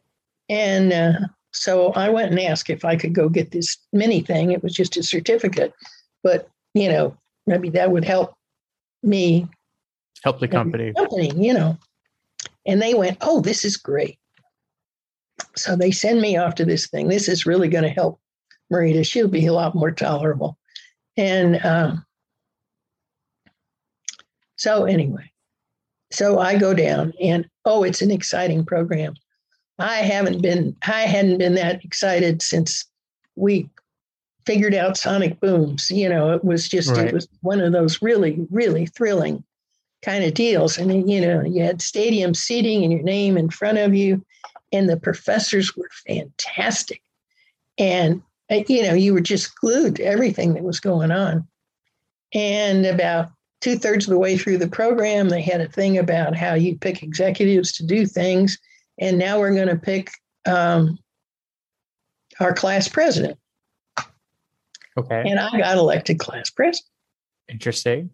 And 0.48 0.92
uh, 0.92 1.12
so 1.52 1.92
I 1.92 2.10
went 2.10 2.30
and 2.30 2.40
asked 2.40 2.68
if 2.68 2.84
I 2.84 2.96
could 2.96 3.14
go 3.14 3.28
get 3.28 3.52
this 3.52 3.78
mini 3.92 4.20
thing. 4.20 4.50
It 4.50 4.62
was 4.62 4.74
just 4.74 4.96
a 4.96 5.02
certificate, 5.02 5.72
but 6.22 6.48
you 6.74 6.88
know, 6.88 7.16
maybe 7.46 7.70
that 7.70 7.90
would 7.90 8.04
help 8.04 8.34
me 9.02 9.48
Help 10.24 10.40
the 10.40 10.48
company. 10.48 10.92
company, 10.92 11.32
you 11.36 11.54
know. 11.54 11.78
And 12.66 12.82
they 12.82 12.94
went, 12.94 13.18
Oh, 13.20 13.40
this 13.40 13.64
is 13.64 13.76
great. 13.76 14.18
So 15.56 15.76
they 15.76 15.90
send 15.90 16.20
me 16.20 16.36
off 16.36 16.56
to 16.56 16.64
this 16.64 16.88
thing. 16.88 17.08
This 17.08 17.28
is 17.28 17.46
really 17.46 17.68
going 17.68 17.84
to 17.84 17.90
help 17.90 18.20
Marida. 18.72 19.06
She'll 19.06 19.28
be 19.28 19.46
a 19.46 19.52
lot 19.52 19.74
more 19.74 19.90
tolerable. 19.90 20.58
And 21.16 21.64
um, 21.64 22.04
so, 24.56 24.84
anyway, 24.84 25.30
so 26.10 26.38
I 26.38 26.58
go 26.58 26.74
down 26.74 27.12
and 27.20 27.48
oh, 27.64 27.84
it's 27.84 28.02
an 28.02 28.10
exciting 28.10 28.64
program. 28.64 29.14
I 29.78 29.96
haven't 29.96 30.42
been, 30.42 30.76
I 30.86 31.02
hadn't 31.02 31.38
been 31.38 31.54
that 31.54 31.84
excited 31.84 32.42
since 32.42 32.84
we 33.36 33.68
figured 34.44 34.74
out 34.74 34.96
sonic 34.96 35.38
booms. 35.40 35.90
You 35.90 36.08
know, 36.08 36.32
it 36.32 36.44
was 36.44 36.68
just, 36.68 36.90
Right. 36.90 37.08
it 37.08 37.14
was 37.14 37.28
one 37.42 37.60
of 37.60 37.72
those 37.72 38.02
really, 38.02 38.46
really 38.50 38.86
thrilling 38.86 39.44
kind 40.02 40.24
of 40.24 40.34
deals. 40.34 40.78
And 40.78 40.90
then, 40.90 41.08
you 41.08 41.20
know, 41.20 41.42
you 41.42 41.62
had 41.62 41.82
stadium 41.82 42.34
seating 42.34 42.82
and 42.82 42.92
your 42.92 43.02
name 43.02 43.36
in 43.36 43.50
front 43.50 43.78
of 43.78 43.94
you, 43.94 44.24
and 44.72 44.88
the 44.88 44.96
professors 44.96 45.76
were 45.76 45.90
fantastic. 46.06 47.02
And, 47.78 48.22
uh, 48.50 48.62
you 48.68 48.82
know, 48.82 48.94
you 48.94 49.14
were 49.14 49.20
just 49.20 49.54
glued 49.56 49.96
to 49.96 50.04
everything 50.04 50.54
that 50.54 50.62
was 50.64 50.80
going 50.80 51.10
on. 51.10 51.46
And 52.34 52.84
about 52.86 53.30
two 53.60 53.76
thirds 53.78 54.06
of 54.06 54.10
the 54.10 54.18
way 54.18 54.36
through 54.36 54.58
the 54.58 54.68
program, 54.68 55.28
they 55.28 55.42
had 55.42 55.60
a 55.60 55.68
thing 55.68 55.98
about 55.98 56.36
how 56.36 56.54
you 56.54 56.76
pick 56.76 57.02
executives 57.02 57.72
to 57.72 57.86
do 57.86 58.06
things. 58.06 58.58
And 59.00 59.18
now 59.18 59.38
we're 59.38 59.54
going 59.54 59.68
to 59.68 59.76
pick 59.76 60.10
um, 60.46 60.98
our 62.40 62.52
class 62.54 62.88
president. 62.88 63.38
Okay. 64.96 65.22
And 65.26 65.38
I 65.38 65.58
got 65.58 65.76
elected 65.76 66.18
class 66.18 66.50
president. 66.50 66.86
Interesting. 67.48 68.10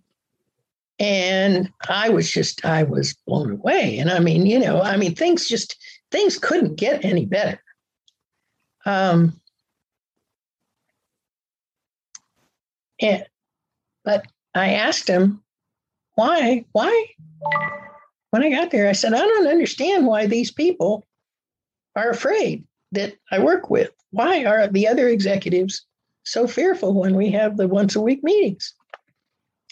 and 1.00 1.72
i 1.88 2.08
was 2.08 2.30
just 2.30 2.64
i 2.64 2.84
was 2.84 3.14
blown 3.26 3.50
away 3.50 3.98
and 3.98 4.10
i 4.10 4.20
mean 4.20 4.46
you 4.46 4.60
know 4.60 4.80
i 4.80 4.96
mean 4.96 5.12
things 5.12 5.48
just 5.48 5.76
things 6.12 6.38
couldn't 6.38 6.76
get 6.76 7.04
any 7.04 7.26
better 7.26 7.60
um 8.86 9.40
and 13.00 13.26
but 14.04 14.24
i 14.54 14.74
asked 14.74 15.08
him 15.08 15.42
why 16.14 16.64
why 16.70 17.06
when 18.34 18.42
i 18.42 18.50
got 18.50 18.70
there 18.70 18.88
i 18.88 18.92
said 18.92 19.14
i 19.14 19.18
don't 19.18 19.46
understand 19.46 20.06
why 20.06 20.26
these 20.26 20.50
people 20.50 21.04
are 21.96 22.10
afraid 22.10 22.64
that 22.92 23.14
i 23.30 23.38
work 23.38 23.70
with 23.70 23.90
why 24.10 24.44
are 24.44 24.66
the 24.66 24.88
other 24.88 25.08
executives 25.08 25.86
so 26.24 26.46
fearful 26.46 26.94
when 26.94 27.14
we 27.14 27.30
have 27.30 27.56
the 27.56 27.68
once 27.68 27.94
a 27.94 28.00
week 28.00 28.22
meetings 28.24 28.74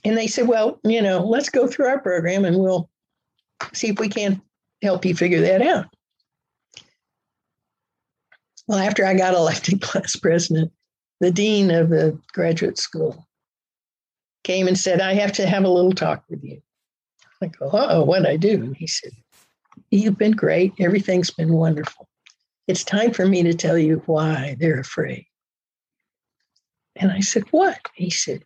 and 0.05 0.19
they 0.19 0.27
said, 0.27 0.49
well, 0.49 0.81
you 0.85 1.01
know, 1.01 1.25
let's 1.25 1.49
go 1.49 1.67
through 1.67 1.87
our 1.87 2.01
program 2.01 2.45
and 2.45 2.59
we'll 2.59 2.91
see 3.73 3.89
if 3.89 3.99
we 3.99 4.09
can 4.09 4.43
help 4.83 5.05
you 5.05 5.15
figure 5.15 5.41
that 5.41 5.63
out. 5.63 5.87
Well, 8.67 8.79
after 8.79 9.05
I 9.05 9.15
got 9.15 9.35
elected 9.35 9.81
class 9.81 10.17
president, 10.17 10.73
the 11.21 11.31
dean 11.31 11.71
of 11.71 11.91
the 11.91 12.19
graduate 12.33 12.79
school 12.79 13.29
came 14.45 14.67
and 14.67 14.79
said, 14.79 15.01
I 15.01 15.15
have 15.15 15.33
to 15.35 15.47
have 15.47 15.65
a 15.65 15.69
little 15.69 15.93
talk 15.93 16.25
with 16.29 16.43
you. 16.43 16.61
I 17.43 17.47
go, 17.49 17.71
oh, 17.73 18.05
what 18.05 18.27
I 18.27 18.37
do? 18.37 18.75
He 18.77 18.87
said, 18.87 19.13
You've 19.91 20.19
been 20.19 20.33
great. 20.33 20.73
Everything's 20.79 21.31
been 21.31 21.53
wonderful. 21.53 22.09
It's 22.69 22.85
time 22.85 23.13
for 23.13 23.27
me 23.27 23.43
to 23.43 23.55
tell 23.55 23.77
you 23.77 24.03
why 24.07 24.57
they're 24.59 24.81
afraid. 24.81 25.27
And 26.97 27.11
I 27.11 27.21
said, 27.21 27.45
What? 27.51 27.79
He 27.95 28.11
said, 28.11 28.45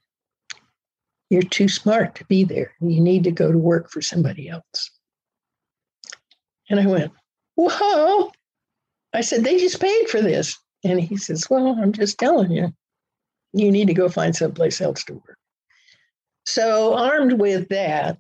you're 1.31 1.43
too 1.43 1.69
smart 1.69 2.15
to 2.17 2.25
be 2.27 2.45
there. 2.45 2.73
You 2.81 3.01
need 3.01 3.25
to 3.25 3.33
go 3.33 3.51
to 3.51 3.59
work 3.59 3.91
for 3.91 4.01
somebody 4.01 4.49
else. 4.49 4.91
And 6.71 6.79
I 6.79 6.87
went, 6.87 7.13
Whoa. 7.57 8.31
I 9.13 9.21
said, 9.23 9.45
They 9.45 9.59
just 9.59 9.81
paid 9.81 10.09
for 10.09 10.21
this. 10.21 10.57
And 10.85 11.01
he 11.01 11.17
says, 11.17 11.49
Well, 11.51 11.77
I'm 11.81 11.93
just 11.93 12.19
telling 12.19 12.53
you, 12.53 12.73
you 13.53 13.73
need 13.73 13.87
to 13.89 13.95
go 13.95 14.09
find 14.09 14.37
someplace 14.37 14.81
else 14.81 15.03
to 15.05 15.15
work. 15.15 15.39
So, 16.45 16.95
armed 16.95 17.41
with 17.41 17.69
that, 17.71 18.19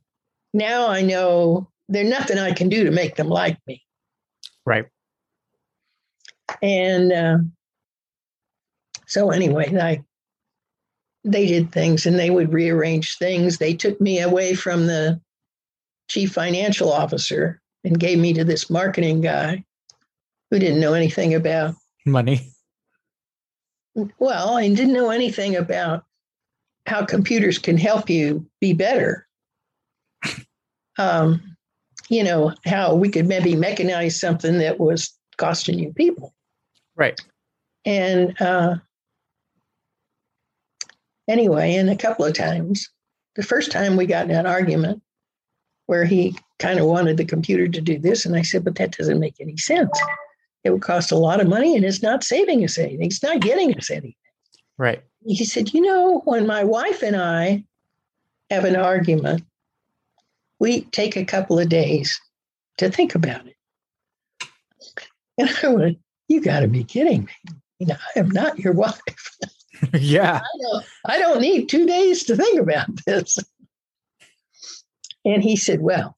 now 0.56 0.88
I 0.88 1.02
know 1.02 1.68
there's 1.88 2.08
nothing 2.08 2.38
I 2.38 2.52
can 2.52 2.68
do 2.68 2.84
to 2.84 2.90
make 2.90 3.16
them 3.16 3.28
like 3.28 3.58
me. 3.66 3.82
Right. 4.64 4.86
And 6.62 7.12
uh, 7.12 7.38
so, 9.06 9.30
anyway, 9.30 9.76
I 9.76 10.02
they 11.24 11.46
did 11.46 11.72
things 11.72 12.06
and 12.06 12.18
they 12.18 12.30
would 12.30 12.52
rearrange 12.52 13.18
things. 13.18 13.58
They 13.58 13.74
took 13.74 14.00
me 14.00 14.20
away 14.20 14.54
from 14.54 14.86
the 14.86 15.20
chief 16.08 16.32
financial 16.32 16.92
officer 16.92 17.60
and 17.84 17.98
gave 17.98 18.18
me 18.18 18.32
to 18.34 18.44
this 18.44 18.70
marketing 18.70 19.20
guy 19.20 19.64
who 20.50 20.58
didn't 20.58 20.80
know 20.80 20.94
anything 20.94 21.34
about, 21.34 21.74
Money. 22.04 22.48
well, 24.18 24.56
and 24.56 24.76
didn't 24.76 24.92
know 24.92 25.10
anything 25.10 25.56
about 25.56 26.04
how 26.86 27.04
computers 27.04 27.58
can 27.58 27.76
help 27.76 28.08
you 28.08 28.48
be 28.60 28.72
better. 28.72 29.25
Um, 30.98 31.56
you 32.08 32.22
know, 32.22 32.54
how 32.64 32.94
we 32.94 33.08
could 33.08 33.26
maybe 33.26 33.54
mechanize 33.54 34.12
something 34.12 34.58
that 34.58 34.78
was 34.78 35.12
costing 35.36 35.78
you 35.78 35.92
people. 35.92 36.34
Right. 36.94 37.20
And 37.84 38.40
uh, 38.40 38.76
anyway, 41.28 41.74
and 41.74 41.90
a 41.90 41.96
couple 41.96 42.24
of 42.24 42.34
times, 42.34 42.88
the 43.34 43.42
first 43.42 43.70
time 43.70 43.96
we 43.96 44.06
got 44.06 44.26
in 44.26 44.36
an 44.36 44.46
argument 44.46 45.02
where 45.86 46.04
he 46.04 46.36
kind 46.58 46.80
of 46.80 46.86
wanted 46.86 47.16
the 47.16 47.24
computer 47.24 47.68
to 47.68 47.80
do 47.80 47.98
this, 47.98 48.24
and 48.24 48.34
I 48.34 48.42
said, 48.42 48.64
but 48.64 48.76
that 48.76 48.96
doesn't 48.96 49.20
make 49.20 49.36
any 49.40 49.56
sense. 49.56 49.90
It 50.64 50.70
would 50.70 50.82
cost 50.82 51.12
a 51.12 51.16
lot 51.16 51.40
of 51.40 51.48
money, 51.48 51.76
and 51.76 51.84
it's 51.84 52.02
not 52.02 52.24
saving 52.24 52.64
us 52.64 52.78
anything. 52.78 53.06
It's 53.06 53.22
not 53.22 53.40
getting 53.40 53.76
us 53.76 53.90
anything. 53.90 54.14
Right. 54.78 55.02
He 55.24 55.44
said, 55.44 55.72
you 55.74 55.80
know, 55.80 56.22
when 56.24 56.46
my 56.46 56.64
wife 56.64 57.02
and 57.02 57.14
I 57.14 57.64
have 58.50 58.64
an 58.64 58.76
argument, 58.76 59.44
we 60.58 60.82
take 60.82 61.16
a 61.16 61.24
couple 61.24 61.58
of 61.58 61.68
days 61.68 62.20
to 62.78 62.90
think 62.90 63.14
about 63.14 63.46
it. 63.46 63.54
And 65.38 65.50
I 65.62 65.68
went, 65.68 65.98
you 66.28 66.40
got 66.40 66.60
to 66.60 66.68
be 66.68 66.82
kidding 66.82 67.24
me. 67.24 67.52
You 67.78 67.86
know, 67.88 67.96
I 68.14 68.18
am 68.18 68.30
not 68.30 68.58
your 68.58 68.72
wife. 68.84 69.00
yeah. 69.92 70.40
I 70.40 70.58
don't, 70.62 70.84
I 71.04 71.18
don't 71.18 71.40
need 71.40 71.68
two 71.68 71.86
days 71.86 72.24
to 72.24 72.36
think 72.36 72.58
about 72.58 72.88
this. 73.04 73.38
And 75.24 75.42
he 75.42 75.56
said, 75.56 75.80
Well, 75.80 76.16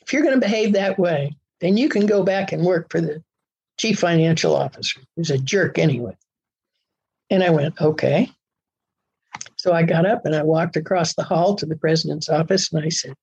if 0.00 0.12
you're 0.12 0.22
going 0.22 0.34
to 0.34 0.40
behave 0.40 0.74
that 0.74 0.98
way, 0.98 1.36
then 1.60 1.76
you 1.76 1.88
can 1.88 2.06
go 2.06 2.22
back 2.22 2.52
and 2.52 2.64
work 2.64 2.90
for 2.90 3.00
the 3.00 3.22
chief 3.78 3.98
financial 3.98 4.54
officer, 4.54 5.00
who's 5.16 5.30
a 5.30 5.38
jerk 5.38 5.78
anyway. 5.78 6.16
And 7.30 7.42
I 7.42 7.50
went, 7.50 7.80
Okay. 7.80 8.30
So 9.56 9.72
I 9.72 9.82
got 9.84 10.06
up 10.06 10.24
and 10.24 10.34
I 10.34 10.42
walked 10.42 10.76
across 10.76 11.14
the 11.14 11.22
hall 11.22 11.54
to 11.56 11.66
the 11.66 11.76
president's 11.76 12.28
office 12.28 12.72
and 12.72 12.84
I 12.84 12.88
said, 12.88 13.14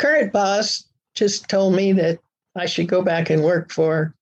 Current 0.00 0.32
boss 0.32 0.84
just 1.14 1.46
told 1.50 1.74
me 1.74 1.92
that 1.92 2.20
I 2.56 2.64
should 2.64 2.88
go 2.88 3.02
back 3.02 3.28
and 3.28 3.44
work 3.44 3.70
for 3.70 4.14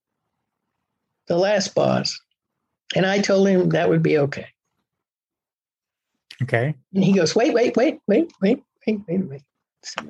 the 1.28 1.36
last 1.36 1.72
boss. 1.72 2.18
And 2.96 3.06
I 3.06 3.20
told 3.20 3.46
him 3.46 3.68
that 3.68 3.88
would 3.88 4.02
be 4.02 4.18
okay. 4.18 4.48
Okay. 6.42 6.74
And 6.94 7.04
he 7.04 7.12
goes, 7.12 7.36
wait, 7.36 7.54
wait, 7.54 7.76
wait, 7.76 8.00
wait, 8.08 8.32
wait, 8.40 8.60
wait, 8.86 9.00
wait, 9.06 9.28
wait. 9.28 9.42
So, 9.84 10.02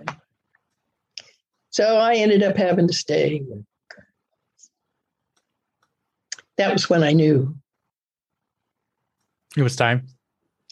so 1.69 1.99
I 1.99 2.15
ended 2.15 2.43
up 2.43 2.57
having 2.57 2.87
to 2.89 2.95
stay. 2.95 3.43
That 6.57 6.73
was 6.73 6.89
when 6.89 7.03
I 7.03 7.13
knew 7.13 7.55
It 9.55 9.63
was 9.63 9.77
time. 9.77 10.07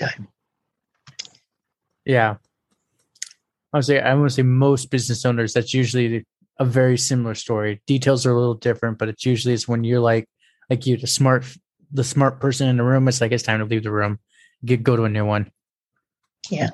time. 0.00 0.28
Yeah. 2.06 2.36
Say 3.80 4.00
I 4.00 4.14
want 4.14 4.30
to 4.30 4.34
say 4.34 4.42
most 4.42 4.90
business 4.90 5.24
owners. 5.24 5.52
That's 5.52 5.74
usually 5.74 6.24
a 6.58 6.64
very 6.64 6.96
similar 6.96 7.34
story. 7.34 7.82
Details 7.86 8.24
are 8.24 8.32
a 8.32 8.38
little 8.38 8.54
different, 8.54 8.98
but 8.98 9.08
it's 9.08 9.26
usually 9.26 9.52
it's 9.52 9.68
when 9.68 9.84
you're 9.84 10.00
like 10.00 10.28
like 10.70 10.86
you 10.86 10.96
the 10.96 11.06
smart 11.06 11.44
the 11.92 12.04
smart 12.04 12.40
person 12.40 12.68
in 12.68 12.76
the 12.76 12.82
room. 12.82 13.06
It's 13.08 13.20
like 13.20 13.32
it's 13.32 13.42
time 13.42 13.58
to 13.58 13.66
leave 13.66 13.82
the 13.82 13.90
room, 13.90 14.18
get 14.64 14.82
go 14.82 14.96
to 14.96 15.04
a 15.04 15.08
new 15.08 15.26
one. 15.26 15.50
Yeah. 16.50 16.70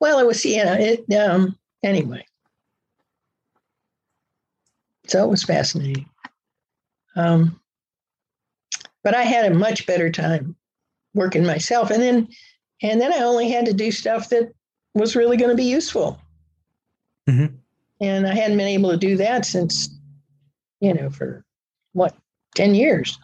Well, 0.00 0.18
it 0.18 0.26
was 0.26 0.44
yeah. 0.44 0.76
It 0.76 1.12
um 1.14 1.58
anyway. 1.82 2.24
So 5.08 5.24
it 5.24 5.30
was 5.30 5.44
fascinating. 5.44 6.08
Um, 7.14 7.60
but 9.02 9.14
I 9.14 9.22
had 9.22 9.50
a 9.50 9.54
much 9.54 9.86
better 9.86 10.10
time 10.10 10.56
working 11.14 11.46
myself, 11.46 11.90
and 11.90 12.02
then 12.02 12.28
and 12.82 13.00
then 13.00 13.12
I 13.12 13.18
only 13.18 13.48
had 13.48 13.66
to 13.66 13.72
do 13.72 13.90
stuff 13.90 14.28
that 14.28 14.52
was 14.96 15.14
really 15.14 15.36
going 15.36 15.50
to 15.50 15.56
be 15.56 15.64
useful. 15.64 16.20
Mhm. 17.28 17.58
And 18.00 18.26
I 18.26 18.34
hadn't 18.34 18.56
been 18.56 18.66
able 18.68 18.90
to 18.90 18.96
do 18.96 19.16
that 19.18 19.44
since, 19.44 19.90
you 20.80 20.94
know, 20.94 21.10
for 21.10 21.44
what 21.92 22.16
ten 22.54 22.74
years. 22.74 23.18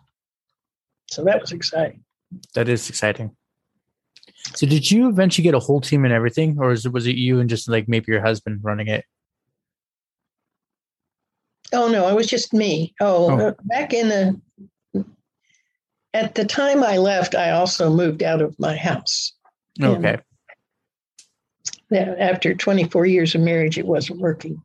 So 1.10 1.24
that 1.24 1.40
was 1.40 1.52
exciting. 1.52 2.04
That 2.54 2.68
is 2.68 2.88
exciting. 2.88 3.36
So 4.54 4.66
did 4.66 4.90
you 4.90 5.08
eventually 5.08 5.44
get 5.44 5.54
a 5.54 5.58
whole 5.60 5.80
team 5.80 6.04
and 6.04 6.12
everything, 6.12 6.58
or 6.58 6.72
is 6.72 6.84
it, 6.86 6.92
was 6.92 7.06
it 7.06 7.16
you 7.16 7.38
and 7.40 7.48
just 7.48 7.68
like 7.68 7.88
maybe 7.88 8.10
your 8.12 8.22
husband 8.22 8.60
running 8.62 8.88
it? 8.88 9.04
Oh 11.72 11.88
no, 11.88 12.08
it 12.08 12.14
was 12.14 12.26
just 12.26 12.52
me. 12.52 12.94
Oh, 13.00 13.30
Oh. 13.30 13.48
uh, 13.48 13.54
back 13.64 13.92
in 13.94 14.08
the 14.08 14.40
at 16.14 16.34
the 16.34 16.44
time 16.44 16.82
I 16.82 16.98
left, 16.98 17.34
I 17.34 17.50
also 17.52 17.88
moved 17.88 18.22
out 18.22 18.42
of 18.42 18.58
my 18.58 18.76
house. 18.76 19.32
Okay. 19.82 20.18
After 21.94 22.54
24 22.54 23.06
years 23.06 23.34
of 23.34 23.42
marriage, 23.42 23.78
it 23.78 23.86
wasn't 23.86 24.20
working, 24.20 24.62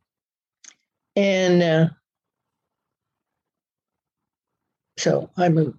and 1.16 1.62
uh, 1.62 1.88
so 4.96 5.30
I 5.36 5.48
moved. 5.48 5.78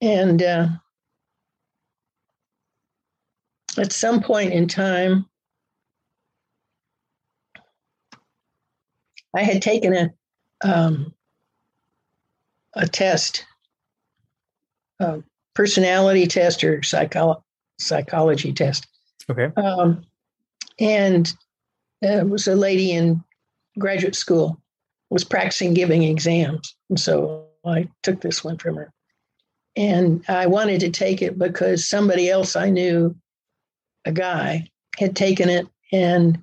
And 0.00 0.42
uh, 0.42 0.68
at 3.76 3.92
some 3.92 4.22
point 4.22 4.52
in 4.52 4.68
time, 4.68 5.26
I 9.34 9.42
had 9.42 9.62
taken 9.62 9.94
a 9.94 10.10
um, 10.62 11.14
a 12.74 12.86
test, 12.86 13.44
a 15.00 15.22
personality 15.54 16.26
test 16.26 16.64
or 16.64 16.82
psycho- 16.82 17.42
psychology 17.78 18.52
test, 18.52 18.86
Okay. 19.30 19.50
um, 19.56 20.04
and 20.78 21.32
it 22.02 22.28
was 22.28 22.46
a 22.48 22.54
lady 22.54 22.92
in 22.92 23.22
graduate 23.78 24.14
school 24.14 24.60
was 25.10 25.24
practicing 25.24 25.74
giving 25.74 26.02
exams, 26.02 26.74
and 26.90 27.00
so 27.00 27.46
I 27.64 27.88
took 28.02 28.20
this 28.20 28.44
one 28.44 28.58
from 28.58 28.76
her. 28.76 28.92
And 29.76 30.24
I 30.28 30.46
wanted 30.46 30.80
to 30.80 30.90
take 30.90 31.22
it 31.22 31.38
because 31.38 31.88
somebody 31.88 32.28
else 32.28 32.56
I 32.56 32.68
knew, 32.70 33.14
a 34.04 34.12
guy, 34.12 34.68
had 34.98 35.14
taken 35.14 35.48
it 35.48 35.66
and 35.92 36.42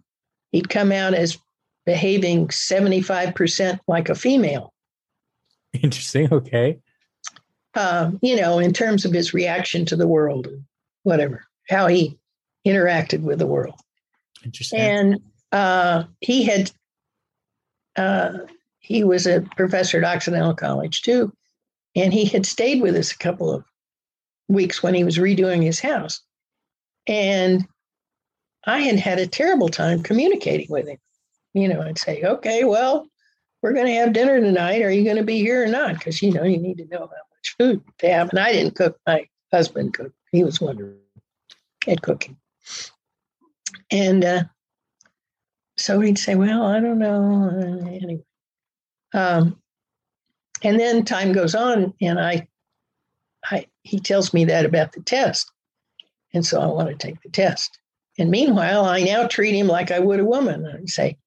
he'd 0.51 0.69
come 0.69 0.91
out 0.91 1.13
as 1.13 1.37
behaving 1.85 2.47
75% 2.47 3.79
like 3.87 4.09
a 4.09 4.15
female, 4.15 4.73
Interesting. 5.73 6.31
Okay. 6.31 6.79
um, 7.75 8.17
you 8.21 8.35
know, 8.37 8.59
in 8.59 8.71
terms 8.73 9.03
of 9.05 9.11
his 9.11 9.33
reaction 9.33 9.85
to 9.85 9.95
the 9.95 10.07
world 10.07 10.47
and 10.47 10.63
whatever, 11.05 11.45
how 11.69 11.87
he 11.87 12.17
interacted 12.67 13.21
with 13.21 13.39
the 13.39 13.47
world. 13.47 13.79
Interesting. 14.43 14.79
And 14.79 15.21
uh, 15.51 16.03
he 16.19 16.43
had, 16.43 16.71
uh, 17.95 18.39
he 18.79 19.03
was 19.03 19.25
a 19.25 19.41
professor 19.55 19.97
at 19.99 20.03
Occidental 20.03 20.55
College 20.55 21.01
too. 21.01 21.31
And 21.95 22.13
he 22.13 22.25
had 22.25 22.45
stayed 22.45 22.81
with 22.81 22.95
us 22.95 23.11
a 23.11 23.17
couple 23.17 23.53
of 23.53 23.63
weeks 24.47 24.83
when 24.83 24.93
he 24.93 25.03
was 25.03 25.17
redoing 25.17 25.63
his 25.63 25.79
house. 25.79 26.21
And 27.07 27.65
I 28.65 28.79
had 28.79 28.99
had 28.99 29.19
a 29.19 29.27
terrible 29.27 29.69
time 29.69 30.03
communicating 30.03 30.67
with 30.69 30.87
him. 30.87 30.97
You 31.53 31.69
know, 31.69 31.81
I'd 31.81 31.99
say, 31.99 32.23
okay, 32.23 32.63
well, 32.63 33.07
we're 33.61 33.73
going 33.73 33.85
to 33.85 33.93
have 33.93 34.11
dinner 34.11 34.41
tonight. 34.41 34.81
Are 34.81 34.91
you 34.91 35.03
going 35.03 35.17
to 35.17 35.23
be 35.23 35.37
here 35.39 35.63
or 35.63 35.67
not? 35.67 35.93
Because, 35.93 36.21
you 36.21 36.31
know, 36.31 36.43
you 36.43 36.57
need 36.57 36.79
to 36.79 36.87
know 36.87 36.99
how 36.99 37.05
much 37.05 37.55
food 37.57 37.81
to 37.99 38.09
have. 38.09 38.29
And 38.29 38.39
I 38.39 38.51
didn't 38.51 38.75
cook. 38.75 38.99
My 39.07 39.27
husband 39.53 39.93
cooked. 39.93 40.15
He 40.35 40.43
was 40.43 40.59
wondering 40.59 40.97
at 41.87 42.01
cooking. 42.01 42.37
And 43.91 44.23
uh, 44.25 44.43
so 45.77 45.99
he'd 45.99 46.17
say, 46.17 46.35
well, 46.35 46.63
I 46.63 46.79
don't 46.79 46.99
know. 46.99 47.49
Uh, 47.49 47.87
Anyway. 47.87 48.25
Um, 49.13 49.61
and 50.61 50.79
then 50.79 51.05
time 51.05 51.31
goes 51.31 51.55
on 51.55 51.93
and 52.01 52.19
I, 52.19 52.47
I, 53.49 53.67
he 53.83 53.99
tells 53.99 54.33
me 54.33 54.45
that 54.45 54.65
about 54.65 54.91
the 54.91 55.01
test. 55.01 55.49
And 56.33 56.45
so 56.45 56.59
I 56.59 56.65
want 56.65 56.89
to 56.89 56.95
take 56.95 57.21
the 57.21 57.29
test. 57.29 57.79
And 58.17 58.29
meanwhile, 58.29 58.83
I 58.83 59.03
now 59.03 59.27
treat 59.27 59.55
him 59.55 59.67
like 59.67 59.91
I 59.91 59.99
would 59.99 60.19
a 60.19 60.25
woman. 60.25 60.65
I 60.65 60.85
say, 60.85 61.17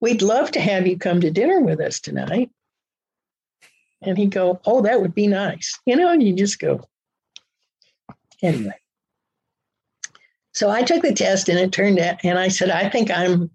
we'd 0.00 0.22
love 0.22 0.52
to 0.52 0.60
have 0.60 0.86
you 0.86 0.98
come 0.98 1.20
to 1.20 1.30
dinner 1.30 1.60
with 1.60 1.80
us 1.80 2.00
tonight. 2.00 2.50
And 4.02 4.18
he'd 4.18 4.30
go, 4.30 4.60
oh, 4.66 4.82
that 4.82 5.00
would 5.00 5.14
be 5.14 5.26
nice. 5.26 5.78
You 5.86 5.96
know, 5.96 6.10
and 6.10 6.22
you 6.22 6.34
just 6.34 6.58
go, 6.58 6.84
anyway. 8.42 8.74
So 10.52 10.70
I 10.70 10.82
took 10.82 11.02
the 11.02 11.14
test 11.14 11.48
and 11.48 11.58
it 11.58 11.72
turned 11.72 11.98
out, 11.98 12.18
and 12.22 12.38
I 12.38 12.48
said, 12.48 12.70
I 12.70 12.88
think 12.88 13.10
I'm 13.10 13.50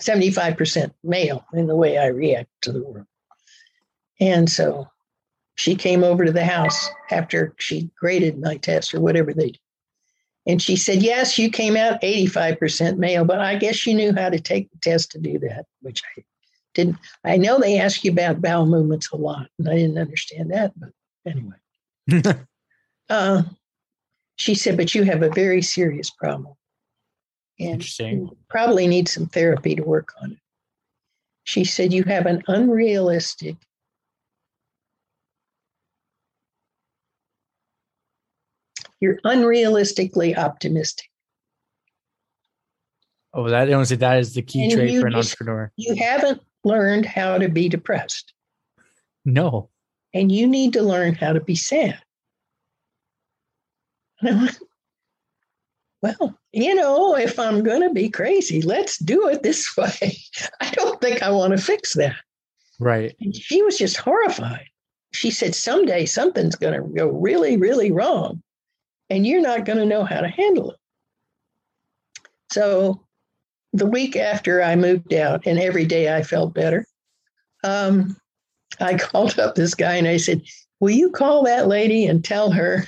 75% 0.00 0.92
male 1.02 1.44
in 1.52 1.66
the 1.66 1.76
way 1.76 1.98
I 1.98 2.06
react 2.06 2.48
to 2.62 2.72
the 2.72 2.82
world. 2.82 3.06
And 4.20 4.48
so 4.48 4.88
she 5.56 5.74
came 5.74 6.04
over 6.04 6.24
to 6.24 6.32
the 6.32 6.44
house 6.44 6.88
after 7.10 7.54
she 7.58 7.90
graded 7.98 8.38
my 8.40 8.56
test 8.58 8.94
or 8.94 9.00
whatever 9.00 9.32
they 9.32 9.50
did. 9.50 9.58
And 10.46 10.62
she 10.62 10.76
said, 10.76 11.02
Yes, 11.02 11.38
you 11.38 11.50
came 11.50 11.76
out 11.76 12.00
85% 12.00 12.96
male, 12.96 13.24
but 13.24 13.40
I 13.40 13.56
guess 13.56 13.86
you 13.86 13.94
knew 13.94 14.14
how 14.14 14.30
to 14.30 14.40
take 14.40 14.70
the 14.70 14.78
test 14.78 15.10
to 15.12 15.18
do 15.18 15.38
that, 15.40 15.66
which 15.82 16.02
I 16.16 16.22
didn't. 16.74 16.96
I 17.24 17.36
know 17.36 17.58
they 17.58 17.78
ask 17.78 18.04
you 18.04 18.10
about 18.10 18.40
bowel 18.40 18.66
movements 18.66 19.10
a 19.12 19.16
lot, 19.16 19.48
and 19.58 19.68
I 19.68 19.74
didn't 19.74 19.98
understand 19.98 20.50
that. 20.50 20.72
But 20.76 20.90
anyway, 21.26 22.34
uh, 23.10 23.42
she 24.40 24.54
said, 24.54 24.76
But 24.78 24.94
you 24.94 25.02
have 25.02 25.22
a 25.22 25.28
very 25.28 25.60
serious 25.60 26.08
problem. 26.08 26.54
And 27.58 27.72
Interesting. 27.72 28.20
you 28.28 28.36
probably 28.48 28.86
need 28.86 29.06
some 29.06 29.26
therapy 29.26 29.74
to 29.74 29.82
work 29.82 30.14
on 30.22 30.32
it. 30.32 30.38
She 31.44 31.62
said, 31.64 31.92
You 31.92 32.04
have 32.04 32.24
an 32.24 32.42
unrealistic 32.48 33.56
You're 39.00 39.18
unrealistically 39.24 40.36
optimistic. 40.36 41.06
oh, 43.32 43.48
that 43.48 43.68
I 43.70 43.74
want 43.76 43.88
to 43.88 43.94
say 43.94 43.96
that 43.96 44.18
is 44.18 44.34
the 44.34 44.42
key 44.42 44.64
And 44.64 44.72
trait 44.72 45.00
for 45.00 45.06
an 45.06 45.12
just- 45.14 45.32
entrepreneur. 45.32 45.72
You 45.76 45.94
haven't 45.96 46.42
learned 46.64 47.06
how 47.06 47.38
to 47.38 47.48
be 47.48 47.68
depressed, 47.68 48.34
No. 49.24 49.70
and 50.12 50.30
you 50.30 50.46
need 50.46 50.72
to 50.74 50.82
learn 50.82 51.14
how 51.14 51.32
to 51.32 51.40
be 51.40 51.54
sad. 51.54 52.02
And 54.20 54.28
I 54.28 54.42
went, 54.42 54.58
well, 56.02 56.38
you 56.52 56.74
know, 56.74 57.16
if 57.16 57.38
I'm 57.38 57.62
going 57.62 57.82
to 57.82 57.92
be 57.92 58.08
crazy, 58.08 58.62
let's 58.62 58.98
do 58.98 59.28
it 59.28 59.42
this 59.42 59.74
way. 59.76 60.16
I 60.60 60.70
don't 60.70 61.00
think 61.00 61.22
I 61.22 61.30
want 61.30 61.52
to 61.52 61.62
fix 61.62 61.94
that. 61.94 62.16
Right. 62.78 63.14
And 63.20 63.36
she 63.36 63.62
was 63.62 63.76
just 63.76 63.98
horrified. 63.98 64.66
She 65.12 65.30
said, 65.30 65.54
someday 65.54 66.06
something's 66.06 66.56
going 66.56 66.80
to 66.80 66.88
go 66.96 67.08
really, 67.08 67.56
really 67.56 67.90
wrong, 67.90 68.42
and 69.10 69.26
you're 69.26 69.42
not 69.42 69.64
going 69.64 69.78
to 69.78 69.84
know 69.84 70.04
how 70.04 70.20
to 70.20 70.28
handle 70.28 70.70
it. 70.70 70.78
So 72.52 73.04
the 73.72 73.86
week 73.86 74.16
after 74.16 74.62
I 74.62 74.76
moved 74.76 75.12
out, 75.12 75.46
and 75.46 75.58
every 75.58 75.84
day 75.84 76.14
I 76.14 76.22
felt 76.22 76.54
better, 76.54 76.86
um, 77.64 78.16
I 78.80 78.94
called 78.98 79.38
up 79.38 79.56
this 79.56 79.74
guy 79.74 79.96
and 79.96 80.08
I 80.08 80.16
said, 80.16 80.42
Will 80.78 80.90
you 80.90 81.10
call 81.10 81.44
that 81.44 81.68
lady 81.68 82.06
and 82.06 82.24
tell 82.24 82.50
her 82.52 82.86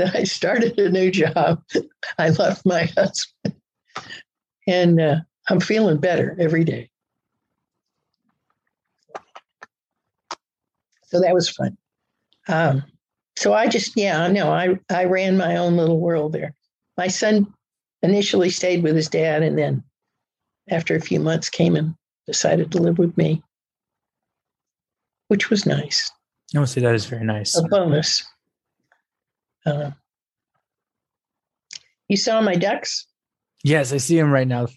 that 0.00 0.16
I 0.16 0.24
started 0.24 0.78
a 0.78 0.90
new 0.90 1.10
job? 1.10 1.62
I 2.18 2.30
left 2.30 2.66
my 2.66 2.84
husband, 2.96 3.54
and 4.66 5.00
uh, 5.00 5.16
I'm 5.48 5.60
feeling 5.60 5.98
better 5.98 6.36
every 6.38 6.64
day. 6.64 6.90
So 11.04 11.20
that 11.20 11.34
was 11.34 11.48
fun. 11.48 11.76
Um, 12.48 12.84
so 13.36 13.52
I 13.52 13.66
just, 13.68 13.96
yeah, 13.96 14.28
no, 14.28 14.50
I, 14.50 14.78
I 14.90 15.04
ran 15.04 15.36
my 15.36 15.56
own 15.56 15.76
little 15.76 15.98
world 15.98 16.32
there. 16.32 16.54
My 16.96 17.08
son 17.08 17.52
initially 18.02 18.50
stayed 18.50 18.82
with 18.82 18.94
his 18.94 19.08
dad 19.08 19.42
and 19.42 19.58
then 19.58 19.82
after 20.70 20.94
a 20.94 21.00
few 21.00 21.20
months 21.20 21.48
came 21.48 21.74
and 21.74 21.94
decided 22.26 22.70
to 22.72 22.78
live 22.78 22.98
with 22.98 23.16
me, 23.16 23.42
which 25.28 25.50
was 25.50 25.66
nice, 25.66 26.10
I 26.54 26.60
to 26.60 26.66
say 26.66 26.80
that 26.80 26.94
is 26.94 27.06
very 27.06 27.24
nice. 27.24 27.56
a 27.56 27.62
bonus. 27.62 28.24
Uh, 29.66 29.90
You 32.08 32.16
saw 32.16 32.40
my 32.40 32.54
ducks? 32.54 33.06
Yes, 33.62 33.92
I 33.92 33.98
see 33.98 34.16
them 34.16 34.32
right 34.32 34.48
now. 34.48 34.68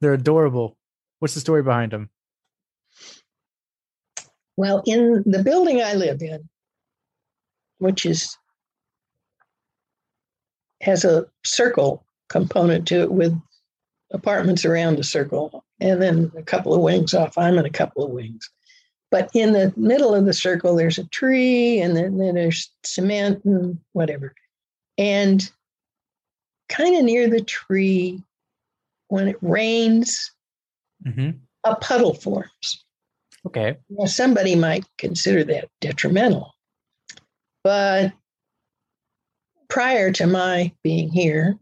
They're 0.00 0.14
adorable. 0.14 0.76
What's 1.18 1.34
the 1.34 1.40
story 1.40 1.62
behind 1.62 1.92
them? 1.92 2.10
Well, 4.56 4.82
in 4.86 5.22
the 5.26 5.42
building 5.42 5.82
I 5.82 5.94
live 5.94 6.20
in, 6.22 6.48
which 7.78 8.06
is 8.06 8.36
has 10.80 11.04
a 11.04 11.26
circle 11.44 12.04
component 12.28 12.86
to 12.88 13.02
it 13.02 13.10
with 13.12 13.34
apartments 14.12 14.64
around 14.64 14.96
the 14.96 15.04
circle 15.04 15.64
and 15.80 16.00
then 16.00 16.32
a 16.36 16.42
couple 16.42 16.74
of 16.74 16.80
wings 16.80 17.14
off. 17.14 17.36
I'm 17.36 17.58
in 17.58 17.66
a 17.66 17.70
couple 17.70 18.04
of 18.04 18.10
wings. 18.10 18.48
But 19.10 19.30
in 19.34 19.52
the 19.52 19.72
middle 19.76 20.14
of 20.14 20.26
the 20.26 20.34
circle, 20.34 20.76
there's 20.76 20.98
a 20.98 21.04
tree 21.04 21.80
and 21.80 21.96
then, 21.96 22.18
then 22.18 22.34
there's 22.34 22.70
cement 22.84 23.44
and 23.44 23.78
whatever. 23.92 24.34
And 24.98 25.50
kind 26.68 26.96
of 26.96 27.04
near 27.04 27.28
the 27.28 27.40
tree, 27.40 28.22
when 29.08 29.28
it 29.28 29.36
rains, 29.40 30.32
Mm-hmm. 31.06 31.38
a 31.62 31.76
puddle 31.76 32.12
forms. 32.12 32.84
Okay. 33.46 33.76
Now, 33.88 34.06
somebody 34.06 34.56
might 34.56 34.84
consider 34.98 35.44
that 35.44 35.68
detrimental. 35.80 36.56
But 37.62 38.12
prior 39.68 40.10
to 40.12 40.26
my 40.26 40.72
being 40.82 41.08
here, 41.08 41.56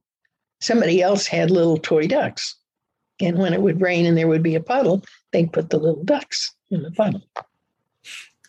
somebody 0.63 1.03
else 1.03 1.27
had 1.27 1.51
little 1.51 1.77
toy 1.77 2.07
ducks. 2.07 2.57
And 3.21 3.37
when 3.37 3.53
it 3.53 3.61
would 3.61 3.83
rain 3.83 4.07
and 4.07 4.17
there 4.17 4.27
would 4.27 4.43
be 4.43 4.55
a 4.55 4.61
puddle, 4.61 5.03
they'd 5.33 5.53
put 5.53 5.69
the 5.69 5.79
little 5.79 6.03
ducks 6.03 6.56
in 6.71 6.83
the 6.83 6.91
final. 6.93 7.23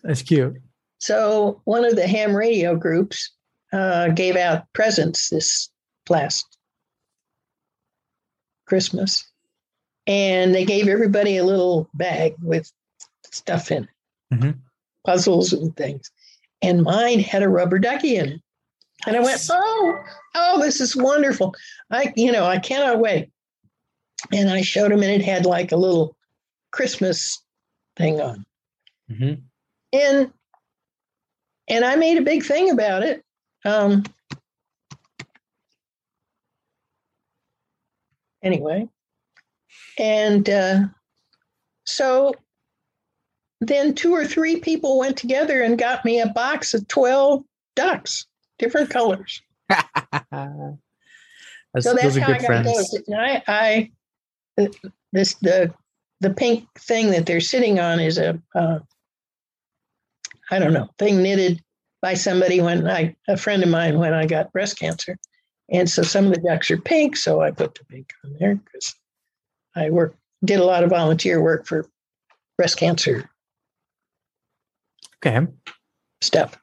That's 0.04 0.22
cute. 0.22 0.58
So 1.00 1.62
one 1.66 1.86
of 1.86 1.96
the 1.96 2.08
ham 2.08 2.36
radio 2.36 2.76
groups 2.76 3.32
uh, 3.74 4.10
gave 4.10 4.36
out 4.36 4.66
presents 4.74 5.30
this 5.30 5.70
last 6.10 6.58
Christmas. 8.66 9.26
And 10.06 10.56
they 10.56 10.64
gave 10.64 10.88
everybody 10.88 11.38
a 11.38 11.44
little 11.44 11.90
bag 11.94 12.36
with 12.42 12.72
stuff 13.32 13.72
in 13.72 13.84
it, 13.84 13.90
Mhm. 14.34 14.58
puzzles 15.06 15.52
and 15.52 15.76
things. 15.76 16.10
And 16.62 16.84
mine 16.84 17.20
had 17.20 17.44
a 17.44 17.50
rubber 17.50 17.78
ducky 17.78 18.16
in 18.16 18.30
it. 18.30 18.42
And 19.06 19.16
I 19.16 19.20
went, 19.20 19.42
oh, 19.52 20.04
oh, 20.34 20.62
this 20.62 20.80
is 20.82 20.96
wonderful. 20.96 21.54
I, 21.92 22.14
you 22.16 22.32
know, 22.32 22.46
I 22.46 22.58
cannot 22.58 23.00
wait. 23.00 23.30
And 24.32 24.50
I 24.50 24.62
showed 24.62 24.92
him, 24.92 25.04
and 25.04 25.12
it 25.12 25.24
had 25.24 25.46
like 25.46 25.72
a 25.72 25.78
little 25.78 26.18
Christmas 26.72 27.40
thing 27.98 28.22
on 28.22 28.46
Mhm. 29.12 29.42
and 29.94 30.32
and 31.70 31.84
I 31.86 31.96
made 31.96 32.18
a 32.18 32.22
big 32.22 32.44
thing 32.46 32.70
about 32.72 33.04
it. 33.04 33.24
Um, 33.66 34.04
anyway, 38.42 38.88
and 40.00 40.50
uh, 40.50 40.80
so 41.86 42.34
then 43.60 43.96
two 43.96 44.14
or 44.14 44.26
three 44.26 44.60
people 44.60 45.00
went 45.00 45.18
together 45.18 45.62
and 45.62 45.78
got 45.78 46.06
me 46.06 46.20
a 46.22 46.28
box 46.28 46.74
of 46.74 46.88
twelve 46.88 47.44
ducks, 47.76 48.26
different 48.60 48.90
colors. 48.90 49.42
That's, 51.74 51.86
so 51.86 51.94
that's 51.94 52.18
how 52.18 52.28
I 52.32 52.34
good 52.34 52.42
got 52.42 52.46
friends. 52.46 52.92
those. 52.92 52.94
And 53.08 53.16
I, 53.22 53.44
I, 53.48 53.92
this 55.12 55.34
the 55.36 55.72
the 56.20 56.32
pink 56.32 56.68
thing 56.80 57.12
that 57.12 57.26
they're 57.26 57.40
sitting 57.42 57.80
on 57.80 58.00
is 58.00 58.18
a, 58.18 58.42
uh, 58.56 58.80
I 60.50 60.60
don't 60.60 60.74
know, 60.74 60.90
thing 60.98 61.22
knitted 61.22 61.62
by 62.02 62.14
somebody 62.14 62.62
when 62.62 62.88
I 62.88 63.16
a 63.28 63.38
friend 63.38 63.64
of 63.64 63.70
mine 63.70 64.00
when 64.00 64.14
I 64.14 64.26
got 64.26 64.54
breast 64.54 64.80
cancer, 64.80 65.18
and 65.72 65.90
so 65.90 66.04
some 66.04 66.26
of 66.26 66.34
the 66.34 66.42
ducks 66.42 66.72
are 66.72 66.78
pink, 66.78 67.18
so 67.18 67.42
I 67.42 67.52
put 67.52 67.76
the 67.76 67.86
pink 67.86 68.12
on 68.24 68.36
there 68.40 68.56
because 68.56 68.96
I 69.76 69.90
work 69.90 70.16
did 70.46 70.60
a 70.60 70.66
lot 70.66 70.84
of 70.84 70.90
volunteer 70.90 71.42
work 71.42 71.66
for 71.66 71.90
breast 72.58 72.78
cancer 72.78 73.30
Okay. 75.26 75.48
stuff. 76.22 76.58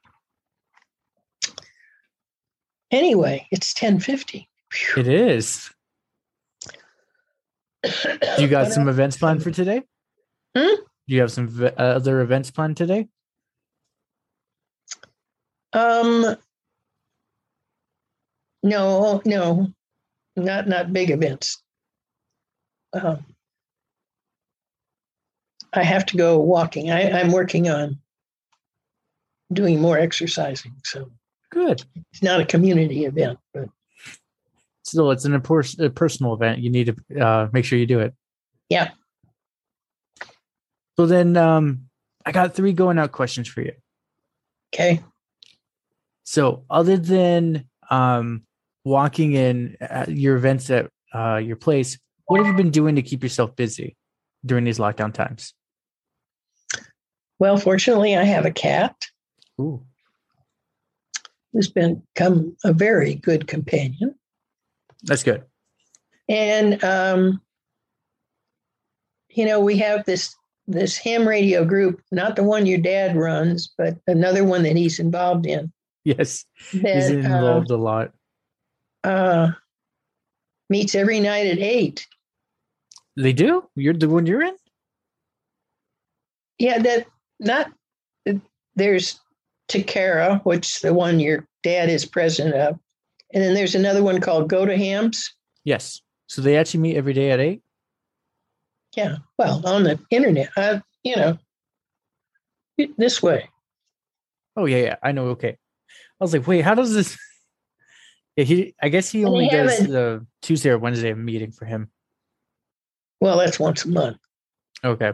Anyway, 2.90 3.46
it's 3.50 3.74
ten 3.74 3.98
fifty. 3.98 4.48
It 4.96 5.08
is. 5.08 5.70
You 8.38 8.48
got 8.48 8.72
some 8.72 8.88
events 8.88 9.16
planned 9.16 9.42
for 9.42 9.50
today? 9.50 9.82
Hmm? 10.56 10.74
Do 11.06 11.14
you 11.14 11.20
have 11.20 11.32
some 11.32 11.48
v- 11.48 11.66
uh, 11.66 11.70
other 11.82 12.20
events 12.20 12.50
planned 12.50 12.76
today? 12.76 13.08
Um, 15.72 16.36
no, 18.62 19.20
no, 19.24 19.68
not 20.36 20.68
not 20.68 20.92
big 20.92 21.10
events. 21.10 21.62
Um, 22.92 23.24
I 25.72 25.82
have 25.82 26.06
to 26.06 26.16
go 26.16 26.38
walking. 26.38 26.90
I, 26.90 27.10
I'm 27.20 27.32
working 27.32 27.68
on 27.68 27.98
doing 29.52 29.80
more 29.80 29.98
exercising, 29.98 30.72
so 30.84 31.10
Good. 31.50 31.82
it's 32.12 32.22
not 32.22 32.40
a 32.40 32.46
community 32.46 33.04
event, 33.04 33.38
but 33.52 33.68
Still, 34.84 35.10
it's 35.10 35.24
an 35.24 35.34
important 35.34 35.80
a 35.80 35.90
personal 35.90 36.34
event. 36.34 36.60
You 36.60 36.70
need 36.70 36.94
to 37.08 37.24
uh, 37.24 37.48
make 37.52 37.64
sure 37.64 37.78
you 37.78 37.86
do 37.86 38.00
it. 38.00 38.14
Yeah. 38.68 38.90
So 40.96 41.06
then, 41.06 41.36
um, 41.36 41.86
I 42.26 42.32
got 42.32 42.54
three 42.54 42.72
going 42.72 42.98
out 42.98 43.12
questions 43.12 43.48
for 43.48 43.62
you. 43.62 43.72
okay. 44.74 45.02
So, 46.22 46.64
other 46.70 46.96
than 46.96 47.66
um, 47.90 48.44
walking 48.84 49.34
in 49.34 49.76
at 49.80 50.08
your 50.10 50.36
events 50.36 50.70
at 50.70 50.90
uh, 51.14 51.36
your 51.36 51.56
place, 51.56 51.98
what 52.26 52.38
have 52.38 52.46
you 52.46 52.54
been 52.54 52.70
doing 52.70 52.96
to 52.96 53.02
keep 53.02 53.22
yourself 53.22 53.54
busy 53.56 53.96
during 54.44 54.64
these 54.64 54.78
lockdown 54.78 55.12
times? 55.12 55.52
Well, 57.38 57.58
fortunately, 57.58 58.16
I 58.16 58.24
have 58.24 58.46
a 58.46 58.50
cat 58.50 58.96
Ooh. 59.60 59.84
who's 61.52 61.68
been- 61.68 62.02
become 62.14 62.56
a 62.64 62.72
very 62.72 63.14
good 63.16 63.46
companion. 63.46 64.14
That's 65.04 65.22
good. 65.22 65.44
And 66.28 66.82
um, 66.82 67.40
you 69.30 69.44
know, 69.44 69.60
we 69.60 69.76
have 69.78 70.04
this 70.04 70.34
this 70.66 70.96
ham 70.96 71.28
radio 71.28 71.64
group, 71.64 72.00
not 72.10 72.36
the 72.36 72.42
one 72.42 72.64
your 72.66 72.78
dad 72.78 73.16
runs, 73.16 73.72
but 73.76 73.98
another 74.06 74.44
one 74.44 74.62
that 74.62 74.76
he's 74.76 74.98
involved 74.98 75.46
in. 75.46 75.70
Yes, 76.04 76.44
he's 76.70 76.82
That 76.82 77.12
involved 77.12 77.70
a 77.70 77.76
lot. 77.76 78.12
uh, 79.04 79.08
uh, 79.08 79.52
meets 80.70 80.94
every 80.94 81.20
night 81.20 81.46
at 81.46 81.58
eight. 81.58 82.06
They 83.16 83.32
do. 83.32 83.68
You're 83.76 83.94
the 83.94 84.08
one 84.08 84.26
you're 84.26 84.42
in. 84.42 84.54
Yeah, 86.58 86.78
that 86.78 87.06
not 87.40 87.70
there's 88.76 89.20
Takara, 89.68 90.42
which 90.44 90.80
the 90.80 90.92
one 90.94 91.20
your 91.20 91.46
dad 91.62 91.88
is 91.88 92.04
president 92.06 92.54
of, 92.54 92.78
and 93.34 93.42
then 93.42 93.54
there's 93.54 93.74
another 93.74 94.02
one 94.02 94.20
called 94.20 94.48
Go 94.48 94.64
to 94.64 94.76
Hams. 94.76 95.34
Yes. 95.64 96.00
So 96.28 96.40
they 96.40 96.56
actually 96.56 96.80
meet 96.80 96.96
every 96.96 97.12
day 97.12 97.30
at 97.32 97.40
eight. 97.40 97.62
Yeah, 98.96 99.16
well, 99.36 99.60
on 99.66 99.82
the 99.82 99.98
internet, 100.10 100.50
uh, 100.56 100.78
you 101.02 101.16
know, 101.16 101.36
this 102.96 103.20
way. 103.20 103.50
Oh 104.56 104.66
yeah, 104.66 104.78
yeah. 104.78 104.96
I 105.02 105.10
know. 105.12 105.26
Okay. 105.28 105.58
I 106.20 106.24
was 106.24 106.32
like, 106.32 106.46
wait, 106.46 106.62
how 106.62 106.74
does 106.74 106.94
this? 106.94 107.18
Yeah, 108.36 108.44
he. 108.44 108.74
I 108.82 108.88
guess 108.88 109.08
he 109.08 109.24
only 109.24 109.48
does 109.48 109.78
the 109.78 110.26
Tuesday 110.42 110.70
or 110.70 110.78
Wednesday 110.78 111.14
meeting 111.14 111.52
for 111.52 111.66
him. 111.66 111.88
Well, 113.20 113.38
that's 113.38 113.60
once 113.60 113.84
a 113.84 113.88
month. 113.88 114.16
Okay. 114.82 115.12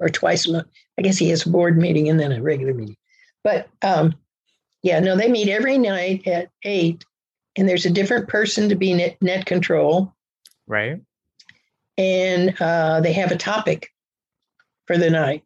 or 0.00 0.08
twice 0.08 0.46
a 0.48 0.52
month. 0.52 0.68
I 0.98 1.02
guess 1.02 1.18
he 1.18 1.28
has 1.28 1.44
a 1.44 1.50
board 1.50 1.76
meeting 1.76 2.08
and 2.08 2.18
then 2.18 2.32
a 2.32 2.40
regular 2.42 2.72
meeting. 2.72 2.96
But 3.44 3.68
um, 3.82 4.14
yeah, 4.88 5.00
no, 5.00 5.16
they 5.16 5.28
meet 5.28 5.50
every 5.50 5.76
night 5.76 6.26
at 6.26 6.50
eight, 6.64 7.04
and 7.56 7.68
there's 7.68 7.84
a 7.84 7.90
different 7.90 8.26
person 8.26 8.70
to 8.70 8.74
be 8.74 8.94
net, 8.94 9.18
net 9.20 9.44
control, 9.44 10.14
Right. 10.66 11.00
and 11.98 12.54
uh, 12.58 13.02
they 13.02 13.12
have 13.12 13.30
a 13.30 13.36
topic 13.36 13.90
for 14.86 14.96
the 14.96 15.10
night. 15.10 15.44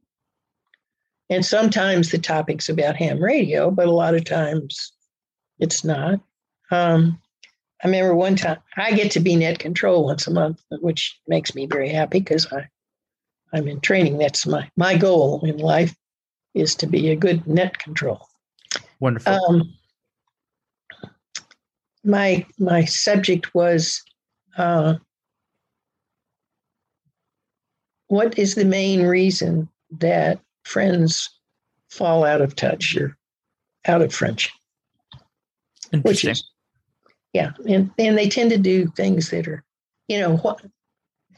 And 1.28 1.44
sometimes 1.44 2.10
the 2.10 2.18
topic's 2.18 2.68
about 2.68 2.94
ham 2.94 3.18
radio, 3.20 3.70
but 3.72 3.88
a 3.88 3.90
lot 3.92 4.14
of 4.14 4.24
times 4.24 4.92
it's 5.58 5.82
not. 5.82 6.20
Um, 6.70 7.20
I 7.82 7.88
remember 7.88 8.14
one 8.14 8.36
time 8.36 8.58
I 8.76 8.92
get 8.92 9.10
to 9.12 9.20
be 9.20 9.34
net 9.34 9.58
control 9.58 10.04
once 10.04 10.28
a 10.28 10.30
month, 10.30 10.62
which 10.70 11.18
makes 11.26 11.52
me 11.54 11.66
very 11.66 11.88
happy 11.88 12.20
because 12.20 12.46
I 12.52 12.68
I'm 13.52 13.66
in 13.66 13.80
training. 13.80 14.18
That's 14.18 14.46
my 14.46 14.70
my 14.76 14.96
goal 14.96 15.40
in 15.44 15.56
life 15.58 15.94
is 16.54 16.76
to 16.76 16.86
be 16.86 17.10
a 17.10 17.16
good 17.16 17.44
net 17.46 17.78
control. 17.78 18.28
Wonderful. 19.02 19.32
Um, 19.32 19.74
my 22.04 22.46
my 22.56 22.84
subject 22.84 23.52
was 23.52 24.00
uh, 24.56 24.94
what 28.06 28.38
is 28.38 28.54
the 28.54 28.64
main 28.64 29.02
reason 29.02 29.68
that 29.98 30.38
friends 30.62 31.28
fall 31.90 32.22
out 32.22 32.40
of 32.40 32.54
touch 32.54 32.96
or 32.96 33.18
out 33.88 34.02
of 34.02 34.14
friendship? 34.14 34.52
which 36.02 36.24
is 36.24 36.48
yeah, 37.32 37.50
and 37.68 37.90
and 37.98 38.16
they 38.16 38.28
tend 38.28 38.50
to 38.50 38.58
do 38.58 38.86
things 38.86 39.30
that 39.30 39.48
are, 39.48 39.64
you 40.06 40.20
know, 40.20 40.36
what 40.36 40.64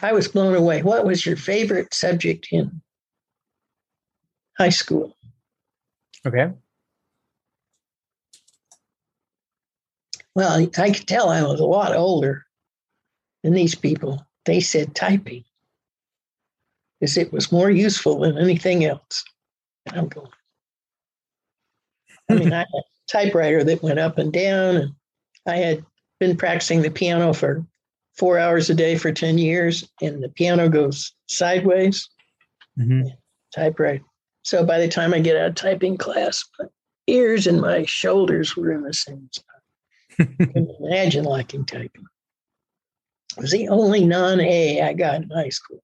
I 0.02 0.12
was 0.12 0.28
blown 0.28 0.54
away. 0.54 0.82
What 0.82 1.06
was 1.06 1.24
your 1.24 1.36
favorite 1.36 1.94
subject 1.94 2.48
in 2.52 2.82
high 4.58 4.68
school? 4.68 5.16
Okay. 6.26 6.52
Well, 10.34 10.68
I 10.76 10.90
could 10.90 11.06
tell 11.06 11.28
I 11.28 11.42
was 11.42 11.60
a 11.60 11.64
lot 11.64 11.94
older 11.94 12.44
than 13.42 13.54
these 13.54 13.74
people. 13.74 14.26
They 14.44 14.60
said 14.60 14.94
typing 14.94 15.44
because 16.98 17.16
it 17.16 17.32
was 17.32 17.52
more 17.52 17.70
useful 17.70 18.20
than 18.20 18.38
anything 18.38 18.84
else. 18.84 19.24
And 19.86 19.98
I'm 19.98 20.08
going. 20.08 20.28
I 22.30 22.34
mean, 22.34 22.52
I 22.52 22.58
had 22.58 22.66
a 22.74 22.82
typewriter 23.06 23.62
that 23.64 23.82
went 23.82 23.98
up 23.98 24.18
and 24.18 24.32
down, 24.32 24.76
and 24.76 24.92
I 25.46 25.56
had 25.56 25.84
been 26.18 26.36
practicing 26.36 26.82
the 26.82 26.90
piano 26.90 27.34
for 27.34 27.64
four 28.14 28.38
hours 28.38 28.70
a 28.70 28.74
day 28.74 28.96
for 28.96 29.12
10 29.12 29.38
years, 29.38 29.86
and 30.00 30.22
the 30.22 30.30
piano 30.30 30.68
goes 30.68 31.12
sideways. 31.26 32.08
Mm-hmm. 32.78 33.08
Typewriter. 33.54 34.02
So 34.42 34.64
by 34.64 34.78
the 34.78 34.88
time 34.88 35.14
I 35.14 35.20
get 35.20 35.36
out 35.36 35.48
of 35.48 35.54
typing 35.54 35.96
class, 35.96 36.44
my 36.58 36.66
ears 37.06 37.46
and 37.46 37.60
my 37.60 37.84
shoulders 37.84 38.56
were 38.56 38.72
in 38.72 38.82
the 38.82 38.94
same 38.94 39.28
spot. 39.32 39.53
Imagine 40.18 41.24
liking 41.24 41.64
typing. 41.64 42.06
It 43.36 43.40
was 43.42 43.50
the 43.50 43.68
only 43.68 44.04
non 44.04 44.40
A 44.40 44.80
I 44.82 44.92
got 44.92 45.22
in 45.22 45.30
high 45.30 45.48
school. 45.48 45.82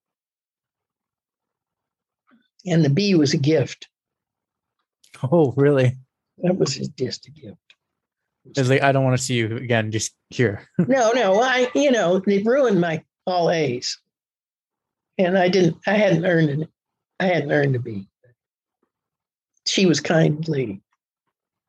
And 2.65 2.85
the 2.85 2.89
B 2.89 3.15
was 3.15 3.33
a 3.33 3.37
gift. 3.37 3.87
Oh, 5.23 5.53
really? 5.57 5.97
That 6.39 6.57
was 6.57 6.75
just 6.75 7.27
a 7.27 7.31
gift. 7.31 7.57
It's 8.45 8.69
like 8.69 8.81
I 8.81 8.91
don't 8.91 9.03
want 9.03 9.17
to 9.17 9.23
see 9.23 9.35
you 9.35 9.55
again. 9.57 9.91
Just 9.91 10.13
here. 10.29 10.67
no, 10.77 11.11
no. 11.11 11.41
I, 11.41 11.69
you 11.75 11.91
know, 11.91 12.21
it 12.25 12.45
ruined 12.45 12.81
my 12.81 13.03
all 13.27 13.51
A's, 13.51 13.99
and 15.17 15.37
I 15.37 15.47
didn't. 15.49 15.77
I 15.85 15.93
hadn't 15.93 16.25
earned 16.25 16.49
it. 16.49 16.69
I 17.19 17.25
hadn't 17.25 17.51
earned 17.51 17.73
to 17.73 17.79
be. 17.79 18.07
She 19.67 19.85
was 19.85 19.99
kind 19.99 20.47
lady. 20.47 20.81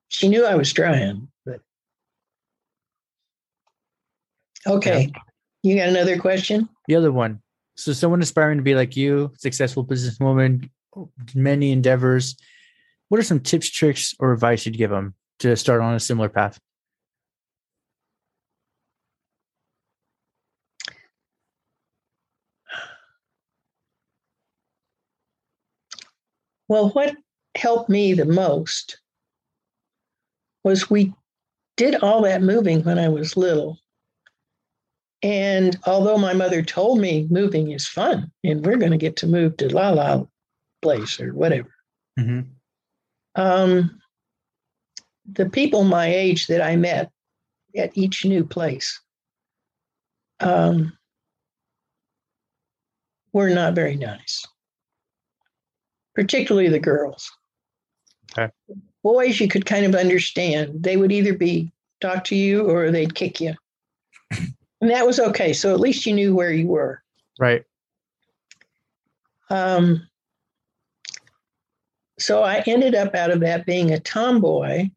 She 0.08 0.28
knew 0.28 0.46
I 0.46 0.54
was 0.54 0.72
trying, 0.72 1.28
but 1.44 1.60
okay. 4.66 5.10
Yeah. 5.12 5.20
You 5.62 5.76
got 5.76 5.88
another 5.88 6.18
question? 6.18 6.68
The 6.88 6.96
other 6.96 7.12
one. 7.12 7.40
So, 7.76 7.92
someone 7.92 8.20
aspiring 8.20 8.58
to 8.58 8.62
be 8.62 8.74
like 8.74 8.96
you, 8.96 9.32
successful 9.38 9.84
businesswoman, 9.84 10.68
many 11.34 11.72
endeavors. 11.72 12.36
What 13.08 13.18
are 13.20 13.24
some 13.24 13.40
tips, 13.40 13.70
tricks, 13.70 14.14
or 14.18 14.32
advice 14.32 14.66
you'd 14.66 14.76
give 14.76 14.90
them 14.90 15.14
to 15.40 15.56
start 15.56 15.80
on 15.80 15.94
a 15.94 16.00
similar 16.00 16.28
path? 16.28 16.58
Well, 26.68 26.88
what 26.90 27.14
helped 27.54 27.90
me 27.90 28.14
the 28.14 28.24
most 28.24 28.98
was 30.64 30.88
we 30.88 31.12
did 31.76 31.96
all 31.96 32.22
that 32.22 32.42
moving 32.42 32.82
when 32.82 32.98
I 32.98 33.10
was 33.10 33.36
little. 33.36 33.81
And 35.22 35.78
although 35.86 36.18
my 36.18 36.32
mother 36.32 36.62
told 36.62 36.98
me 36.98 37.28
moving 37.30 37.70
is 37.70 37.86
fun 37.86 38.30
and 38.42 38.64
we're 38.66 38.76
going 38.76 38.90
to 38.90 38.98
get 38.98 39.16
to 39.16 39.26
move 39.26 39.56
to 39.58 39.72
La 39.72 39.90
La 39.90 40.24
place 40.80 41.20
or 41.20 41.32
whatever, 41.32 41.72
mm-hmm. 42.18 42.40
um, 43.40 44.00
the 45.30 45.48
people 45.48 45.84
my 45.84 46.06
age 46.06 46.48
that 46.48 46.60
I 46.60 46.74
met 46.76 47.10
at 47.76 47.96
each 47.96 48.24
new 48.24 48.44
place 48.44 49.00
um, 50.40 50.92
were 53.32 53.50
not 53.50 53.74
very 53.74 53.96
nice, 53.96 54.44
particularly 56.14 56.68
the 56.68 56.80
girls. 56.80 57.30
Okay. 58.36 58.52
Boys, 59.04 59.40
you 59.40 59.48
could 59.48 59.66
kind 59.66 59.86
of 59.86 59.94
understand. 59.94 60.82
They 60.82 60.96
would 60.96 61.12
either 61.12 61.34
be 61.34 61.72
talk 62.00 62.24
to 62.24 62.34
you 62.36 62.68
or 62.68 62.90
they'd 62.90 63.14
kick 63.14 63.40
you. 63.40 63.54
And 64.82 64.90
that 64.90 65.06
was 65.06 65.20
okay. 65.20 65.52
So 65.52 65.72
at 65.72 65.80
least 65.80 66.04
you 66.04 66.12
knew 66.12 66.34
where 66.34 66.52
you 66.52 66.66
were. 66.66 67.02
Right. 67.38 67.64
Um, 69.48 70.08
so 72.18 72.42
I 72.42 72.62
ended 72.66 72.94
up 72.94 73.14
out 73.14 73.30
of 73.30 73.40
that 73.40 73.64
being 73.64 73.92
a 73.92 74.00
tomboy 74.00 74.90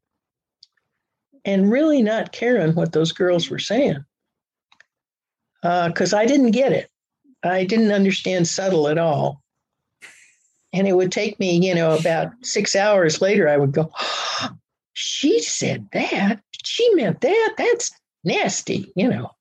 and 1.46 1.72
really 1.72 2.02
not 2.02 2.32
caring 2.32 2.74
what 2.74 2.94
those 2.94 3.12
girls 3.12 3.50
were 3.50 3.60
saying 3.60 4.04
because 5.62 6.14
uh, 6.14 6.18
I 6.18 6.26
didn't 6.26 6.52
get 6.52 6.72
it. 6.72 6.90
I 7.44 7.64
didn't 7.64 7.92
understand 7.92 8.48
subtle 8.48 8.88
at 8.88 8.98
all. 8.98 9.44
And 10.74 10.88
it 10.88 10.94
would 10.94 11.12
take 11.12 11.40
me, 11.40 11.58
you 11.58 11.76
know, 11.76 11.96
about 11.96 12.32
six 12.42 12.76
hours 12.76 13.22
later, 13.22 13.48
I 13.48 13.58
would 13.58 13.72
go, 13.72 13.92
oh, 13.98 14.50
she 14.94 15.42
said 15.42 15.88
that. 15.94 16.42
She 16.64 16.94
meant 16.96 17.22
that. 17.22 17.54
That's 17.58 17.92
nasty, 18.24 18.92
you 18.96 19.08
know. 19.08 19.35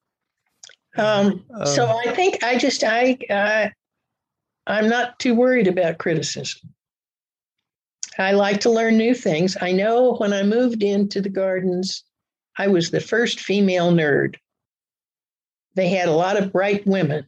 Um, 0.96 1.44
uh, 1.54 1.64
so 1.64 1.86
I 1.86 2.14
think 2.14 2.42
I 2.44 2.56
just, 2.56 2.84
I, 2.84 3.18
uh, 3.28 3.68
I'm 4.66 4.88
not 4.88 5.18
too 5.18 5.34
worried 5.34 5.66
about 5.66 5.98
criticism. 5.98 6.74
I 8.18 8.32
like 8.32 8.60
to 8.60 8.70
learn 8.70 8.96
new 8.96 9.14
things. 9.14 9.56
I 9.60 9.72
know 9.72 10.14
when 10.14 10.32
I 10.32 10.42
moved 10.44 10.82
into 10.82 11.20
the 11.20 11.28
gardens, 11.28 12.04
I 12.56 12.68
was 12.68 12.90
the 12.90 13.00
first 13.00 13.40
female 13.40 13.90
nerd. 13.90 14.36
They 15.74 15.88
had 15.88 16.08
a 16.08 16.12
lot 16.12 16.40
of 16.40 16.52
bright 16.52 16.86
women, 16.86 17.26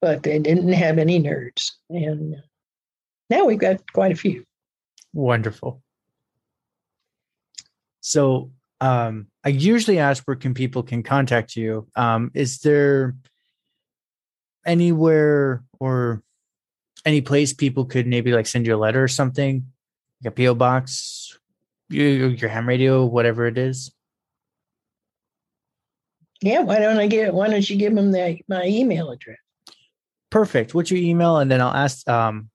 but 0.00 0.22
they 0.22 0.38
didn't 0.38 0.72
have 0.72 0.98
any 0.98 1.20
nerds. 1.20 1.72
And 1.90 2.36
now 3.28 3.44
we've 3.44 3.58
got 3.58 3.92
quite 3.92 4.12
a 4.12 4.16
few. 4.16 4.44
Wonderful. 5.12 5.82
So 8.00 8.52
um, 8.80 9.28
I 9.44 9.50
usually 9.50 9.98
ask 9.98 10.24
where 10.24 10.36
can 10.36 10.54
people 10.54 10.82
can 10.82 11.02
contact 11.02 11.56
you. 11.56 11.88
Um, 11.96 12.30
is 12.34 12.58
there 12.58 13.16
anywhere 14.64 15.62
or 15.80 16.22
any 17.04 17.20
place 17.20 17.52
people 17.52 17.84
could 17.84 18.06
maybe 18.06 18.32
like 18.32 18.46
send 18.46 18.66
you 18.66 18.74
a 18.74 18.78
letter 18.78 19.02
or 19.02 19.08
something? 19.08 19.66
Like 20.22 20.32
a 20.32 20.36
PO 20.36 20.54
box, 20.54 21.38
your, 21.88 22.30
your 22.30 22.48
ham 22.48 22.68
radio, 22.68 23.04
whatever 23.04 23.46
it 23.46 23.58
is? 23.58 23.92
Yeah, 26.42 26.60
why 26.60 26.78
don't 26.78 26.98
I 26.98 27.06
get? 27.06 27.32
Why 27.32 27.48
don't 27.48 27.68
you 27.68 27.76
give 27.76 27.94
them 27.94 28.12
that 28.12 28.36
my 28.48 28.64
email 28.66 29.10
address? 29.10 29.38
Perfect. 30.30 30.74
What's 30.74 30.90
your 30.90 31.00
email? 31.00 31.38
And 31.38 31.50
then 31.50 31.62
I'll 31.62 31.74
ask 31.74 32.06
um, 32.08 32.50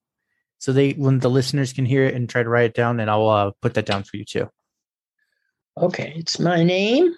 so 0.59 0.71
they 0.71 0.91
when 0.91 1.17
the 1.19 1.29
listeners 1.29 1.73
can 1.73 1.85
hear 1.85 2.05
it 2.05 2.13
and 2.13 2.29
try 2.29 2.43
to 2.43 2.49
write 2.49 2.65
it 2.65 2.73
down, 2.75 2.99
and 2.99 3.09
I'll 3.09 3.29
uh, 3.29 3.51
put 3.61 3.73
that 3.73 3.87
down 3.87 4.03
for 4.03 4.17
you 4.17 4.25
too. 4.25 4.49
Okay, 5.77 6.13
it's 6.17 6.39
my 6.39 6.63
name, 6.63 7.13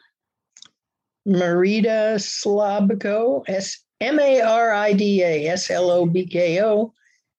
Marida 1.27 2.15
Slobko, 2.15 3.43
S 3.47 3.79
M 3.99 4.19
A 4.19 4.41
R 4.41 4.73
I 4.73 4.93
D 4.93 5.23
A 5.23 5.47
S 5.47 5.71
L 5.71 5.89
O 5.89 6.05
B 6.05 6.25
K 6.25 6.61
O 6.63 6.93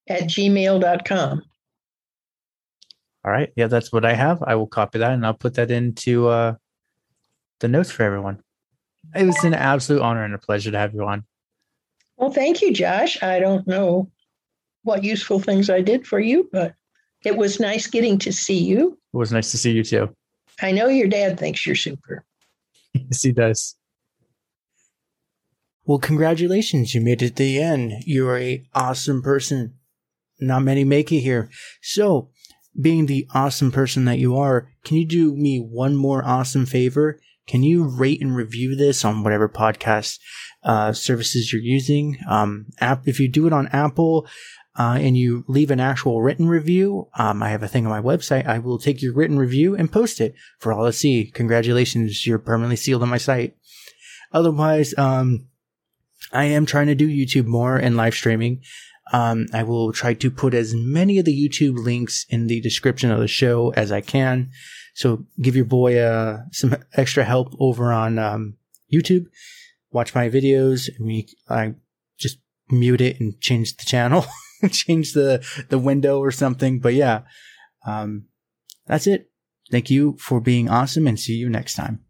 at 0.09 0.23
gmail.com. 0.23 1.43
All 3.25 3.33
right. 3.33 3.51
Yeah, 3.57 3.69
that's 3.69 3.93
what 3.93 4.05
I 4.05 4.12
have. 4.12 4.43
I 4.43 4.55
will 4.55 4.67
copy 4.67 4.99
that 4.99 5.12
and 5.12 5.25
I'll 5.25 5.33
put 5.33 5.55
that 5.55 5.71
into 5.71 6.29
uh, 6.29 6.55
the 7.61 7.69
notes 7.69 7.91
for 7.91 8.03
everyone. 8.03 8.43
It 9.15 9.25
was 9.25 9.43
an 9.45 9.55
absolute 9.55 10.03
honor 10.03 10.25
and 10.25 10.35
a 10.35 10.39
pleasure 10.39 10.71
to 10.71 10.79
have 10.79 10.95
you 10.95 11.05
on. 11.05 11.25
Well, 12.17 12.31
thank 12.31 12.61
you, 12.61 12.73
Josh. 12.73 13.23
I 13.23 13.39
don't 13.39 13.67
know 13.67 14.11
what 14.83 15.05
useful 15.05 15.41
things 15.41 15.71
I 15.71 15.81
did 15.81 16.07
for 16.07 16.21
you, 16.21 16.49
but 16.53 16.75
it 17.25 17.37
was 17.37 17.59
nice 17.59 17.87
getting 17.87 18.19
to 18.21 18.33
see 18.33 18.59
you. 18.59 18.99
It 19.12 19.17
was 19.17 19.33
nice 19.33 19.51
to 19.53 19.59
see 19.59 19.73
you 19.73 19.83
too. 19.83 20.15
I 20.61 20.73
know 20.73 20.89
your 20.89 21.09
dad 21.09 21.39
thinks 21.39 21.67
you're 21.67 21.77
super. 21.77 22.25
yes, 22.95 23.23
he 23.23 23.33
does. 23.33 23.77
Well, 25.87 25.99
congratulations. 25.99 26.95
You 26.95 27.03
made 27.03 27.23
it 27.23 27.37
to 27.37 27.43
the 27.43 27.61
end. 27.61 27.93
You're 28.07 28.39
a 28.39 28.67
awesome 28.75 29.23
person. 29.23 29.75
Not 30.41 30.63
many 30.63 30.85
make 30.85 31.13
it 31.13 31.21
here. 31.21 31.51
So 31.83 32.31
being 32.81 33.07
the 33.07 33.29
awesome 33.35 33.71
person 33.71 34.05
that 34.07 34.19
you 34.19 34.37
are, 34.37 34.69
can 34.85 34.97
you 34.97 35.07
do 35.07 35.35
me 35.35 35.59
one 35.59 35.95
more 35.95 36.25
awesome 36.25 36.67
favor? 36.67 37.21
Can 37.47 37.63
you 37.63 37.85
rate 37.85 38.23
and 38.23 38.35
review 38.35 38.75
this 38.75 39.05
on 39.05 39.23
whatever 39.23 39.49
podcast 39.49 40.19
uh, 40.63 40.93
services 40.93 41.53
you're 41.53 41.63
using? 41.63 42.17
Um, 42.29 42.67
app 42.81 43.07
if 43.07 43.21
you 43.21 43.29
do 43.29 43.47
it 43.47 43.53
on 43.53 43.69
Apple 43.69 44.27
uh, 44.77 44.99
and 45.01 45.16
you 45.16 45.45
leave 45.47 45.70
an 45.70 45.81
actual 45.81 46.22
written 46.22 46.49
review, 46.49 47.09
um, 47.14 47.43
I 47.43 47.51
have 47.51 47.62
a 47.62 47.68
thing 47.68 47.87
on 47.87 47.91
my 47.91 48.01
website. 48.01 48.47
I 48.47 48.59
will 48.59 48.79
take 48.79 49.03
your 49.03 49.14
written 49.14 49.39
review 49.39 49.77
and 49.77 49.93
post 49.93 50.20
it 50.20 50.35
for 50.59 50.72
all 50.72 50.87
to 50.87 50.93
see. 50.93 51.31
Congratulations, 51.33 52.27
you're 52.27 52.39
permanently 52.39 52.77
sealed 52.77 53.03
on 53.03 53.09
my 53.09 53.18
site. 53.18 53.57
Otherwise, 54.33 54.97
um, 54.99 55.47
I 56.33 56.45
am 56.45 56.66
trying 56.66 56.89
to 56.89 56.95
do 56.95 57.09
YouTube 57.09 57.47
more 57.47 57.77
and 57.77 57.97
live 57.97 58.14
streaming. 58.14 58.62
Um, 59.12 59.47
I 59.53 59.62
will 59.62 59.93
try 59.93 60.14
to 60.14 60.31
put 60.31 60.55
as 60.55 60.75
many 60.75 61.18
of 61.18 61.25
the 61.25 61.49
YouTube 61.49 61.77
links 61.77 62.27
in 62.29 62.47
the 62.47 62.61
description 62.61 63.11
of 63.11 63.20
the 63.20 63.29
show 63.29 63.72
as 63.77 63.93
I 63.93 64.01
can. 64.01 64.51
So 64.95 65.27
give 65.41 65.57
your 65.57 65.64
boy 65.64 65.99
uh, 65.99 66.39
some 66.53 66.77
extra 66.95 67.25
help 67.25 67.55
over 67.61 67.93
on 67.93 68.18
um, 68.18 68.57
YouTube. 68.93 69.27
Watch 69.93 70.14
my 70.14 70.29
videos. 70.31 70.89
We 70.99 71.29
I 71.49 71.75
just 72.18 72.39
mute 72.70 73.01
it 73.01 73.20
and 73.20 73.41
change 73.41 73.77
the 73.77 73.85
channel, 73.85 74.25
change 74.71 75.13
the 75.13 75.45
the 75.69 75.79
window 75.79 76.19
or 76.19 76.31
something. 76.31 76.81
But 76.81 76.95
yeah, 76.95 77.23
um, 77.87 78.27
that's 78.87 79.07
it. 79.07 79.31
Thank 79.71 79.91
you 79.91 80.17
for 80.19 80.41
being 80.41 80.69
awesome, 80.69 81.07
and 81.07 81.19
see 81.19 81.35
you 81.35 81.49
next 81.49 81.75
time. 81.75 82.04